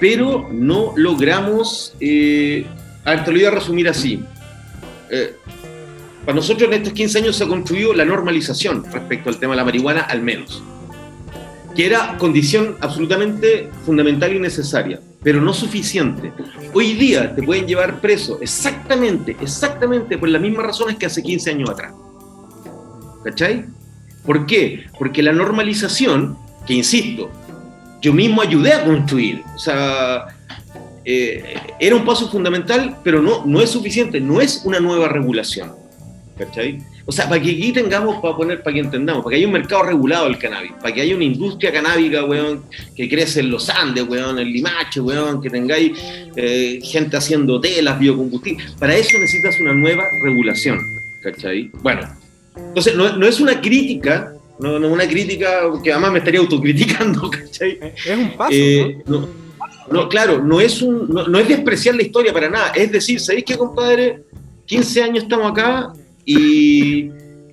pero 0.00 0.48
no 0.50 0.94
logramos. 0.96 1.94
Eh, 2.00 2.66
a 3.04 3.10
ver, 3.10 3.24
te 3.24 3.30
lo 3.32 3.36
voy 3.36 3.46
a 3.46 3.50
resumir 3.50 3.88
así. 3.88 4.20
Eh, 5.10 5.34
para 6.24 6.36
nosotros 6.36 6.68
en 6.68 6.74
estos 6.74 6.94
15 6.94 7.18
años 7.18 7.36
se 7.36 7.44
ha 7.44 7.46
construido 7.46 7.92
la 7.92 8.06
normalización 8.06 8.84
respecto 8.90 9.28
al 9.28 9.38
tema 9.38 9.52
de 9.52 9.58
la 9.58 9.64
marihuana, 9.64 10.00
al 10.00 10.22
menos 10.22 10.62
que 11.74 11.86
era 11.86 12.16
condición 12.18 12.76
absolutamente 12.80 13.68
fundamental 13.84 14.34
y 14.34 14.38
necesaria, 14.38 15.00
pero 15.24 15.40
no 15.40 15.54
suficiente. 15.54 16.32
Hoy 16.74 16.92
día 16.92 17.34
te 17.34 17.42
pueden 17.42 17.66
llevar 17.66 18.00
preso 18.00 18.38
exactamente, 18.42 19.34
exactamente 19.40 20.18
por 20.18 20.28
las 20.28 20.40
mismas 20.40 20.66
razones 20.66 20.96
que 20.96 21.06
hace 21.06 21.22
15 21.22 21.50
años 21.50 21.70
atrás. 21.70 21.94
¿Cachai? 23.24 23.64
¿Por 24.24 24.44
qué? 24.44 24.84
Porque 24.98 25.22
la 25.22 25.32
normalización, 25.32 26.36
que 26.66 26.74
insisto, 26.74 27.30
yo 28.02 28.12
mismo 28.12 28.42
ayudé 28.42 28.74
a 28.74 28.84
construir, 28.84 29.42
o 29.54 29.58
sea, 29.58 30.26
eh, 31.06 31.56
era 31.80 31.96
un 31.96 32.04
paso 32.04 32.30
fundamental, 32.30 32.98
pero 33.02 33.22
no, 33.22 33.46
no 33.46 33.62
es 33.62 33.70
suficiente, 33.70 34.20
no 34.20 34.42
es 34.42 34.62
una 34.66 34.78
nueva 34.78 35.08
regulación. 35.08 35.72
¿Cachai? 36.36 36.82
O 37.06 37.12
sea, 37.12 37.28
para 37.28 37.40
que 37.40 37.50
aquí 37.50 37.72
tengamos, 37.72 38.20
para 38.22 38.36
poner, 38.36 38.62
para 38.62 38.74
que 38.74 38.80
entendamos, 38.80 39.22
para 39.22 39.32
que 39.34 39.38
haya 39.38 39.46
un 39.46 39.52
mercado 39.52 39.82
regulado 39.82 40.24
del 40.24 40.38
cannabis, 40.38 40.72
para 40.80 40.94
que 40.94 41.02
haya 41.02 41.14
una 41.14 41.24
industria 41.24 41.70
canábica, 41.70 42.24
weón, 42.24 42.62
que 42.96 43.08
crece 43.08 43.40
en 43.40 43.50
los 43.50 43.68
Andes, 43.68 44.04
weón, 44.08 44.38
en 44.38 44.50
Limache, 44.50 45.00
weón, 45.00 45.42
que 45.42 45.50
tengáis 45.50 45.92
eh, 46.34 46.80
gente 46.82 47.16
haciendo 47.16 47.60
telas, 47.60 47.98
biocombustibles. 47.98 48.72
Para 48.78 48.96
eso 48.96 49.18
necesitas 49.18 49.60
una 49.60 49.74
nueva 49.74 50.04
regulación, 50.22 50.78
¿cachai? 51.22 51.70
Bueno, 51.82 52.08
entonces 52.56 52.94
no, 52.96 53.16
no 53.16 53.26
es 53.26 53.38
una 53.38 53.60
crítica, 53.60 54.32
no, 54.58 54.78
no 54.78 54.88
una 54.88 55.06
crítica 55.06 55.62
que 55.82 55.92
además 55.92 56.12
me 56.12 56.18
estaría 56.20 56.40
autocriticando, 56.40 57.30
¿cachai? 57.30 57.78
Es 57.82 58.06
es 58.06 58.18
un 58.18 58.30
paso, 58.30 58.50
Eh, 58.52 58.98
¿no? 59.06 59.20
no, 59.20 59.28
no, 59.90 60.08
claro, 60.08 60.42
no 60.42 60.60
es, 60.60 60.80
un, 60.80 61.08
no, 61.10 61.28
no 61.28 61.38
es 61.38 61.48
despreciar 61.48 61.94
la 61.96 62.02
historia 62.02 62.32
para 62.32 62.48
nada. 62.48 62.68
Es 62.74 62.90
decir, 62.90 63.20
¿sabéis 63.20 63.44
qué, 63.44 63.58
compadre? 63.58 64.22
15 64.66 65.02
años 65.02 65.24
estamos 65.24 65.50
acá 65.50 65.92
y, 66.24 66.83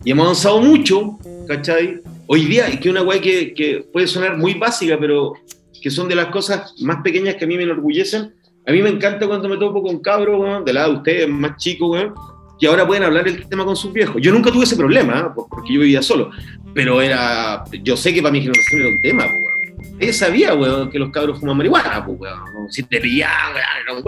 y 0.04 0.12
hemos 0.12 0.26
avanzado 0.26 0.62
mucho, 0.62 1.18
¿cachai? 1.48 2.02
Hoy 2.28 2.46
día, 2.46 2.70
y 2.70 2.78
que 2.78 2.90
una 2.90 3.04
weá 3.04 3.22
que, 3.22 3.54
que 3.54 3.86
puede 3.92 4.08
sonar 4.08 4.38
muy 4.38 4.54
básica, 4.56 4.98
pero 5.00 5.34
que 5.82 5.90
son 5.90 6.08
de 6.08 6.16
las 6.16 6.28
cosas 6.28 6.74
más 6.82 7.02
pequeñas 7.04 7.36
que 7.36 7.46
a 7.46 7.48
mí 7.48 7.58
me 7.58 7.64
enorgullecen. 7.64 8.34
A 8.68 8.72
mí 8.72 8.82
me 8.82 8.90
encanta 8.90 9.28
cuando 9.28 9.50
me 9.50 9.58
topo 9.58 9.82
con 9.82 10.00
cabros, 10.00 10.40
weón, 10.40 10.64
de 10.64 10.74
la 10.74 10.88
de 10.88 10.96
ustedes, 10.96 11.30
más 11.30 11.58
chicos, 11.58 11.90
weón, 11.90 12.14
que 12.60 12.68
ahora 12.68 12.86
pueden 12.86 13.04
hablar 13.04 13.28
el 13.28 13.48
tema 13.48 13.66
con 13.66 13.76
sus 13.76 13.92
viejos. 13.92 14.22
Yo 14.22 14.32
nunca 14.32 14.52
tuve 14.52 14.64
ese 14.64 14.76
problema, 14.76 15.20
¿eh? 15.20 15.44
porque 15.50 15.74
yo 15.74 15.82
vivía 15.82 16.02
solo, 16.02 16.30
pero 16.74 17.02
era, 17.02 17.64
yo 17.84 17.98
sé 17.98 18.14
que 18.14 18.22
para 18.22 18.32
mi 18.32 18.42
generación 18.42 18.82
era 18.82 18.90
un 18.90 19.02
tema, 19.02 19.24
pues, 19.24 19.44
weón. 19.44 20.00
Ella 20.00 20.14
sabía, 20.14 20.54
weón, 20.54 20.90
que 20.90 21.00
los 21.00 21.12
cabros 21.12 21.40
fuman 21.40 21.58
marihuana, 21.58 22.06
pues, 22.06 22.20
weón. 22.20 22.72
Si 22.72 22.84
te 22.84 23.00
pillaban, 23.00 23.62
era 23.84 23.94
un. 23.94 24.04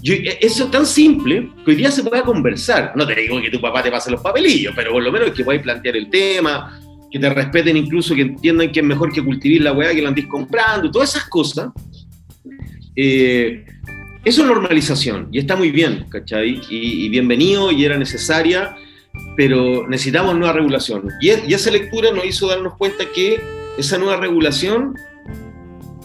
Yo, 0.00 0.14
eh, 0.14 0.38
eso 0.40 0.64
es 0.64 0.70
tan 0.70 0.86
simple 0.86 1.50
que 1.64 1.70
hoy 1.72 1.76
día 1.76 1.90
se 1.90 2.02
puede 2.02 2.22
conversar. 2.22 2.92
No 2.96 3.06
te 3.06 3.14
digo 3.14 3.40
que 3.40 3.50
tu 3.50 3.60
papá 3.60 3.82
te 3.82 3.90
pase 3.90 4.10
los 4.10 4.20
papelillos, 4.20 4.72
pero 4.74 4.92
por 4.92 5.02
lo 5.02 5.12
menos 5.12 5.32
que 5.32 5.44
podáis 5.44 5.62
plantear 5.62 5.96
el 5.96 6.08
tema, 6.08 6.80
que 7.10 7.18
te 7.18 7.28
respeten 7.28 7.76
incluso, 7.76 8.14
que 8.14 8.22
entiendan 8.22 8.72
que 8.72 8.80
es 8.80 8.86
mejor 8.86 9.12
que 9.12 9.22
cultivar 9.22 9.64
la 9.64 9.72
weá 9.72 9.94
que 9.94 10.02
la 10.02 10.08
andís 10.08 10.26
comprando, 10.26 10.90
todas 10.90 11.10
esas 11.10 11.28
cosas. 11.28 11.70
Eh, 12.96 13.64
eso 14.24 14.42
es 14.42 14.48
normalización 14.48 15.28
y 15.32 15.38
está 15.38 15.56
muy 15.56 15.70
bien, 15.70 16.06
¿cachai? 16.08 16.60
Y, 16.70 17.06
y, 17.06 17.08
bienvenido 17.08 17.72
y 17.72 17.84
era 17.84 17.98
necesaria, 17.98 18.76
pero 19.36 19.86
necesitamos 19.88 20.36
nueva 20.36 20.54
regulación. 20.54 21.08
Y, 21.20 21.30
y 21.30 21.54
esa 21.54 21.70
lectura 21.70 22.12
nos 22.12 22.24
hizo 22.24 22.46
darnos 22.46 22.76
cuenta 22.76 23.04
que 23.14 23.40
esa 23.78 23.98
nueva 23.98 24.16
regulación 24.16 24.94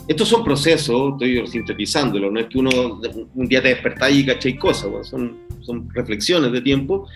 estos 0.08 0.28
son 0.30 0.44
procesos, 0.44 1.14
estoy 1.14 1.46
sintetizándolo, 1.48 2.32
no 2.32 2.40
es 2.40 2.48
que 2.48 2.58
uno 2.58 2.70
un 3.36 3.48
día 3.48 3.62
te 3.62 3.70
despertáis 3.70 4.20
y 4.20 4.26
cachéis 4.26 4.58
cosas, 4.58 4.90
son, 5.08 5.38
son 5.62 5.90
reflexiones 5.94 6.52
de 6.52 6.62
tiempo, 6.62 7.08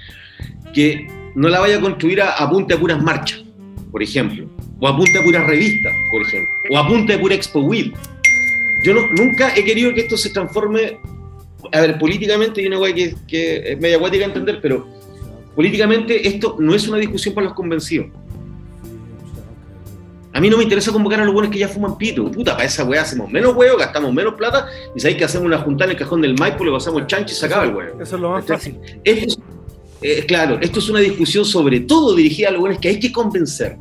que 0.73 1.07
no 1.35 1.47
la 1.47 1.61
vaya 1.61 1.77
a 1.77 1.81
construir 1.81 2.21
a, 2.21 2.31
a 2.31 2.49
punta 2.49 2.75
de 2.75 2.79
puras 2.79 3.01
marchas, 3.01 3.43
por 3.91 4.03
ejemplo, 4.03 4.45
o 4.79 4.87
a 4.87 4.95
punta 4.95 5.19
de 5.19 5.25
puras 5.25 5.47
revistas, 5.47 5.93
por 6.11 6.21
ejemplo, 6.21 6.49
o 6.69 6.77
a 6.77 6.87
punta 6.87 7.13
de 7.13 7.19
pura 7.19 7.35
Expo 7.35 7.61
Weed. 7.61 7.91
Yo 8.83 8.93
nunca 9.17 9.55
he 9.55 9.63
querido 9.63 9.93
que 9.93 10.01
esto 10.01 10.17
se 10.17 10.31
transforme, 10.31 10.97
a 11.71 11.81
ver, 11.81 11.97
políticamente, 11.97 12.61
y 12.61 12.67
una 12.67 12.77
cosa 12.77 12.93
que, 12.93 13.15
que 13.27 13.73
es 13.73 13.79
media 13.79 13.97
acuática 13.97 14.25
entender, 14.25 14.59
pero 14.61 14.87
políticamente 15.55 16.27
esto 16.27 16.57
no 16.59 16.73
es 16.73 16.87
una 16.87 16.97
discusión 16.97 17.35
para 17.35 17.47
los 17.47 17.55
convencidos. 17.55 18.07
A 20.33 20.39
mí 20.39 20.49
no 20.49 20.57
me 20.57 20.63
interesa 20.63 20.91
convocar 20.91 21.19
a 21.19 21.25
los 21.25 21.33
buenos 21.33 21.51
que 21.51 21.59
ya 21.59 21.67
fuman 21.67 21.97
pito. 21.97 22.31
Puta, 22.31 22.53
para 22.53 22.65
esa 22.65 22.83
weá 22.85 23.01
hacemos 23.01 23.29
menos 23.29 23.55
huevo, 23.55 23.77
gastamos 23.77 24.13
menos 24.13 24.35
plata 24.35 24.67
y 24.95 24.99
sabéis 24.99 25.17
que 25.17 25.25
hacemos 25.25 25.45
una 25.45 25.57
juntada 25.57 25.91
en 25.91 25.97
el 25.97 26.03
cajón 26.03 26.21
del 26.21 26.37
Maipo, 26.37 26.63
le 26.63 26.71
pasamos 26.71 27.01
el 27.01 27.07
chancho 27.07 27.33
y 27.33 27.35
se 27.35 27.45
acaba 27.45 27.65
el 27.65 27.75
huevo. 27.75 28.01
Eso 28.01 28.15
es 28.15 28.21
lo 28.21 28.31
más 28.31 28.45
fácil. 28.45 28.77
Esto 29.03 29.25
es, 29.25 29.39
eh, 30.01 30.25
claro, 30.25 30.57
esto 30.61 30.79
es 30.79 30.89
una 30.89 30.99
discusión 30.99 31.45
sobre 31.45 31.81
todo 31.81 32.15
dirigida 32.15 32.49
a 32.49 32.51
los 32.51 32.61
buenos 32.61 32.79
que 32.79 32.89
hay 32.89 32.99
que 32.99 33.11
convencer. 33.11 33.77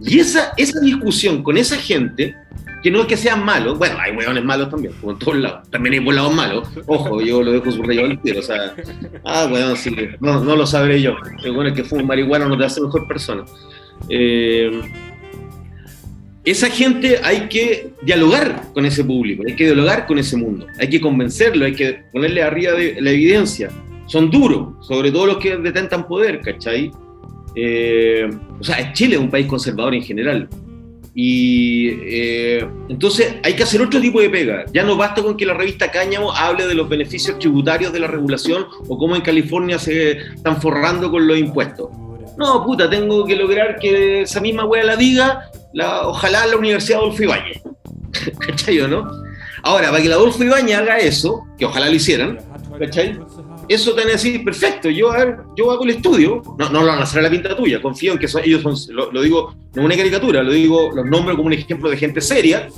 Y 0.00 0.18
esa, 0.18 0.52
esa 0.56 0.78
discusión 0.80 1.42
con 1.42 1.56
esa 1.56 1.76
gente, 1.76 2.36
que 2.82 2.90
no 2.90 3.00
es 3.00 3.06
que 3.06 3.16
sean 3.16 3.44
malos, 3.44 3.78
bueno, 3.78 3.96
hay 3.98 4.14
hueones 4.14 4.44
malos 4.44 4.70
también, 4.70 4.92
como 5.00 5.12
en 5.12 5.18
todos 5.18 5.36
lados, 5.38 5.70
también 5.70 5.94
hay 5.94 6.00
volados 6.00 6.34
malos, 6.34 6.68
ojo, 6.86 7.20
yo 7.22 7.42
lo 7.42 7.50
dejo 7.50 7.72
subrayado 7.72 8.08
al 8.08 8.20
tiro, 8.20 8.40
o 8.40 8.42
sea, 8.42 8.74
ah, 9.24 9.46
bueno, 9.48 9.74
sí, 9.74 9.96
no, 10.20 10.44
no 10.44 10.54
lo 10.54 10.66
sabré 10.66 11.00
yo, 11.00 11.16
el 11.42 11.52
bueno 11.52 11.74
que 11.74 11.82
fuma 11.82 12.02
marihuana 12.02 12.46
no 12.46 12.58
te 12.58 12.64
hace 12.64 12.80
mejor 12.80 13.08
persona. 13.08 13.44
Eh, 14.08 14.82
esa 16.46 16.70
gente 16.70 17.18
hay 17.24 17.48
que 17.48 17.90
dialogar 18.02 18.72
con 18.72 18.86
ese 18.86 19.02
público, 19.02 19.42
hay 19.46 19.56
que 19.56 19.64
dialogar 19.64 20.06
con 20.06 20.16
ese 20.16 20.36
mundo, 20.36 20.68
hay 20.78 20.88
que 20.88 21.00
convencerlo, 21.00 21.66
hay 21.66 21.74
que 21.74 22.04
ponerle 22.12 22.40
arriba 22.40 22.72
de 22.72 23.00
la 23.00 23.10
evidencia. 23.10 23.68
Son 24.06 24.30
duros, 24.30 24.86
sobre 24.86 25.10
todo 25.10 25.26
los 25.26 25.38
que 25.38 25.56
detentan 25.56 26.06
poder, 26.06 26.40
¿cachai? 26.40 26.92
Eh, 27.56 28.30
o 28.60 28.62
sea, 28.62 28.92
Chile 28.92 29.16
es 29.16 29.20
un 29.20 29.28
país 29.28 29.46
conservador 29.46 29.96
en 29.96 30.02
general. 30.02 30.48
Y 31.18 31.88
eh, 32.04 32.64
entonces 32.90 33.36
hay 33.42 33.54
que 33.54 33.64
hacer 33.64 33.82
otro 33.82 34.00
tipo 34.00 34.20
de 34.20 34.30
pega. 34.30 34.66
Ya 34.72 34.84
no 34.84 34.96
basta 34.96 35.22
con 35.22 35.36
que 35.36 35.46
la 35.46 35.54
revista 35.54 35.90
Cáñamo 35.90 36.30
hable 36.30 36.68
de 36.68 36.74
los 36.74 36.88
beneficios 36.88 37.40
tributarios 37.40 37.92
de 37.92 37.98
la 37.98 38.06
regulación 38.06 38.66
o 38.86 38.96
cómo 38.96 39.16
en 39.16 39.22
California 39.22 39.80
se 39.80 40.12
están 40.12 40.60
forrando 40.62 41.10
con 41.10 41.26
los 41.26 41.38
impuestos. 41.38 41.88
No, 42.38 42.64
puta, 42.64 42.88
tengo 42.88 43.24
que 43.24 43.34
lograr 43.34 43.78
que 43.80 44.20
esa 44.22 44.40
misma 44.40 44.66
wea 44.66 44.84
la 44.84 44.94
diga, 44.94 45.50
la, 45.76 46.08
ojalá 46.08 46.46
la 46.46 46.56
Universidad 46.56 47.00
Adolfo 47.00 47.22
Ibáñez. 47.22 47.60
¿Cachai 48.40 48.80
o 48.80 48.88
no? 48.88 49.10
Ahora, 49.62 49.90
para 49.90 50.02
que 50.02 50.08
la 50.08 50.14
Adolfo 50.14 50.42
Ibáñez 50.42 50.78
haga 50.78 50.98
eso, 50.98 51.44
que 51.58 51.66
ojalá 51.66 51.90
lo 51.90 51.94
hicieran, 51.94 52.38
¿cachai? 52.78 53.20
Eso 53.68 53.92
te 53.92 54.00
van 54.00 54.08
a 54.08 54.12
decir, 54.12 54.42
perfecto, 54.42 54.88
yo, 54.88 55.12
a 55.12 55.18
ver, 55.18 55.36
yo 55.54 55.70
hago 55.70 55.84
el 55.84 55.90
estudio, 55.90 56.42
no, 56.58 56.70
no 56.70 56.80
lo 56.80 56.86
van 56.86 57.00
a 57.00 57.02
hacer 57.02 57.18
a 57.18 57.22
la 57.24 57.30
pinta 57.30 57.54
tuya, 57.54 57.82
confío 57.82 58.12
en 58.12 58.18
que 58.18 58.26
son, 58.26 58.42
ellos 58.44 58.62
son, 58.62 58.74
lo, 58.94 59.12
lo 59.12 59.20
digo 59.20 59.54
no 59.74 59.84
una 59.84 59.96
caricatura, 59.96 60.42
lo 60.42 60.52
digo, 60.52 60.90
los 60.94 61.04
nombro 61.04 61.36
como 61.36 61.48
un 61.48 61.52
ejemplo 61.52 61.90
de 61.90 61.98
gente 61.98 62.22
seria 62.22 62.68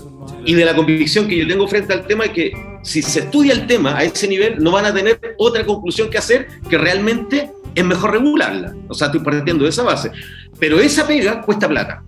y 0.44 0.54
de 0.54 0.64
la 0.64 0.74
convicción 0.74 1.28
que 1.28 1.36
yo 1.36 1.46
tengo 1.46 1.68
frente 1.68 1.92
al 1.92 2.04
tema, 2.04 2.26
que 2.26 2.52
si 2.82 3.02
se 3.02 3.20
estudia 3.20 3.52
el 3.52 3.68
tema 3.68 3.96
a 3.96 4.02
ese 4.02 4.26
nivel, 4.26 4.58
no 4.58 4.72
van 4.72 4.86
a 4.86 4.92
tener 4.92 5.20
otra 5.38 5.64
conclusión 5.64 6.10
que 6.10 6.18
hacer 6.18 6.48
que 6.68 6.76
realmente 6.76 7.50
es 7.76 7.84
mejor 7.84 8.10
regularla. 8.10 8.74
O 8.88 8.94
sea, 8.94 9.06
estoy 9.06 9.20
partiendo 9.20 9.62
de 9.62 9.70
esa 9.70 9.84
base. 9.84 10.10
Pero 10.58 10.80
esa 10.80 11.06
pega 11.06 11.42
cuesta 11.42 11.68
plata. 11.68 12.02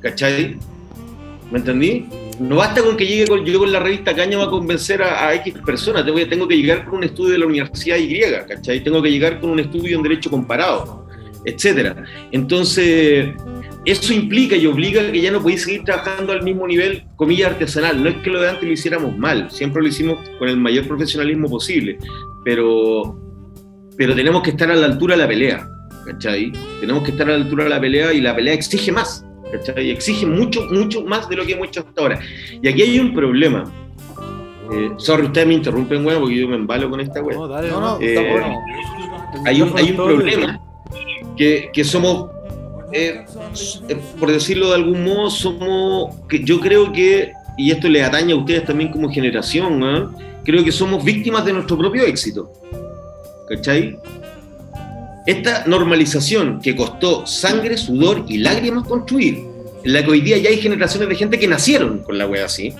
¿Cachai? 0.00 0.56
¿Me 1.50 1.58
entendí? 1.58 2.06
No 2.38 2.56
basta 2.56 2.82
con 2.82 2.96
que 2.96 3.06
llegue 3.06 3.26
con, 3.26 3.44
yo 3.44 3.58
con 3.58 3.70
la 3.70 3.80
revista 3.80 4.14
Caña 4.14 4.42
a 4.42 4.48
convencer 4.48 5.02
a, 5.02 5.34
X 5.34 5.54
personas. 5.64 6.04
Tengo, 6.04 6.48
que 6.48 6.56
llegar 6.56 6.86
con 6.86 6.98
un 6.98 7.04
estudio 7.04 7.32
de 7.32 7.38
la 7.38 7.46
Universidad 7.46 7.98
Y, 7.98 8.20
¿cachai? 8.48 8.82
Tengo 8.82 9.02
que 9.02 9.10
llegar 9.10 9.40
con 9.40 9.50
un 9.50 9.60
estudio 9.60 9.96
en 9.96 10.02
Derecho 10.02 10.30
Comparado, 10.30 11.06
etcétera. 11.44 12.02
Entonces, 12.32 13.28
eso 13.84 14.14
implica 14.14 14.56
y 14.56 14.66
obliga 14.66 15.10
que 15.12 15.20
ya 15.20 15.30
no 15.30 15.42
podéis 15.42 15.64
seguir 15.64 15.84
trabajando 15.84 16.32
al 16.32 16.42
mismo 16.42 16.66
nivel, 16.66 17.04
comillas, 17.16 17.52
artesanal. 17.52 18.02
No 18.02 18.08
es 18.08 18.16
que 18.16 18.30
lo 18.30 18.40
de 18.40 18.48
antes 18.48 18.64
lo 18.64 18.72
hiciéramos 18.72 19.18
mal, 19.18 19.50
siempre 19.50 19.82
lo 19.82 19.88
hicimos 19.88 20.18
con 20.38 20.48
el 20.48 20.56
mayor 20.56 20.86
profesionalismo 20.86 21.48
posible, 21.48 21.98
pero 22.44 23.18
pero 24.00 24.14
tenemos 24.14 24.42
que 24.42 24.50
estar 24.50 24.70
a 24.70 24.74
la 24.74 24.86
altura 24.86 25.14
de 25.14 25.20
la 25.20 25.28
pelea, 25.28 25.68
¿cachai? 26.06 26.50
Tenemos 26.80 27.02
que 27.04 27.10
estar 27.10 27.28
a 27.28 27.32
la 27.32 27.44
altura 27.44 27.64
de 27.64 27.70
la 27.70 27.78
pelea 27.78 28.14
y 28.14 28.22
la 28.22 28.34
pelea 28.34 28.54
exige 28.54 28.90
más, 28.90 29.26
¿cachai? 29.50 29.90
Exige 29.90 30.26
mucho, 30.26 30.66
mucho 30.70 31.04
más 31.04 31.28
de 31.28 31.36
lo 31.36 31.44
que 31.44 31.52
hemos 31.52 31.68
hecho 31.68 31.80
hasta 31.80 32.00
ahora. 32.00 32.20
Y 32.62 32.68
aquí 32.68 32.82
hay 32.82 32.98
un 32.98 33.14
problema. 33.14 33.64
Eh, 34.72 34.90
sorry, 34.98 35.26
ustedes 35.26 35.46
me 35.46 35.54
interrumpen, 35.54 36.04
weón, 36.06 36.20
porque 36.20 36.36
yo 36.36 36.48
me 36.48 36.56
embalo 36.56 36.88
con 36.90 37.00
esta 37.00 37.22
weón. 37.22 37.40
No, 37.40 37.48
dale, 37.48 37.70
No, 37.70 37.80
no, 37.80 38.00
Eh, 38.00 38.14
está 38.14 38.30
bueno. 38.30 38.58
Hay 39.46 39.62
un, 39.62 39.76
hay 39.76 39.90
un 39.90 39.96
problema 39.96 40.60
que, 41.36 41.70
que 41.72 41.84
somos, 41.84 42.30
eh, 42.92 43.24
eh, 43.88 43.96
por 44.18 44.30
decirlo 44.30 44.68
de 44.68 44.74
algún 44.74 45.04
modo, 45.04 45.30
somos, 45.30 46.16
que 46.28 46.42
yo 46.42 46.60
creo 46.60 46.92
que, 46.92 47.32
y 47.56 47.70
esto 47.70 47.88
le 47.88 48.02
atañe 48.02 48.32
a 48.32 48.36
ustedes 48.36 48.64
también 48.64 48.90
como 48.90 49.10
generación, 49.10 50.14
creo 50.44 50.64
que 50.64 50.72
somos 50.72 51.04
víctimas 51.04 51.44
de 51.44 51.52
nuestro 51.52 51.76
propio 51.78 52.04
éxito. 52.04 52.52
¿cachai? 53.50 53.98
Esta 55.26 55.64
normalización 55.66 56.60
que 56.60 56.74
costó 56.74 57.26
sangre, 57.26 57.76
sudor 57.76 58.24
y 58.28 58.38
lágrimas 58.38 58.86
construir, 58.86 59.44
en 59.84 59.92
la 59.92 60.02
que 60.02 60.10
hoy 60.10 60.20
día 60.20 60.38
ya 60.38 60.50
hay 60.50 60.58
generaciones 60.58 61.08
de 61.08 61.14
gente 61.14 61.38
que 61.38 61.46
nacieron 61.46 61.98
con 61.98 62.16
la 62.16 62.26
wea 62.26 62.46
así, 62.46 62.72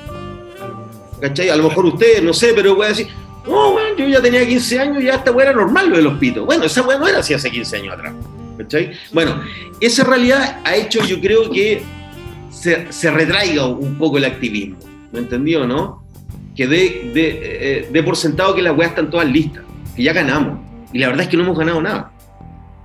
¿cachai? 1.20 1.50
A 1.50 1.56
lo 1.56 1.68
mejor 1.68 1.86
ustedes, 1.86 2.22
no 2.22 2.32
sé, 2.32 2.52
pero 2.54 2.74
wea 2.74 2.90
así, 2.90 3.06
no, 3.46 3.74
weón, 3.74 3.96
yo 3.96 4.06
ya 4.06 4.22
tenía 4.22 4.46
15 4.46 4.80
años 4.80 5.02
y 5.02 5.06
ya 5.06 5.14
esta 5.14 5.32
wea 5.32 5.50
era 5.50 5.56
normal 5.56 5.90
lo 5.90 5.96
de 5.96 6.02
los 6.02 6.18
pitos. 6.18 6.46
Bueno, 6.46 6.64
esa 6.64 6.82
wea 6.82 6.98
no 6.98 7.06
era 7.06 7.18
así 7.18 7.34
hace 7.34 7.50
15 7.50 7.76
años 7.76 7.94
atrás, 7.94 8.14
¿cachai? 8.58 8.92
Bueno, 9.12 9.42
esa 9.80 10.04
realidad 10.04 10.60
ha 10.64 10.76
hecho, 10.76 11.04
yo 11.04 11.20
creo 11.20 11.50
que 11.50 11.82
se, 12.50 12.90
se 12.90 13.10
retraiga 13.10 13.66
un 13.66 13.96
poco 13.96 14.18
el 14.18 14.24
activismo, 14.24 14.78
¿me 15.12 15.20
entendió, 15.20 15.66
no? 15.66 16.04
Que 16.56 16.66
dé 16.66 17.10
de, 17.14 17.40
eh, 17.42 17.88
de 17.90 18.02
por 18.02 18.16
sentado 18.16 18.54
que 18.54 18.62
las 18.62 18.76
weas 18.76 18.90
están 18.90 19.10
todas 19.10 19.28
listas 19.28 19.62
que 19.94 20.02
ya 20.02 20.12
ganamos. 20.12 20.58
Y 20.92 20.98
la 20.98 21.08
verdad 21.08 21.22
es 21.24 21.28
que 21.28 21.36
no 21.36 21.44
hemos 21.44 21.58
ganado 21.58 21.80
nada. 21.80 22.12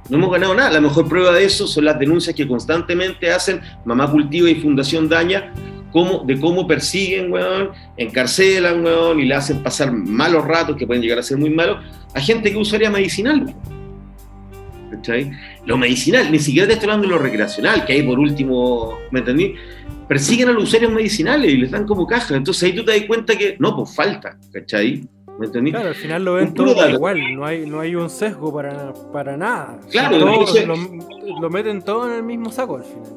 No 0.09 0.17
hemos 0.17 0.31
ganado 0.31 0.53
nada. 0.53 0.71
La 0.71 0.81
mejor 0.81 1.07
prueba 1.07 1.33
de 1.33 1.45
eso 1.45 1.67
son 1.67 1.85
las 1.85 1.97
denuncias 1.97 2.35
que 2.35 2.47
constantemente 2.47 3.31
hacen 3.31 3.61
Mamá 3.85 4.09
Cultiva 4.09 4.49
y 4.49 4.55
Fundación 4.55 5.09
Daña 5.09 5.51
de 6.25 6.39
cómo 6.39 6.67
persiguen, 6.67 7.31
weón, 7.31 7.69
encarcelan, 7.95 8.83
weón, 8.83 9.19
y 9.19 9.25
le 9.25 9.33
hacen 9.33 9.63
pasar 9.63 9.93
malos 9.93 10.43
ratos, 10.43 10.75
que 10.75 10.85
pueden 10.85 11.01
llegar 11.01 11.19
a 11.19 11.23
ser 11.23 11.37
muy 11.37 11.49
malos, 11.49 11.77
a 12.13 12.19
gente 12.19 12.51
que 12.51 12.57
usaría 12.57 12.89
medicinal. 12.89 13.55
¿Cachai? 14.91 15.31
Lo 15.65 15.77
medicinal, 15.77 16.29
ni 16.29 16.39
siquiera 16.39 16.67
te 16.67 16.73
estoy 16.73 16.89
hablando 16.89 17.07
de 17.07 17.13
lo 17.13 17.19
recreacional, 17.19 17.85
que 17.85 17.93
hay 17.93 18.03
por 18.03 18.19
último, 18.19 18.97
¿me 19.11 19.19
entendí? 19.19 19.55
Persiguen 20.07 20.49
a 20.49 20.51
los 20.51 20.63
usuarios 20.63 20.91
medicinales 20.91 21.53
y 21.53 21.57
les 21.57 21.71
dan 21.71 21.85
como 21.85 22.05
caja. 22.05 22.35
Entonces 22.35 22.63
ahí 22.63 22.75
tú 22.75 22.83
te 22.83 22.91
das 22.91 23.07
cuenta 23.07 23.37
que, 23.37 23.55
no, 23.57 23.73
pues 23.77 23.95
falta, 23.95 24.37
¿cachai? 24.51 25.07
¿Me 25.37 25.47
entendí? 25.47 25.71
Claro, 25.71 25.89
al 25.89 25.95
final 25.95 26.23
lo 26.23 26.33
ven 26.35 26.53
todo 26.53 26.89
igual, 26.89 27.19
no 27.35 27.45
hay, 27.45 27.65
no 27.65 27.81
hay 27.81 27.95
un 27.95 28.09
sesgo 28.09 28.53
para, 28.53 28.93
para 29.11 29.35
nada. 29.35 29.79
Claro, 29.91 30.15
entonces- 30.15 30.65
lo, 30.65 30.75
lo 31.41 31.49
meten 31.49 31.81
todo 31.81 32.07
en 32.09 32.13
el 32.15 32.23
mismo 32.23 32.51
saco 32.51 32.77
al 32.77 32.83
final. 32.83 33.11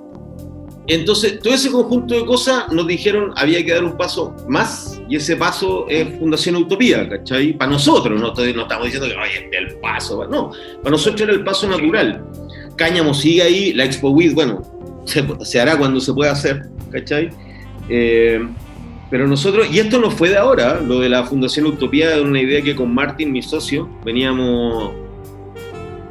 Entonces, 0.89 1.39
todo 1.41 1.53
ese 1.53 1.71
conjunto 1.71 2.15
de 2.15 2.25
cosas 2.25 2.73
nos 2.73 2.87
dijeron 2.87 3.33
había 3.37 3.63
que 3.63 3.73
dar 3.75 3.85
un 3.85 3.97
paso 3.97 4.35
más 4.49 4.99
y 5.07 5.17
ese 5.17 5.37
paso 5.37 5.87
es 5.89 6.19
Fundación 6.19 6.57
Utopía, 6.57 7.07
¿cachai? 7.09 7.53
Para 7.53 7.73
nosotros, 7.73 8.19
no, 8.19 8.33
no 8.33 8.63
estamos 8.63 8.85
diciendo 8.87 9.07
que 9.07 9.15
oye, 9.15 9.45
este 9.45 9.57
es 9.57 9.73
el 9.75 9.79
paso, 9.81 10.27
no, 10.27 10.51
para 10.83 10.91
nosotros 10.91 11.21
era 11.21 11.33
el 11.33 11.45
paso 11.45 11.69
natural. 11.69 12.25
Cáñamo 12.77 13.13
sigue 13.13 13.43
ahí, 13.43 13.73
la 13.75 13.85
Expo 13.85 14.11
Weed, 14.11 14.35
bueno, 14.35 14.63
se, 15.05 15.23
se 15.45 15.61
hará 15.61 15.77
cuando 15.77 16.01
se 16.01 16.15
pueda 16.15 16.33
hacer, 16.33 16.63
¿cachai? 16.91 17.29
Eh, 17.91 18.49
pero 19.11 19.27
nosotros, 19.27 19.69
y 19.71 19.79
esto 19.79 19.99
no 19.99 20.11
fue 20.11 20.29
de 20.31 20.37
ahora, 20.37 20.81
lo 20.81 21.01
de 21.01 21.09
la 21.09 21.25
Fundación 21.25 21.67
Utopía 21.67 22.15
es 22.15 22.21
una 22.23 22.41
idea 22.41 22.63
que 22.63 22.75
con 22.77 22.93
Martín, 22.95 23.33
mi 23.33 23.43
socio, 23.43 23.89
veníamos 24.05 24.93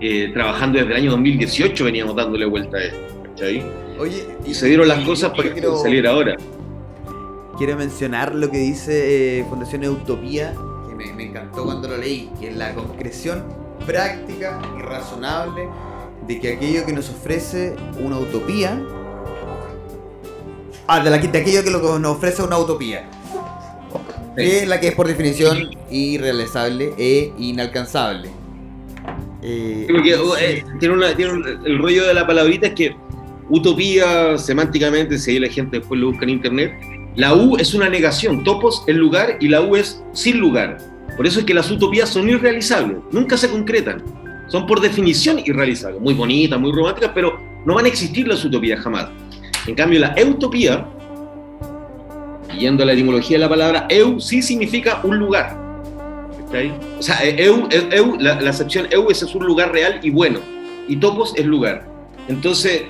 eh, 0.01 0.31
trabajando 0.33 0.79
desde 0.79 0.91
el 0.91 0.97
año 0.97 1.11
2018, 1.11 1.83
veníamos 1.85 2.15
dándole 2.15 2.45
vuelta 2.45 2.77
a 2.77 2.83
esto, 2.83 2.97
¿cachai? 3.23 3.63
Oye, 3.99 4.27
Y 4.45 4.53
se 4.53 4.67
dieron 4.67 4.87
las 4.87 5.03
cosas 5.05 5.31
para 5.31 5.43
yo 5.43 5.49
que 5.49 5.53
quiero- 5.61 5.77
saliera 5.77 6.11
ahora. 6.11 6.37
quiero 7.57 7.75
mencionar 7.77 8.35
lo 8.35 8.49
que 8.51 8.57
dice 8.59 9.39
eh, 9.39 9.45
Fundación 9.49 9.85
Utopía, 9.87 10.53
que 10.87 10.95
me, 10.95 11.11
me 11.13 11.23
encantó 11.25 11.65
cuando 11.65 11.87
lo 11.87 11.97
leí, 11.97 12.29
que 12.39 12.49
es 12.49 12.55
la 12.55 12.73
concreción 12.75 13.43
práctica 13.85 14.59
y 14.77 14.81
razonable 14.81 15.67
de 16.27 16.39
que 16.39 16.53
aquello 16.53 16.85
que 16.85 16.93
nos 16.93 17.09
ofrece 17.09 17.75
una 17.99 18.17
utopía. 18.19 18.79
Ah, 20.87 21.01
de, 21.03 21.09
la, 21.09 21.17
de 21.17 21.37
aquello 21.39 21.63
que 21.63 21.69
lo- 21.71 21.99
nos 21.99 22.15
ofrece 22.17 22.41
una 22.43 22.57
utopía. 22.57 23.09
Es 24.37 24.67
la 24.67 24.79
que 24.79 24.89
es 24.89 24.95
por 24.95 25.07
definición 25.07 25.69
irrealizable 25.89 26.93
e 26.97 27.33
inalcanzable. 27.39 28.29
Eh, 29.41 29.87
Porque, 29.91 30.15
eh, 30.39 30.63
tiene 30.79 30.93
una- 30.95 31.15
tiene 31.15 31.33
un- 31.33 31.45
el 31.65 31.77
rollo 31.79 32.05
de 32.07 32.13
la 32.13 32.25
palabrita 32.27 32.67
es 32.67 32.73
que 32.73 32.95
utopía, 33.49 34.37
semánticamente, 34.37 35.17
si 35.17 35.31
ahí 35.31 35.39
la 35.39 35.49
gente 35.49 35.79
después 35.79 35.99
lo 35.99 36.07
busca 36.11 36.23
en 36.25 36.29
internet, 36.31 36.73
la 37.15 37.33
U 37.33 37.57
es 37.57 37.73
una 37.73 37.89
negación, 37.89 38.43
topos 38.43 38.83
es 38.87 38.95
lugar 38.95 39.37
y 39.39 39.47
la 39.47 39.61
U 39.61 39.75
es 39.75 40.03
sin 40.13 40.37
lugar. 40.39 40.77
Por 41.15 41.25
eso 41.25 41.39
es 41.39 41.45
que 41.45 41.53
las 41.53 41.71
utopías 41.71 42.09
son 42.09 42.29
irrealizables, 42.29 42.97
nunca 43.11 43.37
se 43.37 43.49
concretan. 43.49 44.03
Son 44.49 44.65
por 44.67 44.79
definición 44.79 45.39
irrealizables, 45.43 45.99
muy 45.99 46.13
bonitas, 46.13 46.59
muy 46.59 46.71
románticas, 46.71 47.11
pero 47.13 47.39
no 47.65 47.73
van 47.73 47.85
a 47.85 47.87
existir 47.87 48.27
las 48.27 48.45
utopías 48.45 48.79
jamás. 48.81 49.09
En 49.67 49.75
cambio, 49.75 49.99
la 49.99 50.13
eutopía, 50.15 50.85
yendo 52.57 52.85
la 52.85 52.93
etimología 52.93 53.37
de 53.37 53.41
la 53.41 53.49
palabra, 53.49 53.85
eu 53.89 54.19
sí 54.19 54.41
significa 54.41 55.01
un 55.03 55.17
lugar. 55.17 55.55
O 56.97 57.01
sea, 57.01 57.23
eh, 57.25 57.35
eu, 57.37 57.67
eu- 57.69 57.89
eu, 57.91 58.17
la, 58.19 58.33
acepción 58.49 58.87
eu 58.89 59.11
es, 59.11 59.21
es 59.21 59.35
un 59.35 59.45
lugar 59.45 59.71
real 59.73 59.99
y 60.01 60.09
bueno, 60.09 60.39
y 60.87 60.95
topos 60.95 61.33
es 61.35 61.45
lugar. 61.45 61.85
Entonces, 62.29 62.83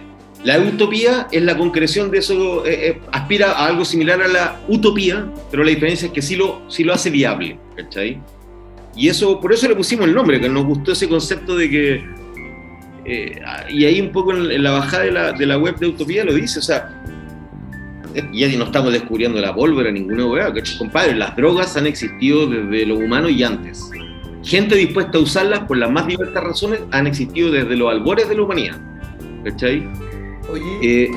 la 0.44 0.60
utopía 0.60 1.28
es 1.32 1.42
la 1.42 1.58
concreción 1.58 2.12
de 2.12 2.20
eso, 2.20 2.64
eh, 2.66 2.90
eh, 2.90 3.02
aspira 3.12 3.54
a 3.54 3.66
algo 3.66 3.84
similar 3.84 4.22
a 4.22 4.28
la 4.28 4.60
utopía, 4.68 5.26
pero 5.50 5.64
la 5.64 5.72
diferencia 5.72 6.06
es 6.08 6.14
que 6.14 6.22
sí 6.22 6.36
lo, 6.36 6.62
sí 6.70 6.84
lo 6.84 6.94
hace 6.94 7.10
viable. 7.10 7.58
Y 8.96 9.10
eso, 9.10 9.40
por 9.42 9.52
eso 9.54 9.68
le 9.68 9.76
pusimos 9.76 10.08
el 10.08 10.14
nombre, 10.14 10.40
que 10.40 10.48
nos 10.50 10.66
gustó 10.66 10.92
ese 10.92 11.10
concepto 11.10 11.56
de 11.56 11.70
que, 11.70 12.06
eh, 13.08 13.40
y 13.70 13.86
ahí 13.86 14.02
un 14.02 14.12
poco 14.12 14.34
en, 14.34 14.52
en 14.52 14.64
la 14.64 14.72
bajada 14.72 15.04
de 15.04 15.12
la, 15.12 15.32
de 15.32 15.46
la 15.46 15.58
web 15.58 15.78
de 15.78 15.88
Utopía 15.88 16.26
lo 16.26 16.34
dice, 16.34 16.60
o 16.60 16.62
sea, 16.62 16.90
eh, 18.14 18.24
y 18.34 18.58
no 18.58 18.66
estamos 18.66 18.92
descubriendo 18.92 19.40
la 19.40 19.56
pólvora, 19.56 19.92
ninguna 19.92 20.54
que 20.54 20.62
compadre, 20.78 21.16
las 21.16 21.36
drogas 21.36 21.78
han 21.78 21.88
existido 21.88 22.48
desde 22.48 22.86
lo 22.86 22.96
humano 22.96 23.30
y 23.30 23.44
antes. 23.44 23.90
Gente 24.44 24.76
dispuesta 24.76 25.18
a 25.18 25.22
usarlas 25.22 25.62
por 25.62 25.78
las 25.78 25.90
más 25.90 26.08
diversas 26.08 26.44
razones 26.44 26.82
han 26.92 27.08
existido 27.08 27.52
desde 27.52 27.76
los 27.76 27.92
albores 27.92 28.28
de 28.30 28.36
la 28.36 28.42
humanidad. 28.44 28.78
¿Cachai? 29.44 29.88
Oye, 30.50 30.64
Eh, 30.82 31.12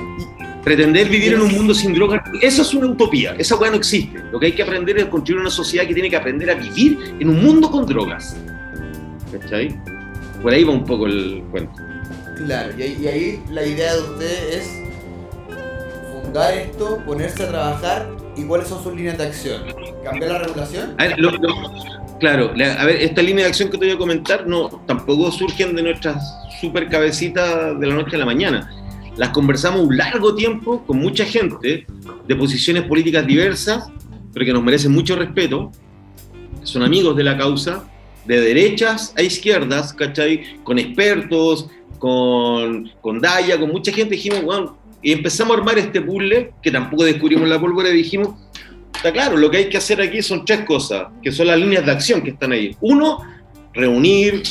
pretender 0.65 1.09
vivir 1.09 1.35
en 1.35 1.41
un 1.41 1.53
mundo 1.53 1.73
sin 1.75 1.95
drogas, 1.95 2.23
eso 2.43 2.63
es 2.63 2.75
una 2.75 2.87
utopía, 2.89 3.35
esa 3.39 3.57
weá 3.57 3.71
no 3.71 3.77
existe. 3.79 4.23
Lo 4.31 4.39
que 4.39 4.47
hay 4.47 4.53
que 4.53 4.63
aprender 4.63 4.99
es 4.99 5.07
construir 5.07 5.41
una 5.41 5.51
sociedad 5.51 5.87
que 5.87 5.95
tiene 5.95 6.11
que 6.11 6.17
aprender 6.17 6.51
a 6.51 6.55
vivir 6.55 6.99
en 7.19 7.31
un 7.31 7.43
mundo 7.43 7.71
con 7.71 7.87
drogas. 7.87 8.37
¿Cachai? 9.33 9.77
Por 10.43 10.53
ahí 10.53 10.65
va 10.65 10.73
un 10.73 10.85
poco 10.85 11.07
el 11.07 11.43
cuento. 11.51 11.73
claro, 12.37 12.73
y 12.79 12.83
ahí, 12.83 12.99
y 13.03 13.07
ahí 13.07 13.43
la 13.51 13.65
idea 13.67 13.95
de 13.95 14.01
usted 14.01 14.49
es 14.55 14.83
fundar 16.13 16.55
esto, 16.55 16.99
ponerse 17.05 17.43
a 17.45 17.49
trabajar 17.49 18.11
y 18.37 18.45
cuáles 18.45 18.69
son 18.69 18.83
sus 18.83 18.95
líneas 18.95 19.19
de 19.19 19.25
acción. 19.25 19.63
¿Cambiar 20.05 20.33
la 20.33 20.39
regulación? 20.39 20.95
A 20.99 21.09
ver, 21.09 21.19
lo- 21.19 21.31
lo- 21.33 22.19
claro, 22.19 22.53
la- 22.55 22.75
a 22.81 22.87
ver, 22.87 22.97
esta 22.97 23.21
línea 23.23 23.45
de 23.45 23.51
acción 23.51 23.69
que 23.71 23.77
te 23.79 23.85
voy 23.87 23.95
a 23.95 23.99
comentar 23.99 24.47
no, 24.47 24.69
tampoco 24.87 25.31
surgen 25.31 25.75
de 25.77 25.83
nuestras 25.83 26.23
super 26.61 26.89
cabecitas 26.89 27.79
de 27.79 27.87
la 27.87 27.95
noche 27.95 28.17
a 28.17 28.19
la 28.21 28.27
mañana. 28.27 28.71
Las 29.17 29.31
conversamos 29.31 29.81
un 29.83 29.97
largo 29.97 30.35
tiempo 30.35 30.83
con 30.87 30.99
mucha 30.99 31.25
gente 31.25 31.87
de 32.27 32.37
posiciones 32.37 32.85
políticas 32.85 33.27
diversas, 33.27 33.89
pero 34.33 34.47
que 34.47 34.53
nos 34.53 34.63
merecen 34.63 34.93
mucho 34.93 35.17
respeto, 35.17 35.71
son 36.63 36.83
amigos 36.83 37.17
de 37.17 37.25
la 37.25 37.37
causa, 37.37 37.85
de 38.27 38.41
derechas 38.41 39.15
a 39.17 39.23
izquierdas, 39.23 39.93
¿cachai? 39.93 40.59
Con 40.63 40.79
expertos, 40.79 41.69
con, 41.99 42.91
con 43.01 43.21
Daya, 43.21 43.59
con 43.59 43.71
mucha 43.71 43.93
gente, 43.93 44.15
dijimos, 44.15 44.43
bueno, 44.43 44.79
y 45.03 45.13
empezamos 45.13 45.57
a 45.57 45.61
armar 45.61 45.79
este 45.79 46.01
puzzle, 46.01 46.53
que 46.63 46.71
tampoco 46.71 47.05
descubrimos 47.05 47.49
la 47.49 47.61
pólvora, 47.61 47.91
y 47.91 47.95
dijimos, 47.95 48.35
Está 49.01 49.13
claro, 49.13 49.39
lo 49.39 49.51
que 49.51 49.57
hay 49.57 49.69
que 49.71 49.79
hacer 49.79 49.99
aquí 50.03 50.21
son 50.21 50.45
tres 50.45 50.61
cosas, 50.67 51.07
que 51.23 51.33
son 51.33 51.47
las 51.47 51.59
líneas 51.59 51.87
de 51.87 51.91
acción 51.91 52.21
que 52.21 52.33
están 52.33 52.53
ahí. 52.53 52.77
Uno, 52.83 53.21
reunir, 53.73 54.43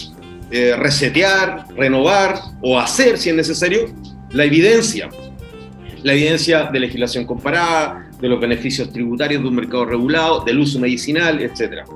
eh, 0.50 0.76
resetear, 0.76 1.68
renovar 1.78 2.40
o 2.60 2.80
hacer, 2.80 3.20
si 3.20 3.30
es 3.30 3.36
necesario, 3.36 3.94
la 4.32 4.46
evidencia. 4.46 5.08
La 6.02 6.14
evidencia 6.14 6.64
de 6.64 6.80
legislación 6.80 7.26
comparada, 7.26 8.10
de 8.20 8.28
los 8.28 8.40
beneficios 8.40 8.92
tributarios 8.92 9.44
de 9.44 9.50
un 9.50 9.54
mercado 9.54 9.86
regulado, 9.86 10.44
del 10.44 10.58
uso 10.58 10.80
medicinal, 10.80 11.40
etc. 11.42 11.88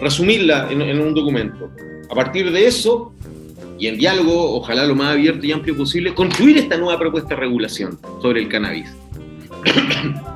Resumirla 0.00 0.68
en, 0.70 1.00
un 1.00 1.14
documento. 1.14 1.70
A 2.10 2.14
partir 2.14 2.50
de 2.50 2.66
eso, 2.66 3.14
y 3.78 3.86
en 3.86 3.98
diálogo, 3.98 4.56
ojalá 4.56 4.84
lo 4.84 4.94
más 4.94 5.12
abierto 5.12 5.46
y 5.46 5.52
amplio 5.52 5.76
posible, 5.76 6.14
construir 6.14 6.58
esta 6.58 6.76
nueva 6.76 6.98
propuesta 6.98 7.30
de 7.30 7.36
regulación 7.36 7.98
sobre 8.20 8.40
el 8.40 8.48
cannabis. 8.48 8.90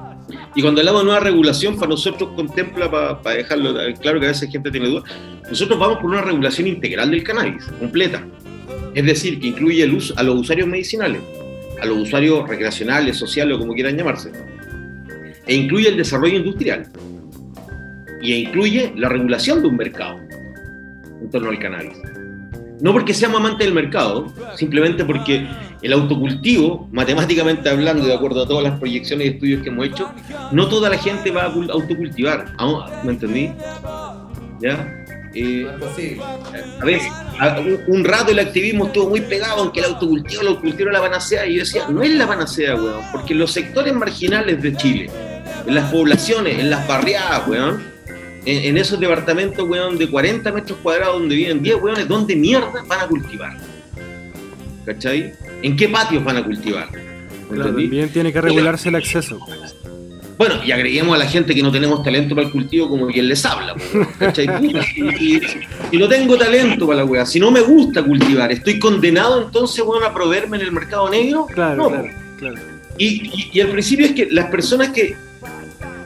Y 0.56 0.62
cuando 0.62 0.80
hablamos 0.80 1.02
de 1.02 1.06
nueva 1.06 1.20
regulación, 1.20 1.74
para 1.74 1.88
nosotros 1.88 2.30
contempla, 2.36 2.88
para, 2.88 3.36
dejarlo 3.36 3.74
claro 4.00 4.20
que 4.20 4.26
a 4.26 4.28
veces 4.28 4.50
gente 4.50 4.70
tiene 4.70 4.88
dudas, 4.88 5.10
nosotros 5.48 5.78
vamos 5.78 5.98
por 5.98 6.10
una 6.10 6.20
regulación 6.20 6.68
integral 6.68 7.10
del 7.10 7.24
cannabis, 7.24 7.64
completa. 7.80 8.24
Es 8.94 9.04
decir, 9.04 9.40
que 9.40 9.48
incluye 9.48 9.82
a 9.82 10.22
los 10.22 10.40
usuarios 10.40 10.68
medicinales, 10.68 11.20
a 11.80 11.86
los 11.86 11.98
usuarios 11.98 12.48
recreacionales, 12.48 13.16
sociales 13.16 13.56
o 13.56 13.58
como 13.58 13.74
quieran 13.74 13.96
llamarse. 13.96 14.30
E 15.46 15.54
incluye 15.54 15.88
el 15.88 15.96
desarrollo 15.96 16.36
industrial. 16.36 16.86
Y 18.20 18.34
incluye 18.34 18.92
la 18.96 19.08
regulación 19.08 19.60
de 19.62 19.68
un 19.68 19.76
mercado 19.76 20.18
en 21.20 21.30
torno 21.30 21.50
al 21.50 21.58
cannabis. 21.58 21.96
No 22.80 22.92
porque 22.92 23.14
seamos 23.14 23.38
amantes 23.40 23.66
del 23.66 23.74
mercado, 23.74 24.32
simplemente 24.56 25.04
porque 25.04 25.46
el 25.80 25.92
autocultivo, 25.92 26.88
matemáticamente 26.92 27.68
hablando, 27.70 28.04
de 28.04 28.12
acuerdo 28.14 28.42
a 28.42 28.48
todas 28.48 28.64
las 28.64 28.78
proyecciones 28.78 29.26
y 29.26 29.30
estudios 29.30 29.62
que 29.62 29.68
hemos 29.68 29.86
hecho, 29.86 30.10
no 30.52 30.68
toda 30.68 30.90
la 30.90 30.98
gente 30.98 31.30
va 31.30 31.44
a 31.44 31.54
cul- 31.54 31.70
autocultivar. 31.70 32.46
Ah, 32.58 33.00
¿Me 33.04 33.12
entendí? 33.12 33.50
¿Ya? 34.60 34.92
Eh, 35.36 35.66
a 36.80 36.84
ver, 36.84 37.00
a- 37.40 37.58
un, 37.60 37.78
un 37.88 38.04
rato 38.04 38.30
el 38.32 38.38
activismo 38.38 38.86
estuvo 38.86 39.08
muy 39.10 39.20
pegado 39.20 39.64
en 39.64 39.70
que 39.72 39.80
el 39.80 39.86
autocultivo, 39.86 40.42
el 40.42 40.48
autocultivo 40.48 40.90
era 40.90 40.98
la 41.00 41.04
panacea, 41.04 41.46
y 41.46 41.54
yo 41.54 41.60
decía, 41.60 41.86
no 41.88 42.02
es 42.02 42.10
la 42.14 42.26
panacea, 42.26 42.74
weón, 42.76 43.02
porque 43.12 43.32
en 43.32 43.38
los 43.40 43.50
sectores 43.52 43.92
marginales 43.94 44.60
de 44.62 44.76
Chile, 44.76 45.10
en 45.66 45.74
las 45.74 45.90
poblaciones, 45.90 46.58
en 46.58 46.70
las 46.70 46.86
barriadas, 46.86 47.48
weón, 47.48 47.82
en, 48.44 48.64
en 48.64 48.76
esos 48.76 48.98
departamentos, 49.00 49.66
weón, 49.68 49.96
de 49.98 50.08
40 50.08 50.52
metros 50.52 50.78
cuadrados 50.82 51.20
donde 51.20 51.34
viven 51.34 51.62
10 51.62 51.76
weones, 51.82 52.08
¿dónde 52.08 52.36
mierda 52.36 52.82
van 52.86 53.00
a 53.00 53.06
cultivar? 53.06 53.56
¿Cachai? 54.84 55.32
¿En 55.62 55.76
qué 55.76 55.88
patios 55.88 56.22
van 56.24 56.36
a 56.36 56.44
cultivar? 56.44 56.88
¿Me 56.92 57.56
Claro, 57.56 57.74
también 57.74 58.08
tiene 58.10 58.32
que 58.32 58.40
regularse 58.40 58.88
el 58.88 58.96
acceso. 58.96 59.38
Bueno, 60.36 60.56
y 60.64 60.72
agreguemos 60.72 61.14
a 61.14 61.18
la 61.18 61.26
gente 61.26 61.54
que 61.54 61.62
no 61.62 61.70
tenemos 61.70 62.02
talento 62.02 62.34
para 62.34 62.46
el 62.48 62.52
cultivo 62.52 62.88
como 62.88 63.06
quien 63.06 63.28
les 63.28 63.44
habla. 63.46 63.74
¿cachai? 64.18 64.46
Y, 65.20 65.36
y- 65.36 65.40
y 65.92 65.96
no 65.96 66.08
tengo 66.08 66.36
talento 66.36 66.86
para 66.86 66.98
la 66.98 67.04
weá. 67.04 67.24
Si 67.24 67.38
no 67.38 67.50
me 67.52 67.60
gusta 67.60 68.02
cultivar, 68.02 68.50
¿estoy 68.50 68.78
condenado 68.80 69.42
entonces 69.42 69.84
bueno, 69.84 70.04
a 70.06 70.12
proveerme 70.12 70.56
en 70.56 70.64
el 70.64 70.72
mercado 70.72 71.08
negro? 71.08 71.46
Claro, 71.46 71.76
No, 71.84 71.88
claro, 71.88 72.08
claro. 72.38 72.56
Y, 72.98 73.06
y- 73.06 73.50
y 73.52 73.60
el 73.60 73.68
principio 73.68 74.06
es 74.06 74.12
que 74.12 74.28
las 74.30 74.46
personas 74.50 74.88
que, 74.90 75.16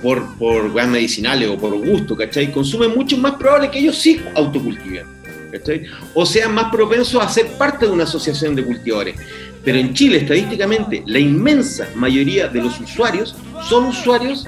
por, 0.03 0.37
por 0.37 0.67
weas 0.71 0.89
medicinales 0.89 1.49
o 1.49 1.57
por 1.57 1.77
gusto, 1.77 2.17
¿cachai? 2.17 2.53
Consumen 2.53 2.95
mucho 2.95 3.17
más 3.19 3.35
probable 3.35 3.71
que 3.71 3.79
ellos 3.81 3.99
sí 3.99 4.21
autocultiven, 4.35 5.07
¿cachai? 5.53 5.85
O 6.15 6.25
sean 6.25 6.55
más 6.55 6.71
propensos 6.71 7.23
a 7.23 7.29
ser 7.29 7.47
parte 7.59 7.87
de 7.87 7.93
una 7.93 8.05
asociación 8.05 8.55
de 8.55 8.65
cultivadores. 8.65 9.17
Pero 9.65 9.79
en 9.79 9.93
Chile, 9.93 10.19
estadísticamente, 10.19 11.03
la 11.07 11.19
inmensa 11.19 11.89
mayoría 11.95 12.49
de 12.49 12.63
los 12.63 12.81
usuarios 12.81 13.35
son 13.69 13.87
usuarios 13.87 14.47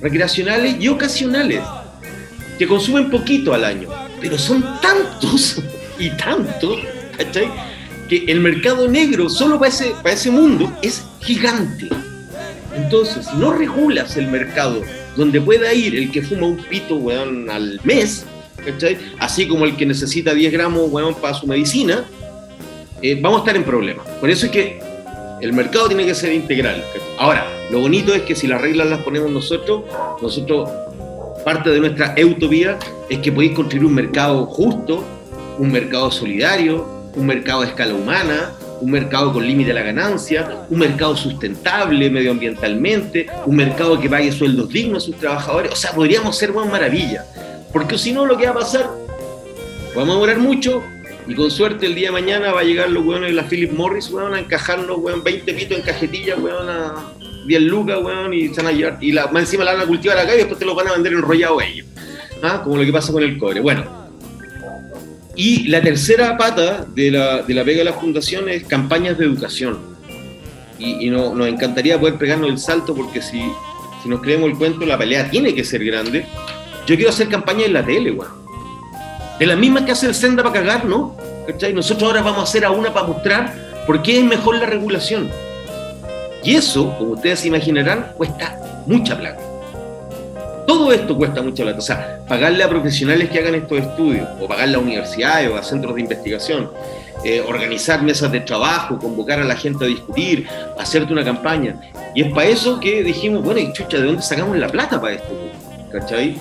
recreacionales 0.00 0.76
y 0.80 0.88
ocasionales, 0.88 1.62
que 2.58 2.66
consumen 2.66 3.10
poquito 3.10 3.54
al 3.54 3.64
año. 3.64 3.88
Pero 4.20 4.38
son 4.38 4.62
tantos 4.80 5.60
y 5.98 6.10
tantos, 6.10 6.78
¿cachai? 7.16 7.50
Que 8.08 8.24
el 8.28 8.40
mercado 8.40 8.88
negro 8.88 9.28
solo 9.28 9.58
para 9.58 9.68
ese, 9.68 9.92
para 10.02 10.14
ese 10.14 10.30
mundo 10.30 10.72
es 10.82 11.04
gigante. 11.20 11.88
Entonces, 12.74 13.32
no 13.34 13.52
regulas 13.52 14.16
el 14.16 14.28
mercado 14.28 14.82
donde 15.16 15.40
pueda 15.40 15.72
ir 15.72 15.94
el 15.96 16.10
que 16.10 16.22
fuma 16.22 16.46
un 16.46 16.56
pito, 16.56 16.96
weón, 16.96 17.50
al 17.50 17.80
mes. 17.84 18.24
Así 19.18 19.46
como 19.46 19.64
el 19.64 19.76
que 19.76 19.86
necesita 19.86 20.34
10 20.34 20.52
gramos, 20.52 20.90
para 21.20 21.34
su 21.34 21.46
medicina, 21.46 22.04
eh, 23.02 23.18
vamos 23.20 23.38
a 23.38 23.40
estar 23.40 23.56
en 23.56 23.64
problemas. 23.64 24.06
Por 24.20 24.30
eso 24.30 24.46
es 24.46 24.52
que 24.52 24.80
el 25.40 25.52
mercado 25.52 25.88
tiene 25.88 26.06
que 26.06 26.14
ser 26.14 26.32
integral. 26.32 26.84
Ahora, 27.18 27.46
lo 27.70 27.80
bonito 27.80 28.14
es 28.14 28.22
que 28.22 28.34
si 28.34 28.46
las 28.46 28.60
reglas 28.60 28.88
las 28.88 29.00
ponemos 29.00 29.30
nosotros, 29.30 29.82
nosotros, 30.20 30.70
parte 31.44 31.70
de 31.70 31.80
nuestra 31.80 32.14
utopía 32.24 32.78
es 33.10 33.18
que 33.18 33.32
podéis 33.32 33.52
construir 33.52 33.84
un 33.84 33.94
mercado 33.94 34.46
justo, 34.46 35.04
un 35.58 35.72
mercado 35.72 36.10
solidario, 36.12 36.86
un 37.16 37.26
mercado 37.26 37.62
a 37.62 37.66
escala 37.66 37.94
humana, 37.94 38.52
un 38.82 38.90
mercado 38.90 39.32
con 39.32 39.46
límite 39.46 39.70
a 39.70 39.74
la 39.74 39.82
ganancia, 39.82 40.66
un 40.68 40.80
mercado 40.80 41.16
sustentable 41.16 42.10
medioambientalmente, 42.10 43.28
un 43.46 43.54
mercado 43.54 43.98
que 44.00 44.10
pague 44.10 44.32
sueldos 44.32 44.68
dignos 44.70 45.04
a 45.04 45.06
sus 45.06 45.16
trabajadores. 45.16 45.72
O 45.72 45.76
sea, 45.76 45.92
podríamos 45.92 46.36
ser 46.36 46.50
una 46.50 46.64
maravilla. 46.64 47.24
Porque 47.72 47.96
si 47.96 48.12
no, 48.12 48.26
lo 48.26 48.36
que 48.36 48.44
va 48.46 48.50
a 48.50 48.54
pasar, 48.54 48.90
vamos 49.94 50.10
a 50.10 50.12
demorar 50.14 50.38
mucho, 50.38 50.82
y 51.28 51.34
con 51.34 51.48
suerte 51.50 51.86
el 51.86 51.94
día 51.94 52.08
de 52.08 52.12
mañana 52.12 52.52
va 52.52 52.60
a 52.60 52.64
llegar 52.64 52.90
los 52.90 53.06
weones 53.06 53.30
de 53.30 53.34
la 53.34 53.44
Philip 53.44 53.70
Morris, 53.72 54.10
weón, 54.10 54.34
a 54.34 54.40
encajarnos, 54.40 54.98
weón, 54.98 55.22
20 55.22 55.54
pitos 55.54 55.78
en 55.78 55.84
cajetilla, 55.84 56.36
weón, 56.36 56.68
a 56.68 57.12
10 57.46 57.62
lucas, 57.62 57.98
weón, 58.02 58.34
y 58.34 58.48
se 58.48 58.56
van 58.56 58.66
a 58.66 58.72
llevar, 58.72 58.98
y 59.00 59.12
más 59.12 59.36
encima 59.36 59.62
la 59.62 59.74
van 59.74 59.82
a 59.82 59.86
cultivar 59.86 60.18
acá 60.18 60.34
y 60.34 60.38
después 60.38 60.58
te 60.58 60.64
lo 60.64 60.74
van 60.74 60.88
a 60.88 60.92
vender 60.92 61.12
enrollado 61.12 61.60
ellos. 61.60 61.86
¿Ah? 62.42 62.60
Como 62.64 62.76
lo 62.76 62.84
que 62.84 62.92
pasa 62.92 63.12
con 63.12 63.22
el 63.22 63.38
cobre. 63.38 63.60
Bueno. 63.60 64.01
Y 65.34 65.68
la 65.68 65.80
tercera 65.80 66.36
pata 66.36 66.84
de 66.94 67.10
la, 67.10 67.42
de 67.42 67.54
la 67.54 67.64
pega 67.64 67.78
de 67.78 67.84
la 67.84 67.92
fundación 67.92 68.48
es 68.48 68.64
campañas 68.64 69.18
de 69.18 69.24
educación. 69.24 69.78
Y, 70.78 71.10
no, 71.10 71.32
nos 71.34 71.46
encantaría 71.46 71.98
poder 71.98 72.16
pegarnos 72.16 72.50
el 72.50 72.58
salto 72.58 72.92
porque 72.92 73.22
si, 73.22 73.40
si 74.02 74.08
nos 74.08 74.20
creemos 74.20 74.50
el 74.50 74.58
cuento, 74.58 74.84
la 74.84 74.98
pelea 74.98 75.30
tiene 75.30 75.54
que 75.54 75.62
ser 75.62 75.84
grande. 75.84 76.26
Yo 76.86 76.96
quiero 76.96 77.10
hacer 77.10 77.28
campañas 77.28 77.66
en 77.66 77.74
la 77.74 77.84
tele, 77.84 78.10
weón. 78.10 78.42
De 79.38 79.46
las 79.46 79.56
mismas 79.56 79.84
que 79.84 79.92
hace 79.92 80.06
el 80.06 80.14
Senda 80.14 80.42
para 80.42 80.60
cagar, 80.60 80.84
¿no? 80.84 81.16
¿Cachai? 81.46 81.72
Nosotros 81.72 82.08
ahora 82.08 82.22
vamos 82.22 82.40
a 82.40 82.42
hacer 82.42 82.64
a 82.64 82.70
una 82.72 82.92
para 82.92 83.06
mostrar 83.06 83.54
por 83.86 84.02
qué 84.02 84.18
es 84.18 84.24
mejor 84.24 84.56
la 84.56 84.66
regulación. 84.66 85.30
Y 86.44 86.56
eso, 86.56 86.96
como 86.98 87.12
ustedes 87.12 87.40
se 87.40 87.48
imaginarán, 87.48 88.12
cuesta 88.16 88.58
mucha 88.86 89.16
plata. 89.16 89.51
Todo 90.72 90.90
esto 90.90 91.14
cuesta 91.14 91.42
mucha 91.42 91.64
plata. 91.64 91.78
O 91.80 91.82
sea, 91.82 92.20
pagarle 92.26 92.64
a 92.64 92.68
profesionales 92.68 93.28
que 93.28 93.38
hagan 93.38 93.54
estos 93.56 93.78
estudios, 93.78 94.26
o 94.40 94.48
pagarle 94.48 94.76
a 94.76 94.78
universidades 94.78 95.50
o 95.50 95.56
a 95.56 95.62
centros 95.62 95.94
de 95.94 96.00
investigación, 96.00 96.70
eh, 97.26 97.44
organizar 97.46 98.02
mesas 98.02 98.32
de 98.32 98.40
trabajo, 98.40 98.98
convocar 98.98 99.38
a 99.38 99.44
la 99.44 99.54
gente 99.54 99.84
a 99.84 99.88
discutir, 99.88 100.48
hacerte 100.78 101.12
una 101.12 101.22
campaña. 101.22 101.78
Y 102.14 102.22
es 102.22 102.32
para 102.32 102.46
eso 102.46 102.80
que 102.80 103.02
dijimos, 103.02 103.44
bueno, 103.44 103.60
y 103.60 103.70
chucha, 103.74 103.98
¿de 103.98 104.04
dónde 104.04 104.22
sacamos 104.22 104.56
la 104.56 104.68
plata 104.68 104.98
para 104.98 105.16
esto? 105.16 105.28
¿Cachai? 105.92 106.36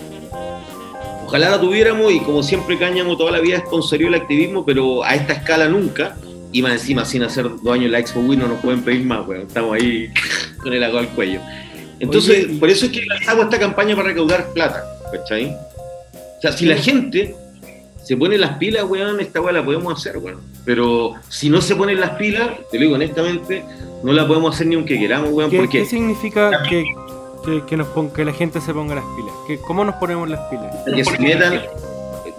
Ojalá 1.25 1.49
la 1.49 1.59
tuviéramos 1.59 2.13
y 2.13 2.21
como 2.21 2.41
siempre 2.41 2.79
Cáñamo 2.79 3.17
toda 3.17 3.33
la 3.33 3.41
vida 3.41 3.59
sponsorió 3.59 4.07
el 4.07 4.15
activismo, 4.15 4.65
pero 4.65 5.03
a 5.03 5.13
esta 5.13 5.33
escala 5.33 5.67
nunca. 5.67 6.15
Y 6.53 6.61
más 6.61 6.71
encima, 6.71 7.03
sin 7.03 7.23
hacer 7.23 7.49
dos 7.61 7.73
años 7.73 7.91
la 7.91 7.99
Expo 7.99 8.21
Win, 8.21 8.39
no 8.39 8.47
nos 8.47 8.61
pueden 8.61 8.81
pedir 8.81 9.03
más, 9.03 9.27
weón. 9.27 9.41
Estamos 9.47 9.75
ahí 9.75 10.09
con 10.63 10.71
el 10.71 10.81
agua 10.85 11.01
al 11.01 11.09
cuello. 11.09 11.41
Entonces, 12.01 12.45
Oye, 12.45 12.53
y- 12.53 12.57
por 12.57 12.69
eso 12.69 12.85
es 12.87 12.91
que 12.91 13.05
lanzamos 13.05 13.45
esta 13.45 13.59
campaña 13.59 13.95
para 13.95 14.09
recaudar 14.09 14.47
plata, 14.53 14.83
¿cachai? 15.11 15.55
O 15.55 16.41
sea, 16.41 16.51
si 16.51 16.65
la 16.65 16.75
gente 16.75 17.35
se 18.03 18.17
pone 18.17 18.37
las 18.37 18.57
pilas, 18.57 18.83
weón, 18.85 19.19
esta 19.19 19.39
weá 19.41 19.53
la 19.53 19.63
podemos 19.63 19.93
hacer, 19.97 20.17
weón. 20.17 20.41
Pero 20.65 21.13
si 21.29 21.49
no 21.49 21.61
se 21.61 21.75
ponen 21.75 21.99
las 21.99 22.11
pilas, 22.11 22.49
te 22.71 22.77
lo 22.77 22.83
digo 22.83 22.95
honestamente, 22.95 23.63
no 24.03 24.11
la 24.13 24.27
podemos 24.27 24.55
hacer 24.55 24.67
ni 24.67 24.75
aunque 24.75 24.99
queramos, 24.99 25.29
weón, 25.31 25.49
¿Qué, 25.51 25.57
porque 25.57 25.79
qué 25.79 25.85
significa 25.85 26.63
que, 26.67 26.83
que, 27.45 27.63
que 27.65 27.77
nos 27.77 27.87
pon- 27.89 28.11
que 28.11 28.25
la 28.25 28.33
gente 28.33 28.59
se 28.59 28.73
ponga 28.73 28.95
las 28.95 29.03
pilas? 29.15 29.33
¿Que, 29.47 29.57
¿Cómo 29.59 29.85
nos 29.85 29.95
ponemos 29.95 30.27
las 30.29 30.39
pilas? 30.49 30.75
que 30.95 31.05
se 31.05 31.19
metan, 31.19 31.61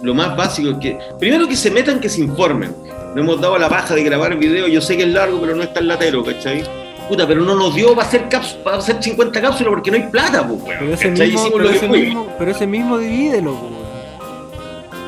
lo 0.01 0.13
más 0.13 0.35
básico 0.35 0.69
es 0.71 0.77
que, 0.79 0.99
primero 1.19 1.47
que 1.47 1.55
se 1.55 1.71
metan, 1.71 1.99
que 2.01 2.09
se 2.09 2.19
informen. 2.21 2.75
No 3.15 3.21
hemos 3.21 3.39
dado 3.39 3.57
la 3.57 3.69
paja 3.69 3.95
de 3.95 4.03
grabar 4.03 4.35
video, 4.37 4.67
yo 4.67 4.81
sé 4.81 4.97
que 4.97 5.03
es 5.03 5.09
largo, 5.09 5.39
pero 5.39 5.55
no 5.55 5.63
es 5.63 5.73
tan 5.73 5.87
latero, 5.87 6.23
¿cachai? 6.25 6.63
Puta, 7.07 7.27
pero 7.27 7.41
no 7.41 7.55
nos 7.55 7.75
dio 7.75 7.93
para 7.95 8.07
hacer, 8.07 8.29
caps- 8.29 8.55
para 8.63 8.77
hacer 8.77 8.97
50 9.01 9.41
cápsulas 9.41 9.69
porque 9.73 9.91
no 9.91 9.97
hay 9.97 10.03
plata, 10.03 10.47
pues, 10.47 10.61
weón. 10.63 10.77
Pero 10.79 10.93
ese 10.93 11.07
mismo, 11.11 11.43
pero 11.57 11.69
ese 11.69 11.87
mismo, 12.05 12.27
pero 12.39 12.51
ese 12.51 12.67
mismo 12.67 12.97
divídelo, 12.97 13.51
weón. 13.51 13.82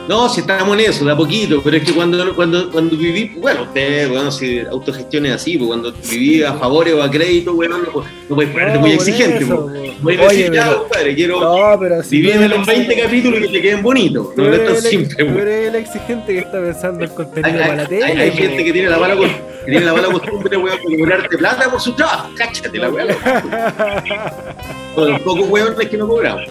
No, 0.08 0.30
si 0.30 0.42
estamos 0.42 0.78
en 0.78 0.86
eso, 0.92 1.04
de 1.04 1.12
a 1.12 1.16
poquito, 1.18 1.62
pero 1.64 1.78
es 1.78 1.84
que 1.84 1.92
cuando, 1.92 2.36
cuando, 2.36 2.70
cuando 2.70 2.96
viví, 2.96 3.32
bueno, 3.38 3.64
usted, 3.64 4.08
bueno, 4.10 4.30
si 4.32 4.60
autogestión 4.60 5.26
es 5.26 5.32
así, 5.34 5.58
pues 5.58 5.68
cuando 5.68 5.92
viví 6.10 6.44
a 6.44 6.54
favores 6.54 6.94
o 6.94 7.02
a 7.02 7.10
crédito, 7.10 7.56
bueno, 7.56 7.80
no, 7.80 7.86
no 8.30 8.36
puedes 8.36 8.52
ponerte 8.52 8.76
No, 8.76 8.82
muy 8.82 8.92
exigente, 8.92 9.44
eso, 9.44 9.68
pues. 10.04 10.20
Oye, 10.20 10.28
decir, 10.28 10.54
ya, 10.54 10.66
pero- 10.68 10.80
compadre, 10.82 11.16
quiero 11.16 11.40
No, 11.40 11.80
pero 11.80 12.04
si 12.04 12.18
vivir 12.18 12.36
en 12.36 12.50
los 12.52 12.60
el- 12.60 12.66
20 12.66 13.02
capítulos 13.02 13.40
y 13.40 13.44
que 13.44 13.48
te 13.50 13.62
queden 13.62 13.82
bonitos, 13.82 14.28
no 14.38 14.54
es 14.54 14.66
tan 14.66 14.76
simple, 14.82 15.16
Tú 15.26 15.32
pues. 15.34 15.38
eres 15.42 15.68
el 15.70 15.76
exigente 15.76 16.34
que 16.34 16.40
está 16.40 16.62
pensando 16.62 17.04
Hay, 17.04 17.10
contenido 17.10 17.50
hay- 17.64 17.68
para 17.68 17.76
la 17.76 17.88
tele. 17.88 18.04
hay- 18.06 18.18
hay 18.20 18.32
po. 18.32 18.38
gente 18.38 18.64
que 18.64 18.74
tiene 18.74 18.90
la 18.90 18.98
mala, 19.00 19.16
que 19.18 19.42
tiene 19.66 19.86
la 19.86 19.94
mala 19.94 20.08
costumbre, 20.12 20.58
weón, 20.58 20.78
de 20.88 20.98
cobrarte 21.00 21.38
plata 21.38 21.72
por 21.72 21.82
su 21.82 21.94
trabajo. 21.94 22.30
Cáchate 22.38 22.78
la 22.78 22.90
weón. 22.92 23.08
Bueno, 24.96 25.20
pocos 25.24 25.50
weones 25.50 25.90
que 25.90 25.98
no 25.98 26.08
cobramos. 26.08 26.44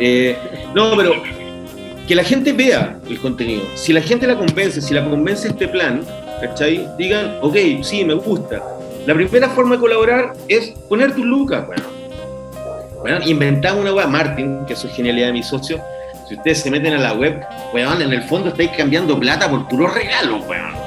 Eh, 0.00 0.36
no, 0.74 0.96
pero 0.96 1.12
que 2.06 2.14
la 2.14 2.24
gente 2.24 2.52
vea 2.52 2.98
el 3.08 3.18
contenido. 3.20 3.62
Si 3.74 3.92
la 3.92 4.00
gente 4.00 4.26
la 4.26 4.36
convence, 4.36 4.80
si 4.80 4.94
la 4.94 5.08
convence 5.08 5.48
este 5.48 5.68
plan, 5.68 6.02
¿cachai? 6.40 6.88
Digan, 6.98 7.38
ok, 7.40 7.56
sí, 7.82 8.04
me 8.04 8.14
gusta. 8.14 8.62
La 9.06 9.14
primera 9.14 9.48
forma 9.48 9.76
de 9.76 9.80
colaborar 9.80 10.32
es 10.48 10.70
poner 10.88 11.14
tus 11.14 11.24
lucas, 11.24 11.66
bueno. 11.66 11.82
Bueno, 13.00 13.18
inventamos 13.26 13.80
una 13.80 13.92
weá, 13.92 14.06
Martin, 14.06 14.64
que 14.64 14.74
es 14.74 14.86
genialidad 14.94 15.28
de 15.28 15.32
mi 15.32 15.42
socio. 15.42 15.80
Si 16.28 16.36
ustedes 16.36 16.60
se 16.60 16.70
meten 16.70 16.94
a 16.94 16.98
la 16.98 17.12
web, 17.14 17.40
weón, 17.74 18.00
en 18.00 18.12
el 18.12 18.22
fondo 18.22 18.50
estáis 18.50 18.70
cambiando 18.76 19.18
plata 19.18 19.50
por 19.50 19.66
puros 19.68 19.92
regalos, 19.92 20.46
weón. 20.46 20.81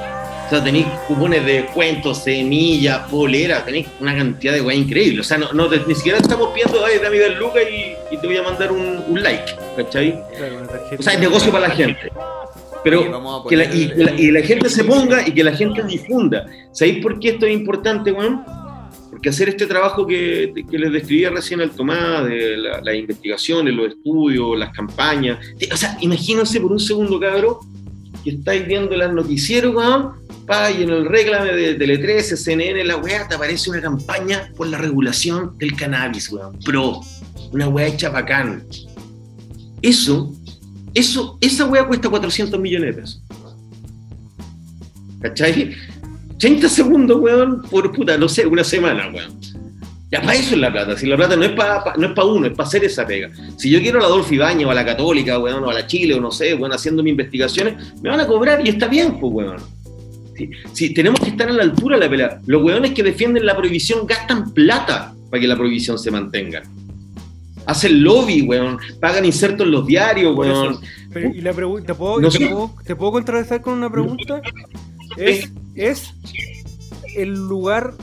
O 0.46 0.48
sea, 0.50 0.62
tenéis 0.62 0.86
cupones 1.08 1.44
de 1.44 1.62
descuentos, 1.62 2.22
semillas, 2.22 3.00
poleras, 3.10 3.64
tenéis 3.64 3.88
una 4.00 4.14
cantidad 4.16 4.52
de 4.52 4.60
weá 4.60 4.76
increíble. 4.76 5.20
O 5.20 5.24
sea, 5.24 5.38
no, 5.38 5.48
ni 5.86 5.94
siquiera 5.94 6.18
estamos 6.18 6.50
pidiendo, 6.54 6.84
ay, 6.84 6.98
dame 7.02 7.16
10 7.18 7.38
lucas 7.38 7.62
y, 7.70 8.14
y 8.14 8.18
te 8.18 8.26
voy 8.26 8.36
a 8.36 8.42
mandar 8.42 8.70
un, 8.70 9.02
un 9.08 9.22
like, 9.22 9.52
¿cachai? 9.76 10.12
O 10.98 11.02
sea, 11.02 11.12
es 11.14 11.20
negocio 11.20 11.50
para 11.50 11.68
la 11.68 11.74
gente. 11.74 12.12
Pero 12.84 13.00
que 13.48 13.56
la- 13.56 13.74
y, 13.74 13.82
el- 13.90 14.04
la, 14.04 14.12
y 14.12 14.30
la 14.30 14.40
gente 14.42 14.68
se 14.70 14.84
ponga 14.84 15.26
y 15.26 15.32
que 15.32 15.42
la 15.42 15.52
gente 15.52 15.82
difunda. 15.82 16.46
¿Sabéis 16.70 17.02
por 17.02 17.18
qué 17.18 17.30
esto 17.30 17.46
es 17.46 17.52
importante, 17.52 18.12
weón? 18.12 18.44
Porque 19.10 19.30
hacer 19.30 19.48
este 19.48 19.66
trabajo 19.66 20.06
que, 20.06 20.52
que 20.70 20.78
les 20.78 20.92
describía 20.92 21.30
recién 21.30 21.60
al 21.60 21.70
Tomás, 21.70 22.24
de 22.28 22.56
la- 22.56 22.80
las 22.82 22.94
investigaciones, 22.94 23.74
los 23.74 23.88
estudios, 23.88 24.56
las 24.56 24.70
campañas. 24.70 25.38
O 25.72 25.76
sea, 25.76 25.96
imagínense 26.00 26.60
por 26.60 26.70
un 26.70 26.78
segundo, 26.78 27.18
cabrón, 27.18 27.56
que 28.26 28.36
estáis 28.36 28.66
viendo 28.66 28.96
las 28.96 29.12
noticieros, 29.12 29.74
weón, 29.74 30.14
pa, 30.46 30.70
y 30.70 30.82
en 30.82 30.90
el 30.90 31.06
réclame 31.06 31.52
de 31.52 31.74
Tele 31.74 31.98
13, 31.98 32.36
CNN, 32.36 32.84
la 32.84 32.96
weá, 32.96 33.28
te 33.28 33.36
aparece 33.36 33.70
una 33.70 33.80
campaña 33.80 34.50
por 34.56 34.66
la 34.66 34.78
regulación 34.78 35.56
del 35.58 35.76
cannabis, 35.76 36.30
weón. 36.32 36.58
Pro. 36.64 37.00
Una 37.52 37.68
weá 37.68 37.86
hecha 37.86 38.10
bacán. 38.10 38.64
Eso 39.80 40.36
eso, 40.96 41.36
esa 41.42 41.66
weá 41.66 41.86
cuesta 41.86 42.08
400 42.08 42.58
millones 42.58 42.96
de 42.96 43.02
pesos. 43.02 43.22
¿Cachai? 45.20 45.76
30 46.38 46.70
segundos, 46.70 47.20
weón, 47.20 47.60
por 47.70 47.92
puta, 47.92 48.16
no 48.16 48.30
sé, 48.30 48.46
una 48.46 48.64
semana, 48.64 49.10
weón. 49.12 49.38
Ya 50.10 50.20
para 50.20 50.34
eso 50.34 50.54
es 50.54 50.60
la 50.60 50.70
plata. 50.70 50.96
Si 50.96 51.06
la 51.06 51.16
plata 51.16 51.34
no 51.34 51.44
es 51.44 51.50
para 51.52 51.94
no 51.96 52.06
es 52.06 52.12
para 52.12 52.28
uno, 52.28 52.46
es 52.46 52.52
para 52.52 52.68
hacer 52.68 52.84
esa 52.84 53.04
pega. 53.06 53.28
Si 53.56 53.70
yo 53.70 53.80
quiero 53.80 53.98
a 53.98 54.02
la 54.02 54.06
Adolfo 54.06 54.32
Ibañez 54.32 54.66
o 54.66 54.70
a 54.70 54.74
la 54.74 54.84
Católica, 54.84 55.38
weón, 55.38 55.64
o 55.64 55.70
a 55.70 55.74
la 55.74 55.86
Chile, 55.86 56.14
o 56.14 56.20
no 56.20 56.30
sé, 56.30 56.54
weón, 56.54 56.72
haciendo 56.72 57.02
mis 57.02 57.10
investigaciones, 57.12 57.94
me 58.00 58.10
van 58.10 58.20
a 58.20 58.26
cobrar 58.26 58.64
y 58.64 58.68
está 58.68 58.86
bien, 58.86 59.18
pues, 59.18 59.32
weón. 59.32 59.56
Si, 60.36 60.50
si 60.72 60.94
tenemos 60.94 61.18
que 61.18 61.30
estar 61.30 61.48
a 61.48 61.52
la 61.52 61.62
altura 61.62 61.96
de 61.96 62.04
la 62.04 62.10
pelea. 62.10 62.40
Los 62.46 62.62
weones 62.62 62.92
que 62.92 63.02
defienden 63.02 63.46
la 63.46 63.56
prohibición 63.56 64.06
gastan 64.06 64.52
plata 64.52 65.12
para 65.30 65.40
que 65.40 65.48
la 65.48 65.56
prohibición 65.56 65.98
se 65.98 66.10
mantenga. 66.10 66.62
Hacen 67.64 68.04
lobby, 68.04 68.42
weón. 68.42 68.78
Pagan 69.00 69.24
insertos 69.24 69.66
en 69.66 69.72
los 69.72 69.86
diarios, 69.86 70.36
weón. 70.36 70.78
Pero, 71.12 71.34
y 71.34 71.40
la 71.40 71.52
pregunta, 71.52 71.86
¿te 71.86 71.94
puedo, 71.94 72.20
No 72.20 72.28
te, 72.28 72.38
sé. 72.38 72.46
puedo, 72.46 72.74
te 72.84 72.94
puedo 72.94 73.12
contrarrestar 73.12 73.60
con 73.60 73.74
una 73.74 73.90
pregunta? 73.90 74.40
¿Es, 75.16 75.50
¿Es 75.74 76.12
el 77.16 77.32
lugar 77.32 77.94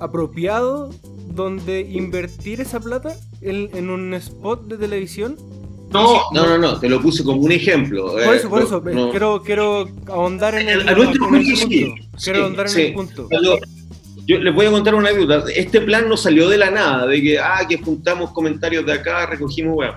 apropiado 0.00 0.90
donde 1.36 1.82
invertir 1.82 2.60
esa 2.60 2.80
plata 2.80 3.14
en, 3.40 3.70
en 3.74 3.90
un 3.90 4.12
spot 4.14 4.66
de 4.66 4.76
televisión? 4.78 5.36
No, 5.92 6.22
no, 6.32 6.46
no, 6.46 6.58
no, 6.58 6.80
te 6.80 6.88
lo 6.88 7.00
puse 7.00 7.22
como 7.22 7.40
un 7.42 7.52
ejemplo. 7.52 8.10
Por 8.12 8.20
eh, 8.20 8.36
eso, 8.36 8.48
por 8.50 8.60
no- 8.60 8.66
eso, 8.66 8.82
no. 8.84 9.10
quiero, 9.10 9.42
quiero 9.44 9.88
ahondar 10.08 10.56
en 10.56 10.68
el, 10.68 10.88
A 10.88 10.94
nuestro 10.94 11.28
en 11.28 11.34
el 11.36 11.44
juicio, 11.44 11.68
punto. 11.68 12.02
sí. 12.18 12.24
Quiero 12.24 12.44
ahondar 12.44 12.68
sí. 12.68 12.80
en 12.80 12.86
el 12.88 12.94
punto. 12.94 13.28
Yo 14.26 14.38
les 14.38 14.52
voy 14.52 14.66
a 14.66 14.70
contar 14.72 14.96
una 14.96 15.08
anécdota. 15.10 15.44
Este 15.54 15.80
plan 15.80 16.08
no 16.08 16.16
salió 16.16 16.48
de 16.48 16.58
la 16.58 16.72
nada, 16.72 17.06
de 17.06 17.22
que, 17.22 17.38
ah, 17.38 17.64
que 17.68 17.78
juntamos 17.78 18.32
comentarios 18.32 18.84
de 18.84 18.92
acá, 18.94 19.24
recogimos, 19.26 19.76
weón. 19.76 19.94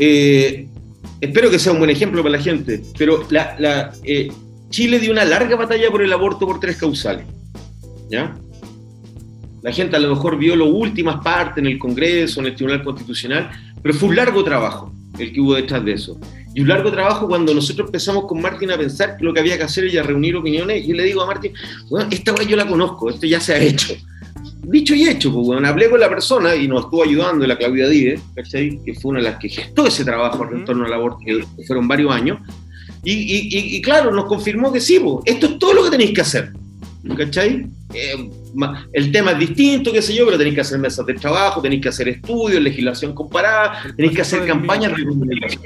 Eh, 0.00 0.66
espero 1.20 1.48
que 1.50 1.60
sea 1.60 1.72
un 1.72 1.78
buen 1.78 1.90
ejemplo 1.90 2.22
para 2.24 2.36
la 2.36 2.42
gente, 2.42 2.82
pero 2.98 3.24
la, 3.30 3.54
la, 3.60 3.92
eh, 4.02 4.32
Chile 4.70 4.98
dio 4.98 5.12
una 5.12 5.24
larga 5.24 5.54
batalla 5.54 5.88
por 5.92 6.02
el 6.02 6.12
aborto 6.12 6.44
por 6.46 6.58
tres 6.58 6.76
causales. 6.76 7.24
¿Ya? 8.10 8.36
La 9.64 9.72
gente 9.72 9.96
a 9.96 9.98
lo 9.98 10.10
mejor 10.10 10.36
vio 10.36 10.54
las 10.56 10.68
últimas 10.70 11.22
partes 11.24 11.56
en 11.58 11.66
el 11.66 11.78
Congreso, 11.78 12.40
en 12.40 12.46
el 12.48 12.54
Tribunal 12.54 12.84
Constitucional, 12.84 13.50
pero 13.82 13.94
fue 13.94 14.10
un 14.10 14.16
largo 14.16 14.44
trabajo 14.44 14.92
el 15.18 15.32
que 15.32 15.40
hubo 15.40 15.54
detrás 15.54 15.82
de 15.84 15.92
eso. 15.92 16.20
Y 16.54 16.60
un 16.60 16.68
largo 16.68 16.92
trabajo 16.92 17.26
cuando 17.26 17.54
nosotros 17.54 17.86
empezamos 17.88 18.26
con 18.26 18.42
Martín 18.42 18.70
a 18.72 18.76
pensar 18.76 19.16
que 19.16 19.24
lo 19.24 19.32
que 19.32 19.40
había 19.40 19.56
que 19.56 19.62
hacer 19.64 19.84
era 19.86 20.02
reunir 20.02 20.36
opiniones. 20.36 20.84
Y 20.84 20.88
yo 20.88 20.94
le 20.94 21.04
digo 21.04 21.22
a 21.22 21.26
Martín, 21.26 21.52
bueno, 21.88 22.08
esta 22.12 22.34
weá 22.34 22.42
yo 22.46 22.56
la 22.56 22.66
conozco, 22.66 23.08
esto 23.08 23.26
ya 23.26 23.40
se 23.40 23.54
ha 23.54 23.58
hecho. 23.58 23.94
Dicho 24.64 24.94
y 24.94 25.08
hecho, 25.08 25.32
pues, 25.32 25.46
bueno, 25.46 25.66
hablé 25.66 25.88
con 25.88 25.98
la 25.98 26.08
persona 26.10 26.54
y 26.54 26.68
nos 26.68 26.84
estuvo 26.84 27.02
ayudando 27.02 27.46
la 27.46 27.56
Claudia 27.56 27.88
Dive, 27.88 28.20
¿cachai? 28.34 28.78
que 28.84 28.92
fue 28.94 29.12
una 29.12 29.20
de 29.20 29.30
las 29.30 29.38
que 29.38 29.48
gestó 29.48 29.86
ese 29.86 30.04
trabajo 30.04 30.46
en 30.52 30.64
torno 30.66 30.84
al 30.84 30.92
aborto, 30.92 31.18
que 31.24 31.42
fueron 31.66 31.88
varios 31.88 32.12
años. 32.12 32.38
Y, 33.02 33.12
y- 33.12 33.48
y- 33.50 33.76
y 33.76 33.82
claro, 33.82 34.10
nos 34.10 34.26
confirmó 34.26 34.70
que 34.72 34.80
sí, 34.80 35.00
pues, 35.00 35.20
esto 35.24 35.46
es 35.46 35.58
todo 35.58 35.72
lo 35.74 35.84
que 35.84 35.90
tenéis 35.90 36.12
que 36.12 36.20
hacer. 36.20 36.50
¿cachai? 37.16 37.66
Eh, 37.94 38.30
el 38.92 39.12
tema 39.12 39.32
es 39.32 39.38
distinto, 39.38 39.92
qué 39.92 40.00
sé 40.02 40.14
yo, 40.14 40.24
pero 40.24 40.38
tenéis 40.38 40.54
que 40.54 40.60
hacer 40.60 40.78
mesas 40.78 41.04
de 41.06 41.14
trabajo, 41.14 41.60
tenéis 41.60 41.82
que 41.82 41.88
hacer 41.88 42.08
estudios, 42.08 42.62
legislación 42.62 43.12
comparada, 43.14 43.82
tenéis 43.96 44.14
que 44.14 44.22
hacer 44.22 44.46
campañas 44.46 44.96
de 44.96 45.04
comunicación. 45.04 45.62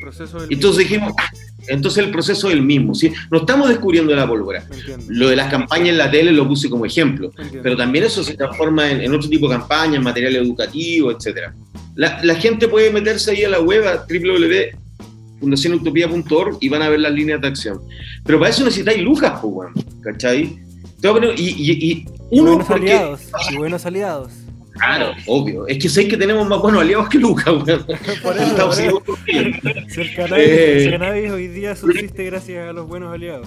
Entonces 0.49 0.89
dijimos, 0.89 1.13
ah, 1.19 1.31
entonces 1.69 2.05
el 2.05 2.11
proceso 2.11 2.49
es 2.49 2.55
el 2.55 2.63
mismo, 2.63 2.95
¿sí? 2.95 3.13
No 3.31 3.39
estamos 3.39 3.69
descubriendo 3.69 4.15
la 4.15 4.27
pólvora. 4.27 4.65
Entiendo, 4.71 5.05
Lo 5.09 5.29
de 5.29 5.37
las 5.37 5.51
campañas 5.51 5.91
en 5.91 5.99
la 5.99 6.11
tele 6.11 6.33
lo 6.33 6.49
puse 6.49 6.71
como 6.71 6.87
ejemplo, 6.87 7.31
entiendo. 7.37 7.61
pero 7.63 7.77
también 7.77 8.05
eso 8.05 8.23
se 8.25 8.35
transforma 8.35 8.91
en, 8.91 9.03
en 9.03 9.15
otro 9.15 9.29
tipo 9.29 9.49
de 9.49 9.57
campañas, 9.57 9.97
en 9.97 10.03
material 10.03 10.37
educativo, 10.37 11.11
etc. 11.11 11.51
La, 11.95 12.21
la 12.23 12.35
gente 12.37 12.69
puede 12.69 12.91
meterse 12.91 13.33
ahí 13.33 13.45
a 13.45 13.51
la 13.51 13.61
web 13.61 13.87
a 13.87 14.07
www.fundacionutopía.org 14.09 16.59
y 16.61 16.69
van 16.69 16.83
a 16.83 16.89
ver 16.89 17.01
las 17.01 17.13
líneas 17.13 17.41
de 17.41 17.49
acción. 17.49 17.81
Pero 18.25 18.39
para 18.39 18.51
eso 18.51 18.65
necesitáis 18.65 19.03
lucas, 19.03 19.41
pues, 19.43 19.69
¿cachai? 20.03 20.59
Y, 21.03 21.43
y- 21.43 21.73
y 21.73 22.05
Y 22.31 22.41
uno, 22.41 22.51
buenos 22.51 22.67
porque, 22.67 22.93
aliados. 22.93 23.21
Y 23.53 23.57
buenos 23.57 23.87
aliados. 23.87 24.33
claro, 24.73 25.13
obvio, 25.27 25.67
es 25.67 25.79
que 25.79 25.89
sé 25.89 26.07
que 26.09 26.17
tenemos 26.17 26.47
más 26.49 26.61
buenos 26.61 26.81
aliados 26.83 27.09
que 27.09 27.19
lucas, 27.19 27.47
weón. 27.47 27.85
Por 28.23 28.37
eso. 28.37 28.73
Si 28.73 30.01
el 30.01 30.15
cannabis, 30.15 30.47
Eh. 30.47 30.85
el 30.85 30.91
cannabis 30.93 31.31
hoy 31.31 31.49
día 31.49 31.75
subsiste 31.77 32.25
gracias 32.25 32.69
a 32.69 32.73
los 32.73 32.87
buenos 32.89 33.13
aliados. 33.13 33.47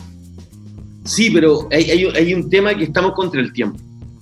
Sí, 1.04 1.30
pero 1.32 1.68
hay, 1.72 1.89
hay, 1.91 2.06
hay 2.06 2.34
un 2.34 2.49
tema 2.49 2.74
que 2.76 2.84
estamos 2.86 3.14
contra 3.14 3.41
el 3.41 3.52
tiempo. 3.54 3.78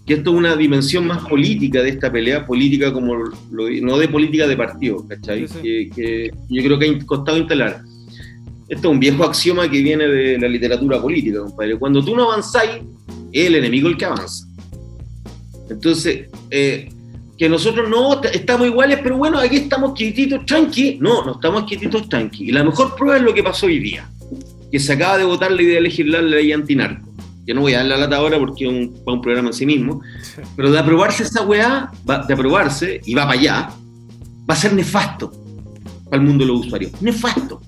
Que 0.05 0.15
esto 0.15 0.31
es 0.31 0.37
una 0.37 0.55
dimensión 0.55 1.05
más 1.05 1.27
política 1.27 1.83
de 1.83 1.89
esta 1.89 2.11
pelea, 2.11 2.45
política 2.45 2.91
como 2.91 3.15
lo- 3.15 3.69
no 3.81 3.97
de 3.97 4.07
política 4.07 4.47
de 4.47 4.57
partido, 4.57 5.05
¿cachai? 5.07 5.47
Sí, 5.47 5.53
sí. 5.53 5.61
Que, 5.61 5.89
que 5.95 6.31
yo 6.49 6.63
creo 6.63 6.79
que 6.79 6.85
ha 7.01 7.05
costado 7.05 7.37
instalar. 7.37 7.81
Esto 8.67 8.87
es 8.87 8.93
un 8.93 8.99
viejo 8.99 9.23
axioma 9.23 9.69
que 9.69 9.81
viene 9.81 10.07
de 10.07 10.37
la 10.39 10.47
literatura 10.47 11.01
política, 11.01 11.39
compadre. 11.41 11.77
Cuando 11.77 12.03
tú 12.03 12.15
no 12.15 12.23
avanzáis, 12.31 12.81
es 13.31 13.47
el 13.47 13.55
enemigo 13.55 13.87
el 13.89 13.97
que 13.97 14.05
avanza. 14.05 14.45
Entonces, 15.69 16.27
eh, 16.49 16.89
que 17.37 17.47
nosotros 17.47 17.89
no 17.89 18.21
estamos 18.23 18.67
iguales, 18.67 18.99
pero 19.01 19.17
bueno, 19.17 19.37
aquí 19.39 19.57
estamos 19.57 19.93
quietitos, 19.93 20.45
tranqui. 20.45 20.97
No, 20.99 21.23
no 21.25 21.33
estamos 21.33 21.63
quietitos, 21.65 22.09
tranqui. 22.09 22.49
Y 22.49 22.51
la 22.51 22.63
mejor 22.63 22.95
prueba 22.95 23.17
es 23.17 23.23
lo 23.23 23.33
que 23.33 23.43
pasó 23.43 23.65
hoy 23.67 23.79
día 23.79 24.09
que 24.71 24.79
se 24.79 24.93
acaba 24.93 25.17
de 25.17 25.23
votar 25.23 25.51
la 25.51 25.61
idea 25.63 25.75
de 25.75 25.81
legislar 25.81 26.21
la 26.23 26.35
ley 26.35 26.51
antinarco. 26.51 27.07
Yo 27.47 27.55
no 27.55 27.61
voy 27.61 27.73
a 27.73 27.77
dar 27.77 27.87
la 27.87 27.97
lata 27.97 28.17
ahora 28.17 28.37
porque 28.37 28.65
es 28.65 28.69
un, 28.69 28.95
un 29.03 29.21
programa 29.21 29.47
en 29.49 29.53
sí 29.53 29.65
mismo, 29.65 30.01
pero 30.55 30.71
de 30.71 30.77
aprobarse 30.77 31.23
esa 31.23 31.41
weá, 31.41 31.89
va- 32.07 32.23
de 32.27 32.33
aprobarse 32.35 33.01
y 33.03 33.15
va 33.15 33.25
para 33.25 33.39
allá, 33.39 33.69
va 34.47 34.53
a 34.53 34.55
ser 34.55 34.73
nefasto 34.73 35.31
para 36.05 36.21
el 36.21 36.27
mundo 36.27 36.45
de 36.45 36.51
los 36.51 36.67
usuarios. 36.67 36.91
Nefasto. 37.01 37.59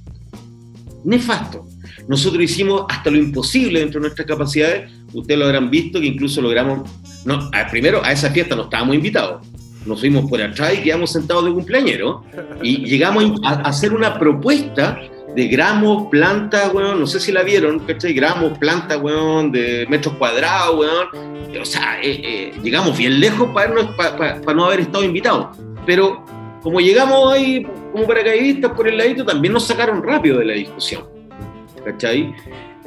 Nefasto. 1.03 1.65
Nosotros 2.07 2.43
hicimos 2.43 2.83
hasta 2.89 3.09
lo 3.09 3.17
imposible 3.17 3.79
dentro 3.79 3.99
de 3.99 4.07
nuestras 4.07 4.27
capacidades. 4.27 4.91
Ustedes 5.13 5.39
lo 5.39 5.45
habrán 5.45 5.69
visto 5.69 5.99
que 5.99 6.07
incluso 6.07 6.41
logramos. 6.41 6.89
No, 7.25 7.49
a- 7.53 7.67
primero, 7.69 8.03
a 8.03 8.11
esa 8.11 8.29
fiesta 8.31 8.55
no 8.55 8.63
estábamos 8.63 8.95
invitados. 8.95 9.45
Nos 9.85 9.99
fuimos 9.99 10.29
por 10.29 10.41
atrás 10.41 10.73
y 10.77 10.83
quedamos 10.83 11.11
sentados 11.11 11.45
de 11.45 11.51
cumpleañero 11.51 12.23
y 12.61 12.85
llegamos 12.85 13.39
a, 13.43 13.61
hacer 13.61 13.93
una 13.93 14.19
propuesta 14.19 14.99
de 15.35 15.47
gramos, 15.47 16.07
plantas, 16.11 16.71
weón, 16.73 16.99
no 16.99 17.07
sé 17.07 17.19
si 17.19 17.31
la 17.31 17.41
vieron, 17.41 17.79
¿cachai? 17.79 18.13
Gramos, 18.13 18.57
plantas, 18.59 18.99
weón, 19.01 19.51
de 19.51 19.87
metros 19.89 20.15
cuadrados, 20.17 20.77
weón. 20.77 21.07
O 21.59 21.65
sea, 21.65 21.99
eh, 22.01 22.21
eh, 22.23 22.53
llegamos 22.63 22.95
bien 22.97 23.19
lejos 23.19 23.49
para, 23.53 23.73
pa- 23.95 24.39
pa- 24.45 24.53
no 24.53 24.65
haber 24.65 24.81
estado 24.81 25.03
invitados. 25.03 25.57
Pero 25.85 26.23
como 26.61 26.79
llegamos 26.79 27.33
ahí 27.33 27.65
como 27.91 28.05
paracaidistas 28.05 28.71
por 28.73 28.87
el 28.87 28.97
ladito, 28.97 29.25
también 29.25 29.53
nos 29.53 29.65
sacaron 29.65 30.03
rápido 30.03 30.37
de 30.39 30.45
la 30.45 30.53
discusión, 30.53 31.03
¿cachai? 31.83 32.33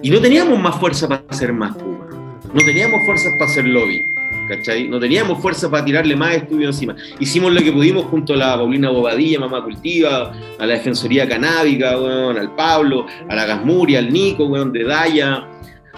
Y 0.02 0.10
no 0.10 0.20
teníamos 0.20 0.58
más 0.60 0.78
fuerza 0.78 1.08
para 1.08 1.22
hacer 1.28 1.52
más, 1.52 1.74
weón. 1.76 2.04
No 2.52 2.60
teníamos 2.64 3.00
fuerzas 3.06 3.32
para 3.38 3.50
hacer 3.50 3.64
lobby. 3.66 4.02
¿Cachai? 4.48 4.88
No 4.88 5.00
teníamos 5.00 5.40
fuerza 5.40 5.70
para 5.70 5.84
tirarle 5.86 6.14
más 6.14 6.34
estudios 6.34 6.74
encima. 6.76 6.94
Hicimos 7.18 7.50
lo 7.52 7.60
que 7.62 7.72
pudimos 7.72 8.04
junto 8.04 8.34
a 8.34 8.36
la 8.36 8.56
Paulina 8.56 8.90
Bobadilla, 8.90 9.40
Mamá 9.40 9.64
Cultiva, 9.64 10.32
a 10.58 10.66
la 10.66 10.74
Defensoría 10.74 11.26
Canábica, 11.26 11.98
weón, 11.98 12.36
al 12.36 12.54
Pablo, 12.54 13.06
a 13.28 13.34
la 13.34 13.46
Gasmuria, 13.46 14.00
al 14.00 14.12
Nico, 14.12 14.44
weón, 14.44 14.70
de 14.72 14.84
Daya, 14.84 15.48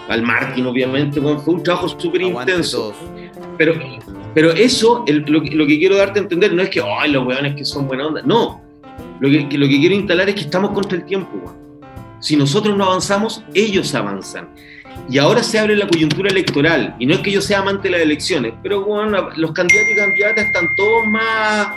al 0.07 0.21
Martín, 0.23 0.65
obviamente. 0.65 1.19
Fue 1.19 1.53
un 1.53 1.61
trabajo 1.61 1.89
súper 1.89 2.21
intenso. 2.21 2.93
Pero, 3.57 3.73
pero 4.33 4.51
eso, 4.51 5.03
el- 5.07 5.25
lo, 5.27 5.41
que- 5.41 5.51
lo 5.51 5.67
que 5.67 5.77
quiero 5.77 5.97
darte 5.97 6.19
a 6.19 6.23
entender 6.23 6.53
no 6.53 6.61
es 6.61 6.69
que, 6.69 6.81
ay, 6.81 7.11
los 7.11 7.25
weones 7.27 7.53
que 7.55 7.65
son 7.65 7.85
buena 7.85 8.07
onda. 8.07 8.21
No. 8.23 8.61
Lo 9.19 9.29
que, 9.29 9.49
que 9.49 9.57
lo 9.57 9.67
que 9.67 9.77
quiero 9.77 9.93
instalar 9.95 10.29
es 10.29 10.35
que 10.35 10.41
estamos 10.41 10.71
contra 10.71 10.97
el 10.97 11.03
tiempo, 11.03 11.31
weón. 11.43 11.66
Si 12.19 12.35
nosotros 12.35 12.75
no 12.75 12.85
avanzamos, 12.85 13.43
ellos 13.53 13.93
avanzan. 13.95 14.49
Y 15.09 15.19
ahora 15.19 15.43
se 15.43 15.59
abre 15.59 15.75
la 15.75 15.87
coyuntura 15.87 16.29
electoral. 16.29 16.95
Y 16.99 17.05
no 17.05 17.13
es 17.13 17.19
que 17.21 17.31
yo 17.31 17.41
sea 17.41 17.59
amante 17.59 17.87
de 17.87 17.91
las 17.91 18.01
elecciones, 18.01 18.53
pero 18.61 18.83
bueno, 18.83 19.29
los 19.35 19.51
candidatos 19.51 19.91
y 19.91 19.95
candidatas 19.95 20.45
están 20.45 20.75
todos 20.75 21.05
más, 21.05 21.67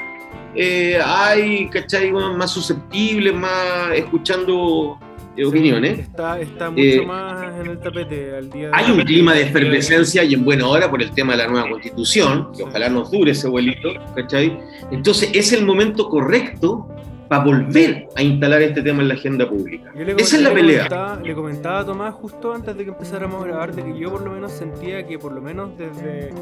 eh, 0.55 0.99
ay, 1.05 1.69
¿cachai? 1.71 2.11
Bueno, 2.11 2.37
más 2.37 2.51
susceptibles, 2.51 3.35
más 3.35 3.93
escuchando 3.95 4.99
eh, 5.37 5.45
opiniones. 5.45 6.01
Está, 6.01 6.41
está 6.41 6.71
mucho 6.71 6.83
Eh, 6.83 7.07
más 7.07 7.61
en 7.61 7.67
el 7.67 7.79
tapete 7.79 8.37
al 8.37 8.51
día 8.51 8.69
de 8.69 8.75
Hay 8.75 8.91
un 8.91 9.01
clima 9.03 9.35
de 9.35 9.43
efervescencia 9.43 10.25
y 10.25 10.35
en 10.35 10.45
buena 10.45 10.67
hora 10.67 10.91
por 10.91 11.01
el 11.01 11.13
tema 11.13 11.33
de 11.33 11.39
la 11.39 11.47
nueva 11.47 11.69
constitución, 11.69 12.49
que 12.57 12.65
ojalá 12.65 12.89
nos 12.89 13.11
dure 13.11 13.31
ese 13.31 13.47
vuelito, 13.49 13.91
¿cachai? 14.17 14.59
Entonces 14.91 15.31
es 15.35 15.53
el 15.53 15.65
momento 15.65 16.09
correcto 16.09 16.89
para 17.31 17.45
volver 17.45 18.09
a 18.17 18.23
instalar 18.25 18.61
este 18.61 18.83
tema 18.83 19.03
en 19.03 19.09
la 19.09 19.15
agenda 19.15 19.49
pública. 19.49 19.93
Yo 19.97 20.03
le 20.03 20.15
Esa 20.15 20.37
es 20.37 20.43
la 20.43 20.49
le 20.49 20.55
pelea. 20.57 20.89
Comentaba, 20.89 21.21
le 21.23 21.35
comentaba 21.37 21.79
a 21.79 21.87
Tomás 21.87 22.15
justo 22.15 22.53
antes 22.53 22.77
de 22.77 22.83
que 22.83 22.91
empezáramos 22.91 23.45
a 23.45 23.47
grabar 23.47 23.73
de 23.73 23.85
que 23.85 23.97
yo 23.97 24.11
por 24.11 24.23
lo 24.23 24.33
menos 24.33 24.51
sentía 24.51 25.07
que 25.07 25.17
por 25.17 25.31
lo 25.31 25.41
menos 25.41 25.71
desde 25.79 26.33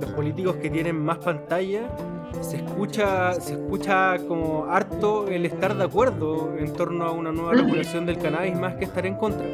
los 0.00 0.10
políticos 0.10 0.56
que 0.56 0.70
tienen 0.70 1.00
más 1.00 1.18
pantalla 1.18 1.82
se 2.40 2.56
escucha, 2.56 3.34
se 3.34 3.52
escucha 3.52 4.18
como 4.26 4.66
harto 4.68 5.28
el 5.28 5.46
estar 5.46 5.76
de 5.76 5.84
acuerdo 5.84 6.56
en 6.58 6.72
torno 6.72 7.04
a 7.04 7.12
una 7.12 7.30
nueva 7.30 7.52
regulación 7.52 8.04
del 8.04 8.18
cannabis 8.18 8.56
más 8.56 8.74
que 8.74 8.86
estar 8.86 9.06
en 9.06 9.14
contra. 9.14 9.46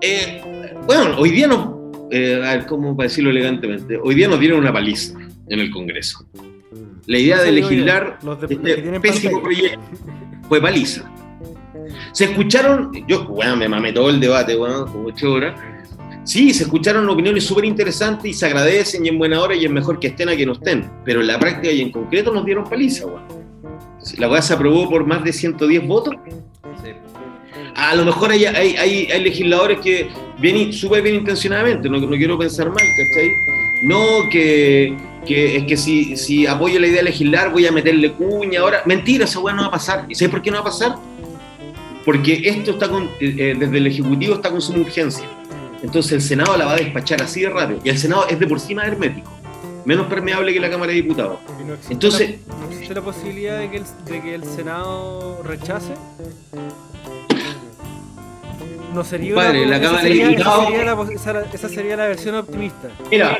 Eh, 0.00 0.42
bueno, 0.84 1.16
hoy 1.16 1.30
día 1.30 1.46
nos, 1.46 1.76
eh, 2.10 2.42
a 2.44 2.56
ver, 2.56 2.66
¿cómo 2.66 2.96
para 2.96 3.08
decirlo 3.08 3.30
elegantemente? 3.30 3.96
Hoy 4.02 4.16
día 4.16 4.26
nos 4.26 4.40
dieron 4.40 4.58
una 4.58 4.72
paliza 4.72 5.16
en 5.46 5.60
el 5.60 5.70
Congreso. 5.70 6.26
La 7.06 7.18
idea 7.18 7.40
de 7.42 7.48
yo, 7.48 7.52
legislar 7.68 8.18
los 8.22 8.40
de- 8.40 8.46
que 8.48 8.54
este 8.54 8.74
tienen 8.82 9.00
pésimo 9.00 9.40
pantalla. 9.42 9.42
proyecto 9.42 9.80
fue 10.48 10.60
paliza. 10.60 11.10
Se 12.12 12.24
escucharon, 12.24 12.90
yo, 13.08 13.24
bueno, 13.24 13.56
me 13.56 13.68
mamé 13.68 13.92
todo 13.92 14.10
el 14.10 14.20
debate, 14.20 14.54
bueno, 14.56 14.86
como 14.86 15.08
ocho 15.08 15.32
horas. 15.32 15.58
Sí, 16.24 16.52
se 16.52 16.64
escucharon 16.64 17.08
opiniones 17.08 17.44
súper 17.44 17.64
interesantes 17.64 18.26
y 18.30 18.34
se 18.34 18.46
agradecen 18.46 19.04
y 19.04 19.08
en 19.08 19.18
buena 19.18 19.40
hora 19.40 19.54
y 19.54 19.64
es 19.64 19.70
mejor 19.70 19.98
que 19.98 20.08
estén 20.08 20.28
a 20.28 20.36
que 20.36 20.44
no 20.46 20.52
estén. 20.52 20.88
Pero 21.04 21.20
en 21.20 21.26
la 21.28 21.38
práctica 21.38 21.72
y 21.72 21.80
en 21.80 21.90
concreto 21.90 22.32
nos 22.32 22.44
dieron 22.44 22.64
paliza, 22.64 23.06
weón. 23.06 23.22
La 24.18 24.28
weá 24.28 24.40
se 24.42 24.52
aprobó 24.54 24.88
por 24.88 25.06
más 25.06 25.24
de 25.24 25.32
110 25.32 25.86
votos. 25.86 26.14
Sí. 26.84 26.90
A 27.74 27.94
lo 27.94 28.04
mejor 28.04 28.30
hay, 28.30 28.44
hay, 28.44 28.76
hay, 28.76 29.06
hay 29.10 29.24
legisladores 29.24 29.80
que 29.80 30.08
bien, 30.38 30.72
súper 30.72 31.02
bien 31.02 31.16
intencionadamente, 31.16 31.88
no, 31.88 31.98
no 31.98 32.08
quiero 32.16 32.38
pensar 32.38 32.68
mal, 32.68 32.76
¿cachai? 32.76 33.30
No 33.84 34.28
que, 34.30 34.96
que 35.26 35.56
es 35.56 35.64
que 35.64 35.76
si, 35.76 36.16
si 36.16 36.46
apoyo 36.46 36.80
la 36.80 36.86
idea 36.86 36.98
de 36.98 37.04
legislar 37.04 37.52
voy 37.52 37.66
a 37.66 37.72
meterle 37.72 38.12
cuña 38.12 38.60
ahora. 38.60 38.82
Mentira, 38.86 39.24
esa 39.24 39.38
weá 39.40 39.54
no 39.54 39.62
va 39.62 39.68
a 39.68 39.72
pasar. 39.72 40.06
¿Y 40.08 40.14
sabes 40.14 40.30
por 40.30 40.42
qué 40.42 40.50
no 40.50 40.56
va 40.56 40.62
a 40.62 40.64
pasar? 40.64 40.96
Porque 42.04 42.40
esto 42.44 42.72
está 42.72 42.88
con, 42.88 43.04
eh, 43.04 43.08
eh, 43.20 43.56
desde 43.58 43.76
el 43.78 43.86
Ejecutivo 43.86 44.34
está 44.34 44.50
con 44.50 44.60
suma 44.60 44.78
urgencia. 44.80 45.24
Entonces 45.82 46.12
el 46.12 46.22
Senado 46.22 46.56
la 46.56 46.66
va 46.66 46.72
a 46.72 46.76
despachar 46.76 47.22
así 47.22 47.42
de 47.42 47.50
rápido. 47.50 47.80
Y 47.84 47.88
el 47.90 47.98
Senado 47.98 48.26
es 48.28 48.38
de 48.38 48.46
por 48.46 48.58
sí 48.60 48.74
más 48.74 48.86
hermético, 48.86 49.30
menos 49.84 50.06
permeable 50.06 50.52
que 50.52 50.60
la 50.60 50.70
Cámara 50.70 50.90
de 50.92 50.96
Diputados. 50.96 51.38
No 51.66 51.74
existe 51.74 51.92
Entonces- 51.92 52.34
la, 52.48 52.54
¿no 52.56 52.70
existe 52.70 52.94
la 52.94 53.02
posibilidad 53.02 53.58
de 53.58 53.70
que, 53.70 53.76
el, 53.78 53.84
de 54.06 54.20
que 54.22 54.34
el 54.34 54.44
Senado 54.44 55.42
rechace. 55.42 55.92
No 58.94 59.04
sería 59.04 59.34
una- 59.34 59.52
la 59.52 59.76
esa 59.76 60.00
sería- 60.00 60.22
esa 60.24 60.28
Diputados- 60.30 60.64
sería 60.66 60.84
la 60.84 61.44
esa, 61.52 61.68
sería 61.68 61.96
la 61.96 62.06
versión 62.08 62.34
optimista. 62.34 62.88
Mira, 63.10 63.38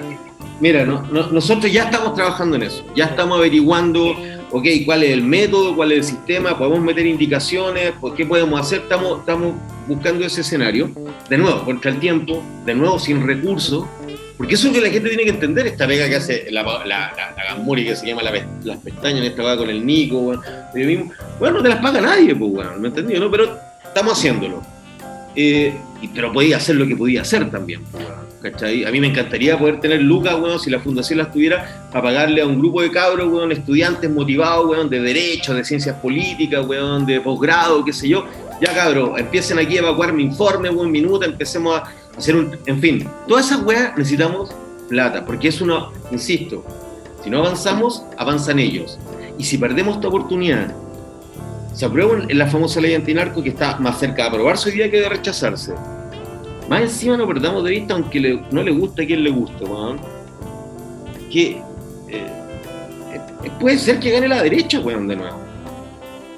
mira, 0.61 0.85
no- 0.85 1.03
no- 1.11 1.27
nosotros 1.31 1.73
ya 1.73 1.85
estamos 1.85 2.15
trabajando 2.15 2.57
en 2.57 2.63
eso, 2.65 2.85
ya 2.95 3.07
estamos 3.07 3.39
averiguando, 3.39 4.15
ok, 4.51 4.67
cuál 4.85 5.03
es 5.03 5.11
el 5.11 5.23
método, 5.23 5.75
cuál 5.75 5.93
es 5.93 5.99
el 5.99 6.05
sistema, 6.05 6.57
podemos 6.57 6.81
meter 6.81 7.07
indicaciones, 7.07 7.93
pues, 8.01 8.15
qué 8.15 8.25
podemos 8.27 8.61
hacer, 8.61 8.81
estamos, 8.81 9.21
estamos 9.21 9.55
buscando 9.89 10.25
ese 10.25 10.43
escenario, 10.43 10.91
de 11.29 11.39
nuevo, 11.39 11.65
contra 11.65 11.91
el 11.91 11.99
tiempo, 11.99 12.43
de 12.65 12.75
nuevo, 12.75 12.99
sin 12.99 13.27
recursos, 13.27 13.85
porque 14.39 14.55
eso 14.55 14.69
es 14.69 14.73
lo 14.75 14.81
que 14.81 14.87
la 14.87 14.93
gente 14.93 15.09
tiene 15.09 15.25
que 15.25 15.31
entender, 15.31 15.67
esta 15.67 15.87
pega 15.87 16.09
que 16.09 16.17
hace 16.17 16.47
la, 16.51 16.63
la, 16.63 16.85
la, 16.87 17.13
la 17.37 17.45
Gamuri, 17.55 17.85
que 17.85 17.97
se 17.97 18.07
llama 18.07 18.23
las 18.23 18.79
pestañas, 18.79 19.25
esta 19.25 19.43
va 19.43 19.57
con 19.57 19.69
el 19.69 19.85
Nico, 19.85 20.33
mismo, 20.75 21.13
bueno, 21.39 21.57
no 21.59 21.63
te 21.63 21.69
las 21.71 21.79
paga 21.81 22.01
nadie, 22.01 22.35
pues, 22.37 22.51
weón, 22.53 22.81
¿me 22.81 22.89
entendí? 22.89 23.19
¿no? 23.19 23.31
Pero 23.31 23.59
estamos 23.85 24.13
haciéndolo. 24.19 24.63
Eh, 25.37 25.75
pero 26.15 26.33
podía 26.33 26.57
hacer 26.57 26.77
lo 26.77 26.87
que 26.87 26.97
podía 26.97 27.23
hacer 27.23 27.51
también. 27.51 27.83
pues. 27.91 28.05
A 28.43 28.91
mí 28.91 29.01
me 29.01 29.09
encantaría 29.09 29.59
poder 29.59 29.81
tener 29.81 30.01
lucas, 30.01 30.35
weón, 30.41 30.59
si 30.59 30.71
la 30.71 30.81
fundación 30.81 31.19
las 31.19 31.31
tuviera, 31.31 31.89
para 31.93 32.05
pagarle 32.05 32.41
a 32.41 32.47
un 32.47 32.59
grupo 32.59 32.81
de 32.81 32.91
cabros, 32.91 33.31
weón, 33.31 33.53
estudiantes 33.53 34.11
motivados, 34.11 34.67
weón, 34.67 34.89
de 34.89 35.01
derecho, 35.01 35.53
de 35.53 35.63
ciencias 35.63 35.97
políticas, 35.97 36.67
weón, 36.67 37.05
de 37.05 37.21
posgrado, 37.21 37.85
qué 37.85 37.93
sé 37.93 38.09
yo. 38.09 38.25
Ya, 38.61 38.75
cabros, 38.75 39.19
empiecen 39.19 39.59
aquí 39.59 39.77
a 39.77 39.81
evacuar 39.81 40.15
mi 40.15 40.23
informe, 40.23 40.71
weón, 40.71 40.91
minuto, 40.91 41.25
empecemos 41.27 41.81
a, 41.81 41.85
hacer 42.17 42.35
un, 42.35 42.57
en 42.67 42.81
fin, 42.81 43.07
todas 43.29 43.47
esas 43.47 43.63
weas 43.63 43.97
necesitamos 43.97 44.51
plata, 44.89 45.25
porque 45.25 45.49
es 45.49 45.61
una, 45.61 45.89
insisto, 46.11 46.65
si 47.23 47.29
no 47.29 47.41
avanzamos, 47.41 48.05
avanzan 48.17 48.59
ellos. 48.59 48.99
Y 49.39 49.45
si 49.45 49.59
perdemos 49.59 49.97
esta 49.97 50.09
oportunidad, 50.09 50.75
se 51.73 51.85
aprueba 51.87 52.19
en 52.29 52.39
la 52.39 52.47
famosa 52.47 52.81
ley 52.81 52.95
antinarco 52.95 53.43
que 53.43 53.51
está 53.51 53.77
más 53.79 53.99
cerca 53.99 54.23
de 54.25 54.29
aprobarse 54.29 54.69
hoy 54.71 54.77
día 54.77 54.91
que 54.91 55.01
de 55.01 55.09
rechazarse. 55.09 55.73
Más 56.69 56.83
encima 56.83 57.17
no 57.17 57.27
perdamos 57.27 57.65
de 57.65 57.71
vista, 57.71 57.95
aunque 57.95 58.21
le- 58.21 58.43
no 58.51 58.63
le 58.63 58.71
guste 58.71 59.03
a 59.03 59.07
quien 59.07 59.25
le 59.25 59.31
guste, 59.31 59.65
weón, 59.65 60.01
que 61.33 61.51
eh, 61.51 61.63
eh, 62.13 63.51
puede 63.61 63.79
ser 63.79 63.99
que 63.99 64.11
gane 64.11 64.29
la 64.29 64.43
derecha, 64.43 64.81
weón, 64.81 65.09
de 65.09 65.17
nuevo. 65.17 65.37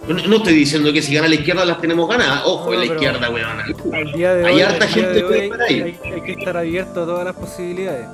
No, 0.09 0.15
no 0.27 0.37
estoy 0.37 0.55
diciendo 0.55 0.93
que 0.93 1.01
si 1.01 1.15
gana 1.15 1.29
la 1.29 1.35
izquierda 1.37 1.65
las 1.65 1.81
tenemos 1.81 2.09
ganadas. 2.09 2.43
Ojo, 2.45 2.67
No, 2.67 2.73
en 2.75 2.79
la 2.89 2.95
izquierda, 2.95 3.31
weón. 3.31 3.59
Hay 3.95 4.55
hoy, 4.55 4.61
harta 4.63 4.87
gente 4.89 5.15
que 5.15 5.23
puede 5.23 5.49
para 5.49 5.65
ahí. 5.65 5.81
hay, 5.83 6.13
hay 6.13 6.21
que 6.23 6.33
estar 6.33 6.57
abierto 6.57 7.03
a 7.03 7.07
todas 7.07 7.25
las 7.25 7.37
posibilidades. 7.37 8.07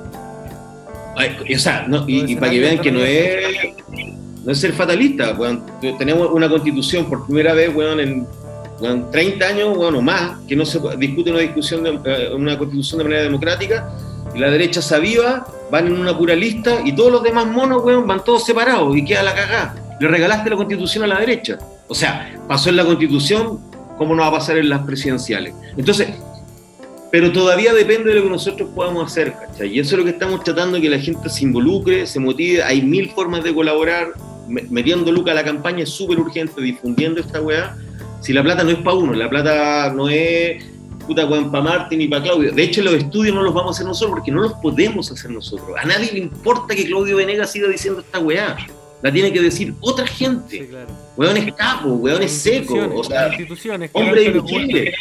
Ay, 1.15 1.35
O 1.55 1.59
sea, 1.59 1.85
no, 1.87 2.03
y, 2.07 2.35
para 2.35 2.51
que 2.51 2.59
vean 2.59 2.77
que 2.79 2.91
no 2.91 2.99
es, 3.01 3.45
no 4.45 4.51
es 4.51 4.59
ser 4.59 4.73
fatalista, 4.73 5.33
weón. 5.33 5.63
Tenemos 5.97 6.29
una 6.31 6.49
constitución 6.49 7.05
por 7.05 7.25
primera 7.25 7.53
vez, 7.53 7.73
weón, 7.75 7.99
en 7.99 8.27
weón, 8.79 9.11
30 9.11 9.45
años, 9.45 9.77
weón, 9.77 9.95
o 9.95 10.01
más, 10.01 10.39
que 10.47 10.55
no 10.55 10.65
se 10.65 10.79
discute 10.97 11.31
una 11.31 11.39
discusión 11.39 11.83
de, 11.83 11.99
eh, 12.05 12.33
una 12.33 12.57
constitución 12.57 12.99
de 12.99 13.03
manera 13.03 13.23
democrática, 13.23 13.89
y 14.33 14.39
la 14.39 14.49
derecha 14.49 14.81
se 14.81 14.95
aviva, 14.95 15.45
van 15.71 15.87
en 15.87 15.93
una 15.93 16.17
pura 16.17 16.35
lista, 16.35 16.79
y 16.85 16.93
todos 16.93 17.11
los 17.11 17.23
demás 17.23 17.47
monos, 17.47 17.83
weón, 17.83 18.07
van 18.07 18.23
todos 18.23 18.45
separados, 18.45 18.95
y 18.95 19.03
queda 19.03 19.23
la 19.23 19.35
cagada. 19.35 19.75
Le 19.99 20.07
regalaste 20.07 20.49
la 20.49 20.55
constitución 20.55 21.03
a 21.03 21.07
la 21.07 21.19
derecha. 21.19 21.59
O 21.87 21.95
sea, 21.95 22.39
pasó 22.47 22.69
en 22.69 22.77
la 22.77 22.85
constitución, 22.85 23.59
¿cómo 23.97 24.15
no 24.15 24.21
va 24.21 24.29
a 24.29 24.31
pasar 24.31 24.57
en 24.57 24.69
las 24.69 24.81
presidenciales? 24.83 25.53
Entonces, 25.75 26.07
pero 27.11 27.31
todavía 27.31 27.73
depende 27.73 28.09
de 28.09 28.15
lo 28.17 28.23
que 28.23 28.29
nosotros 28.29 28.69
podamos 28.75 29.11
hacer, 29.11 29.33
¿cachai? 29.33 29.75
Y 29.75 29.79
eso 29.79 29.95
es 29.95 29.99
lo 29.99 30.03
que 30.05 30.11
estamos 30.11 30.43
tratando, 30.43 30.79
que 30.79 30.89
la 30.89 30.99
gente 30.99 31.27
se 31.29 31.43
involucre, 31.43 32.05
se 32.05 32.19
motive, 32.19 32.63
hay 32.63 32.83
mil 32.83 33.09
formas 33.09 33.43
de 33.43 33.53
colaborar, 33.53 34.13
metiendo 34.49 35.11
Luca 35.11 35.31
a 35.31 35.35
la 35.35 35.43
campaña 35.43 35.83
es 35.83 35.89
súper 35.89 36.19
urgente, 36.19 36.61
difundiendo 36.61 37.21
esta 37.21 37.41
weá. 37.41 37.77
Si 38.21 38.33
la 38.33 38.43
plata 38.43 38.63
no 38.63 38.71
es 38.71 38.77
para 38.77 38.95
uno, 38.97 39.13
la 39.13 39.29
plata 39.29 39.93
no 39.95 40.09
es 40.09 40.63
puta 41.07 41.25
weón 41.25 41.51
para 41.51 41.63
Martín 41.63 41.99
ni 41.99 42.07
para 42.07 42.23
Claudio. 42.23 42.51
De 42.51 42.61
hecho, 42.63 42.81
los 42.83 42.93
estudios 42.95 43.33
no 43.33 43.41
los 43.41 43.53
vamos 43.53 43.71
a 43.71 43.73
hacer 43.77 43.87
nosotros 43.87 44.11
porque 44.17 44.31
no 44.31 44.41
los 44.41 44.53
podemos 44.53 45.11
hacer 45.11 45.31
nosotros. 45.31 45.69
A 45.81 45.85
nadie 45.85 46.11
le 46.11 46.19
importa 46.19 46.75
que 46.75 46.85
Claudio 46.85 47.15
Venegas 47.17 47.51
siga 47.51 47.67
diciendo 47.67 48.01
esta 48.01 48.19
weá. 48.19 48.57
La 49.01 49.11
tiene 49.13 49.31
que 49.31 49.41
decir 49.41 49.73
otra 49.79 50.05
Sí, 50.05 50.13
gente. 50.25 50.67
claro. 50.67 50.89
Weón 51.15 51.37
es 51.37 51.53
capo, 51.53 51.89
weón 51.93 52.21
es 52.21 52.33
seco. 52.33 52.75
O 52.95 53.03
sea, 53.03 53.29
instituciones, 53.29 53.89
hombre 53.93 54.23
invisible. 54.25 54.93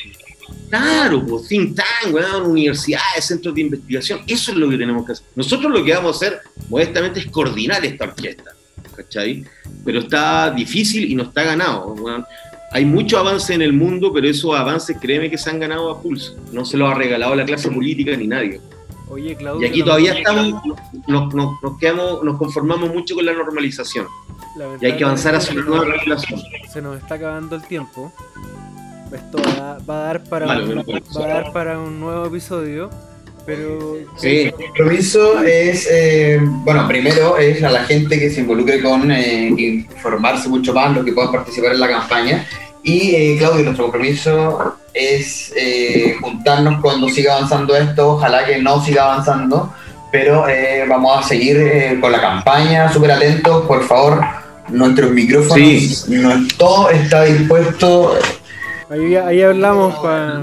Claro, 0.71 1.25
pues 1.27 1.49
think 1.49 1.75
tank, 1.77 2.15
weón, 2.15 2.47
universidades, 2.47 3.25
centros 3.25 3.55
de 3.55 3.63
investigación, 3.63 4.21
eso 4.27 4.53
es 4.53 4.57
lo 4.57 4.69
que 4.69 4.77
tenemos 4.77 5.05
que 5.05 5.13
hacer. 5.13 5.27
Nosotros 5.35 5.73
lo 5.73 5.85
que 5.85 5.93
vamos 5.95 6.15
a 6.23 6.27
hacer, 6.27 6.41
modestamente, 6.69 7.21
es 7.21 7.27
coordinar 7.27 7.85
esta 7.85 8.05
orquesta, 8.05 8.53
¿cachai? 9.03 9.45
Pero 9.85 10.01
está 10.01 10.51
difícil 10.51 11.11
y 11.11 11.15
no 11.15 11.23
está 11.25 11.43
ganado. 11.45 11.95
Hay 12.73 12.85
mucho 12.85 13.19
avance 13.19 13.55
en 13.55 13.63
el 13.63 13.73
mundo, 13.73 14.13
pero 14.13 14.29
esos 14.29 14.55
avances, 14.55 14.97
créeme 15.01 15.31
que 15.31 15.39
se 15.39 15.49
han 15.49 15.59
ganado 15.59 15.91
a 15.91 16.03
pulso. 16.03 16.37
No 16.53 16.65
se 16.67 16.77
los 16.77 16.91
ha 16.91 16.95
regalado 16.95 17.35
la 17.35 17.45
clase 17.47 17.71
política 17.71 18.15
ni 18.17 18.27
nadie. 18.27 18.61
Oye, 19.09 19.35
Claudio. 19.37 19.67
Y 19.67 19.71
aquí 19.71 19.83
todavía 19.83 20.13
estamos, 20.13 20.63
nos, 21.07 21.35
nos- 21.35 21.63
nos 21.63 21.79
quedamos, 21.79 22.23
nos 22.23 22.37
conformamos 22.37 22.93
mucho 22.93 23.15
con 23.15 23.25
la 23.25 23.33
normalización. 23.33 24.07
Y 24.83 24.85
hay 24.87 24.97
que 24.99 25.05
avanzar 25.05 25.35
hacia 25.35 25.55
una 25.55 25.63
nueva 25.65 25.85
regulación. 25.87 26.41
Se 26.71 26.83
nos 26.83 26.99
está 26.99 27.15
acabando 27.15 27.57
el 27.57 27.63
tiempo. 27.63 28.13
Esto 29.13 29.39
va, 29.39 29.79
va 29.89 30.01
a 30.01 30.05
dar 30.09 30.25
para 30.25 30.45
Vale, 30.47 30.65
un, 30.65 30.85
bueno. 30.85 31.01
va 31.19 31.25
a 31.25 31.29
dar 31.29 31.53
para 31.55 31.79
un 31.79 31.99
nuevo 31.99 32.27
episodio, 32.27 32.91
pero 33.49 33.97
Sí, 34.19 34.41
El 34.43 34.53
compromiso 34.53 35.43
es, 35.43 35.89
eh, 35.91 36.39
bueno, 36.43 36.87
primero 36.87 37.39
es 37.39 37.63
a 37.63 37.71
la 37.71 37.85
gente 37.85 38.19
que 38.19 38.29
se 38.31 38.41
involucre 38.43 38.83
con 38.83 39.11
eh, 39.11 39.49
informarse 39.57 40.49
mucho 40.51 40.75
más, 40.75 40.95
los 40.95 41.03
que 41.05 41.13
puedan 41.13 41.33
participar 41.33 41.73
en 41.73 41.81
la 41.81 41.89
campaña. 41.89 42.47
Y 42.83 43.15
eh, 43.15 43.37
Claudio, 43.39 43.65
nuestro 43.65 43.85
compromiso 43.87 44.77
es 44.93 45.51
eh, 45.57 46.15
juntarnos 46.21 46.81
cuando 46.83 47.09
siga 47.09 47.37
avanzando 47.37 47.75
esto, 47.75 48.11
ojalá 48.17 48.45
que 48.45 48.59
no 48.61 48.85
siga 48.85 49.05
avanzando, 49.05 49.73
pero 50.13 50.47
eh, 50.49 50.85
vamos 50.87 51.19
a 51.25 51.27
seguir 51.27 51.57
eh, 51.57 51.97
con 52.01 52.13
la 52.13 52.21
campaña, 52.21 52.93
súper 52.93 53.13
atentos, 53.13 53.65
por 53.67 53.83
favor, 53.85 54.21
nuestros 54.69 55.11
micrófonos, 55.13 55.57
Sí. 55.57 56.05
no- 56.09 56.47
todo 56.59 56.91
está 56.91 57.25
dispuesto. 57.25 58.15
ahí, 58.91 59.17
ahí 59.17 59.43
hablamos 59.43 59.95
pa- 60.01 60.43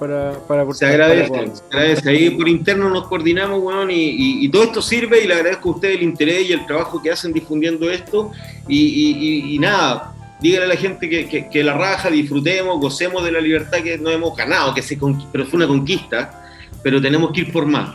para, 0.00 0.32
para 0.48 0.72
Se 0.72 0.86
agradece, 0.86 1.28
se 1.54 1.62
agradece. 1.70 2.10
Ahí 2.10 2.30
por 2.30 2.48
interno 2.48 2.88
nos 2.88 3.06
coordinamos, 3.06 3.62
weón, 3.62 3.90
y, 3.90 3.94
y- 3.94 4.44
y 4.44 4.48
todo 4.48 4.64
esto 4.64 4.82
sirve 4.82 5.22
y 5.22 5.28
le 5.28 5.34
agradezco 5.34 5.68
a 5.68 5.72
ustedes 5.74 5.96
el 5.98 6.02
interés 6.02 6.48
y 6.48 6.52
el 6.54 6.66
trabajo 6.66 7.00
que 7.02 7.10
hacen 7.12 7.32
difundiendo 7.32 7.88
esto. 7.90 8.32
Y, 8.66 8.78
y- 8.78 9.18
y- 9.50 9.54
y 9.54 9.58
nada, 9.60 10.14
díganle 10.40 10.64
a 10.64 10.68
la 10.68 10.76
gente 10.76 11.08
que, 11.08 11.28
que- 11.28 11.48
que 11.48 11.62
la 11.62 11.74
raja, 11.74 12.10
disfrutemos, 12.10 12.80
gocemos 12.80 13.22
de 13.22 13.30
la 13.32 13.40
libertad 13.40 13.78
que 13.82 13.98
no 13.98 14.10
hemos 14.10 14.34
ganado, 14.36 14.74
que 14.74 14.82
se 14.82 14.98
pero 15.30 15.44
fue 15.46 15.58
una 15.58 15.68
conquista, 15.68 16.42
pero 16.82 17.00
tenemos 17.00 17.30
que 17.32 17.42
ir 17.42 17.52
por 17.52 17.66
más. 17.66 17.94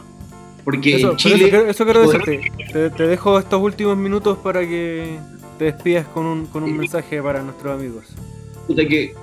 Porque 0.64 0.96
Eso, 0.96 1.12
en 1.12 1.18
Chile... 1.18 1.36
eso, 1.36 1.50
quiero- 1.50 1.68
eso 1.68 1.84
quiero 1.86 2.04
poder- 2.06 2.22
decirte. 2.26 2.74
Te, 2.74 2.90
te 2.92 3.08
dejo 3.08 3.38
estos 3.40 3.62
últimos 3.62 3.98
minutos 3.98 4.38
para 4.38 4.62
que 4.62 5.18
te 5.60 5.66
despidas 5.66 6.06
con 6.08 6.26
un, 6.26 6.46
con 6.48 6.64
un 6.64 6.76
mensaje 6.78 7.22
para 7.22 7.42
nuestros 7.42 7.80
amigos. 7.80 8.06
Que, 8.68 9.14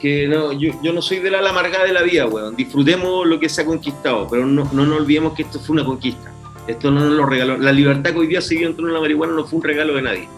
que, 0.00 0.28
no, 0.28 0.52
yo, 0.52 0.72
yo 0.82 0.92
no 0.92 1.02
soy 1.02 1.18
de 1.18 1.30
la, 1.30 1.38
amargada 1.48 1.84
de 1.84 1.92
la 1.92 2.02
vida, 2.02 2.26
weón. 2.26 2.54
Disfrutemos 2.56 3.26
lo 3.26 3.40
que 3.40 3.48
se 3.48 3.62
ha 3.62 3.64
conquistado, 3.66 4.28
pero 4.30 4.46
no, 4.46 4.68
no 4.72 4.86
nos 4.86 5.00
olvidemos 5.00 5.34
que 5.34 5.42
esto 5.42 5.58
fue 5.58 5.74
una 5.74 5.84
conquista. 5.84 6.32
Esto 6.68 6.90
no 6.90 7.00
nos 7.00 7.12
lo 7.14 7.26
regaló. 7.26 7.56
La 7.58 7.72
libertad 7.72 8.12
que 8.12 8.18
hoy 8.18 8.26
día 8.26 8.40
se 8.40 8.54
vive 8.54 8.66
en 8.68 8.74
torno 8.76 8.90
a 8.90 8.94
la 8.94 9.00
marihuana 9.00 9.32
no 9.34 9.44
fue 9.44 9.58
un 9.58 9.64
regalo 9.64 9.94
de 9.94 10.02
nadie. 10.02 10.28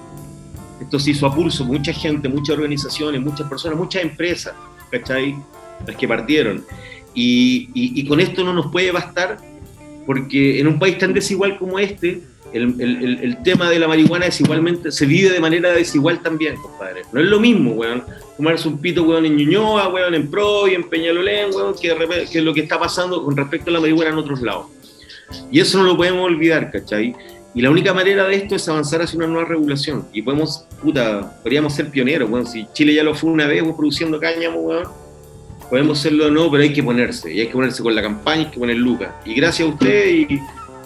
Esto 0.80 0.99
se 0.99 1.11
hizo 1.11 1.26
a 1.26 1.34
pulso, 1.34 1.64
mucha 1.64 1.92
gente, 1.92 2.28
muchas 2.28 2.57
organizaciones, 2.57 3.20
muchas 3.20 3.49
personas, 3.49 3.76
muchas 3.78 4.03
empresas, 4.03 4.55
¿cachai? 4.90 5.34
Las 5.86 5.96
que 5.96 6.07
partieron. 6.07 6.64
Y, 7.14 7.70
y- 7.74 8.01
y 8.01 8.07
con 8.07 8.20
esto 8.20 8.44
no 8.44 8.53
nos 8.53 8.70
puede 8.70 8.92
bastar, 8.92 9.38
porque 10.07 10.61
en 10.61 10.66
un 10.68 10.78
país 10.78 10.96
tan 10.99 11.12
desigual 11.12 11.59
como 11.59 11.78
este, 11.78 12.20
el, 12.53 12.74
el- 12.80 13.18
el- 13.22 13.42
tema 13.42 13.68
de 13.70 13.78
la 13.78 13.88
marihuana 13.88 14.26
desigualmente 14.26 14.90
se 14.92 15.07
vive 15.07 15.30
de 15.30 15.40
manera 15.40 15.70
desigual 15.72 16.20
también, 16.22 16.57
compadre. 16.57 17.03
No 17.12 17.20
es 17.20 17.26
lo 17.26 17.38
mismo, 17.40 17.72
weón, 17.72 18.03
fumarse 18.36 18.68
un 18.68 18.78
pito, 18.78 19.03
weón, 19.05 19.26
en 19.26 19.36
Ñuñoa, 19.36 19.88
weón, 19.88 20.14
en 20.14 20.30
Pro 20.30 20.66
y 20.68 20.74
en 20.74 20.88
Peñalolén, 20.88 21.55
weón, 21.55 21.74
que, 21.80 21.94
que 22.30 22.40
lo 22.42 22.53
que 22.55 22.61
está 22.62 22.78
pasando 22.78 23.22
con 23.24 23.36
respecto 23.36 23.70
a 23.70 23.74
la 23.74 23.80
marihuana 23.80 24.11
en 24.12 24.18
otros 24.18 24.40
lados. 24.42 24.66
Y 25.53 25.61
eso 25.61 25.78
no 25.78 25.84
lo 25.84 25.96
podemos 25.96 26.24
olvidar, 26.24 26.70
¿cachai? 26.70 27.14
Y 27.55 27.62
la 27.62 27.70
única 27.70 27.92
manera 27.94 28.26
de 28.26 28.36
esto 28.36 28.55
es 28.57 28.68
avanzar 28.68 29.03
hacia 29.03 29.16
una 29.18 29.26
nueva 29.26 29.49
regulación. 29.49 30.07
Y 30.12 30.22
podemos, 30.22 30.64
puta, 30.82 31.38
podríamos 31.42 31.74
ser 31.74 31.90
pioneros, 31.90 32.30
weón. 32.30 32.46
Si 32.46 32.66
Chile 32.72 32.94
ya 32.94 33.03
lo 33.03 33.14
fue 33.14 33.30
una 33.30 33.46
vez, 33.46 33.62
weón, 33.62 33.76
produciendo 33.76 34.18
cáñamo, 34.20 34.61
weón, 34.61 34.84
podemos 35.68 35.99
hacerlo 35.99 36.24
de 36.26 36.30
nuevo, 36.30 36.51
pero 36.51 36.62
hay 36.62 36.72
que 36.72 36.82
ponerse. 36.82 37.32
Y 37.32 37.40
hay 37.40 37.46
que 37.49 37.53
ponerse 37.53 37.82
con 37.82 37.94
la 37.94 38.03
campaña, 38.03 38.42
hay 38.46 38.51
que 38.51 38.59
poner 38.59 38.76
lucas. 38.76 39.11
Y 39.24 39.34
gracias 39.34 39.68
a 39.68 39.72
usted 39.72 40.07
y, 40.09 40.40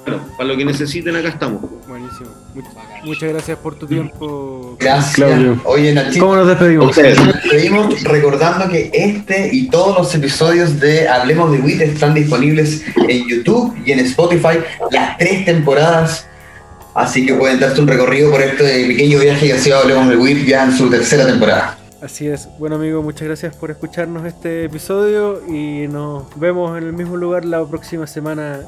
bueno, 0.07 0.23
para 0.37 0.49
lo 0.49 0.57
que 0.57 0.65
necesiten, 0.65 1.15
acá 1.17 1.29
estamos. 1.29 1.61
Buenísimo. 1.89 2.31
Much- 2.55 3.05
muchas 3.05 3.29
gracias 3.31 3.59
por 3.59 3.75
tu 3.77 3.87
tiempo. 3.87 4.77
Gracias. 4.81 5.15
Claudio. 5.15 5.61
Oye, 5.65 5.93
Nachito. 5.95 6.25
¿Cómo 6.25 6.37
nos 6.37 6.49
despedimos? 6.49 6.87
Ustedes. 6.91 7.19
Nos 7.19 7.35
despedimos 7.35 8.03
recordando 8.05 8.69
que 8.69 8.91
este 8.93 9.51
y 9.53 9.69
todos 9.69 9.99
los 9.99 10.15
episodios 10.15 10.81
de 10.81 11.09
Hablemos 11.09 11.53
de 11.53 11.59
WIT 11.61 11.81
están 11.83 12.15
disponibles 12.15 12.83
en 13.09 13.29
YouTube 13.29 13.75
y 13.85 13.93
en 13.93 14.01
Spotify, 14.01 14.59
las 14.91 15.17
tres 15.19 15.45
temporadas. 15.45 16.27
Así 16.95 17.25
que 17.25 17.35
pueden 17.35 17.59
darse 17.59 17.81
un 17.81 17.89
recorrido 17.89 18.31
por 18.31 18.43
este 18.43 18.87
pequeño 18.87 19.19
viaje 19.21 19.47
que 19.47 19.53
ha 19.55 19.59
sido 19.59 19.79
Hablemos 19.79 20.09
de 20.09 20.17
WIT 20.17 20.47
ya 20.47 20.65
en 20.65 20.73
su 20.77 20.91
tercera 20.91 21.25
temporada. 21.27 21.79
Así 22.03 22.27
es. 22.27 22.49
Bueno, 22.59 22.75
amigo, 22.77 23.01
muchas 23.01 23.29
gracias 23.29 23.55
por 23.55 23.71
escucharnos 23.71 24.27
este 24.27 24.65
episodio 24.65 25.41
y 25.49 25.87
nos 25.87 26.25
vemos 26.39 26.77
en 26.77 26.85
el 26.89 26.93
mismo 26.93 27.17
lugar 27.17 27.45
la 27.45 27.65
próxima 27.65 28.07
semana 28.09 28.61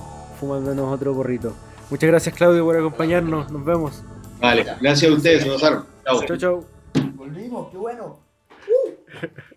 fumándonos 0.44 0.92
otro 0.92 1.14
gorrito. 1.14 1.54
Muchas 1.90 2.08
gracias, 2.08 2.34
Claudio, 2.34 2.64
por 2.64 2.76
acompañarnos. 2.76 3.50
Nos 3.50 3.64
vemos. 3.64 4.02
Vale, 4.40 4.64
gracias 4.80 5.10
a 5.10 5.14
ustedes, 5.14 5.42
se 5.42 5.50
pasaron. 5.50 5.86
Chao. 6.04 6.24
Chau, 6.26 6.36
chau. 6.36 6.64
Volvimos, 7.14 7.70
qué 7.70 7.76
bueno. 7.78 8.18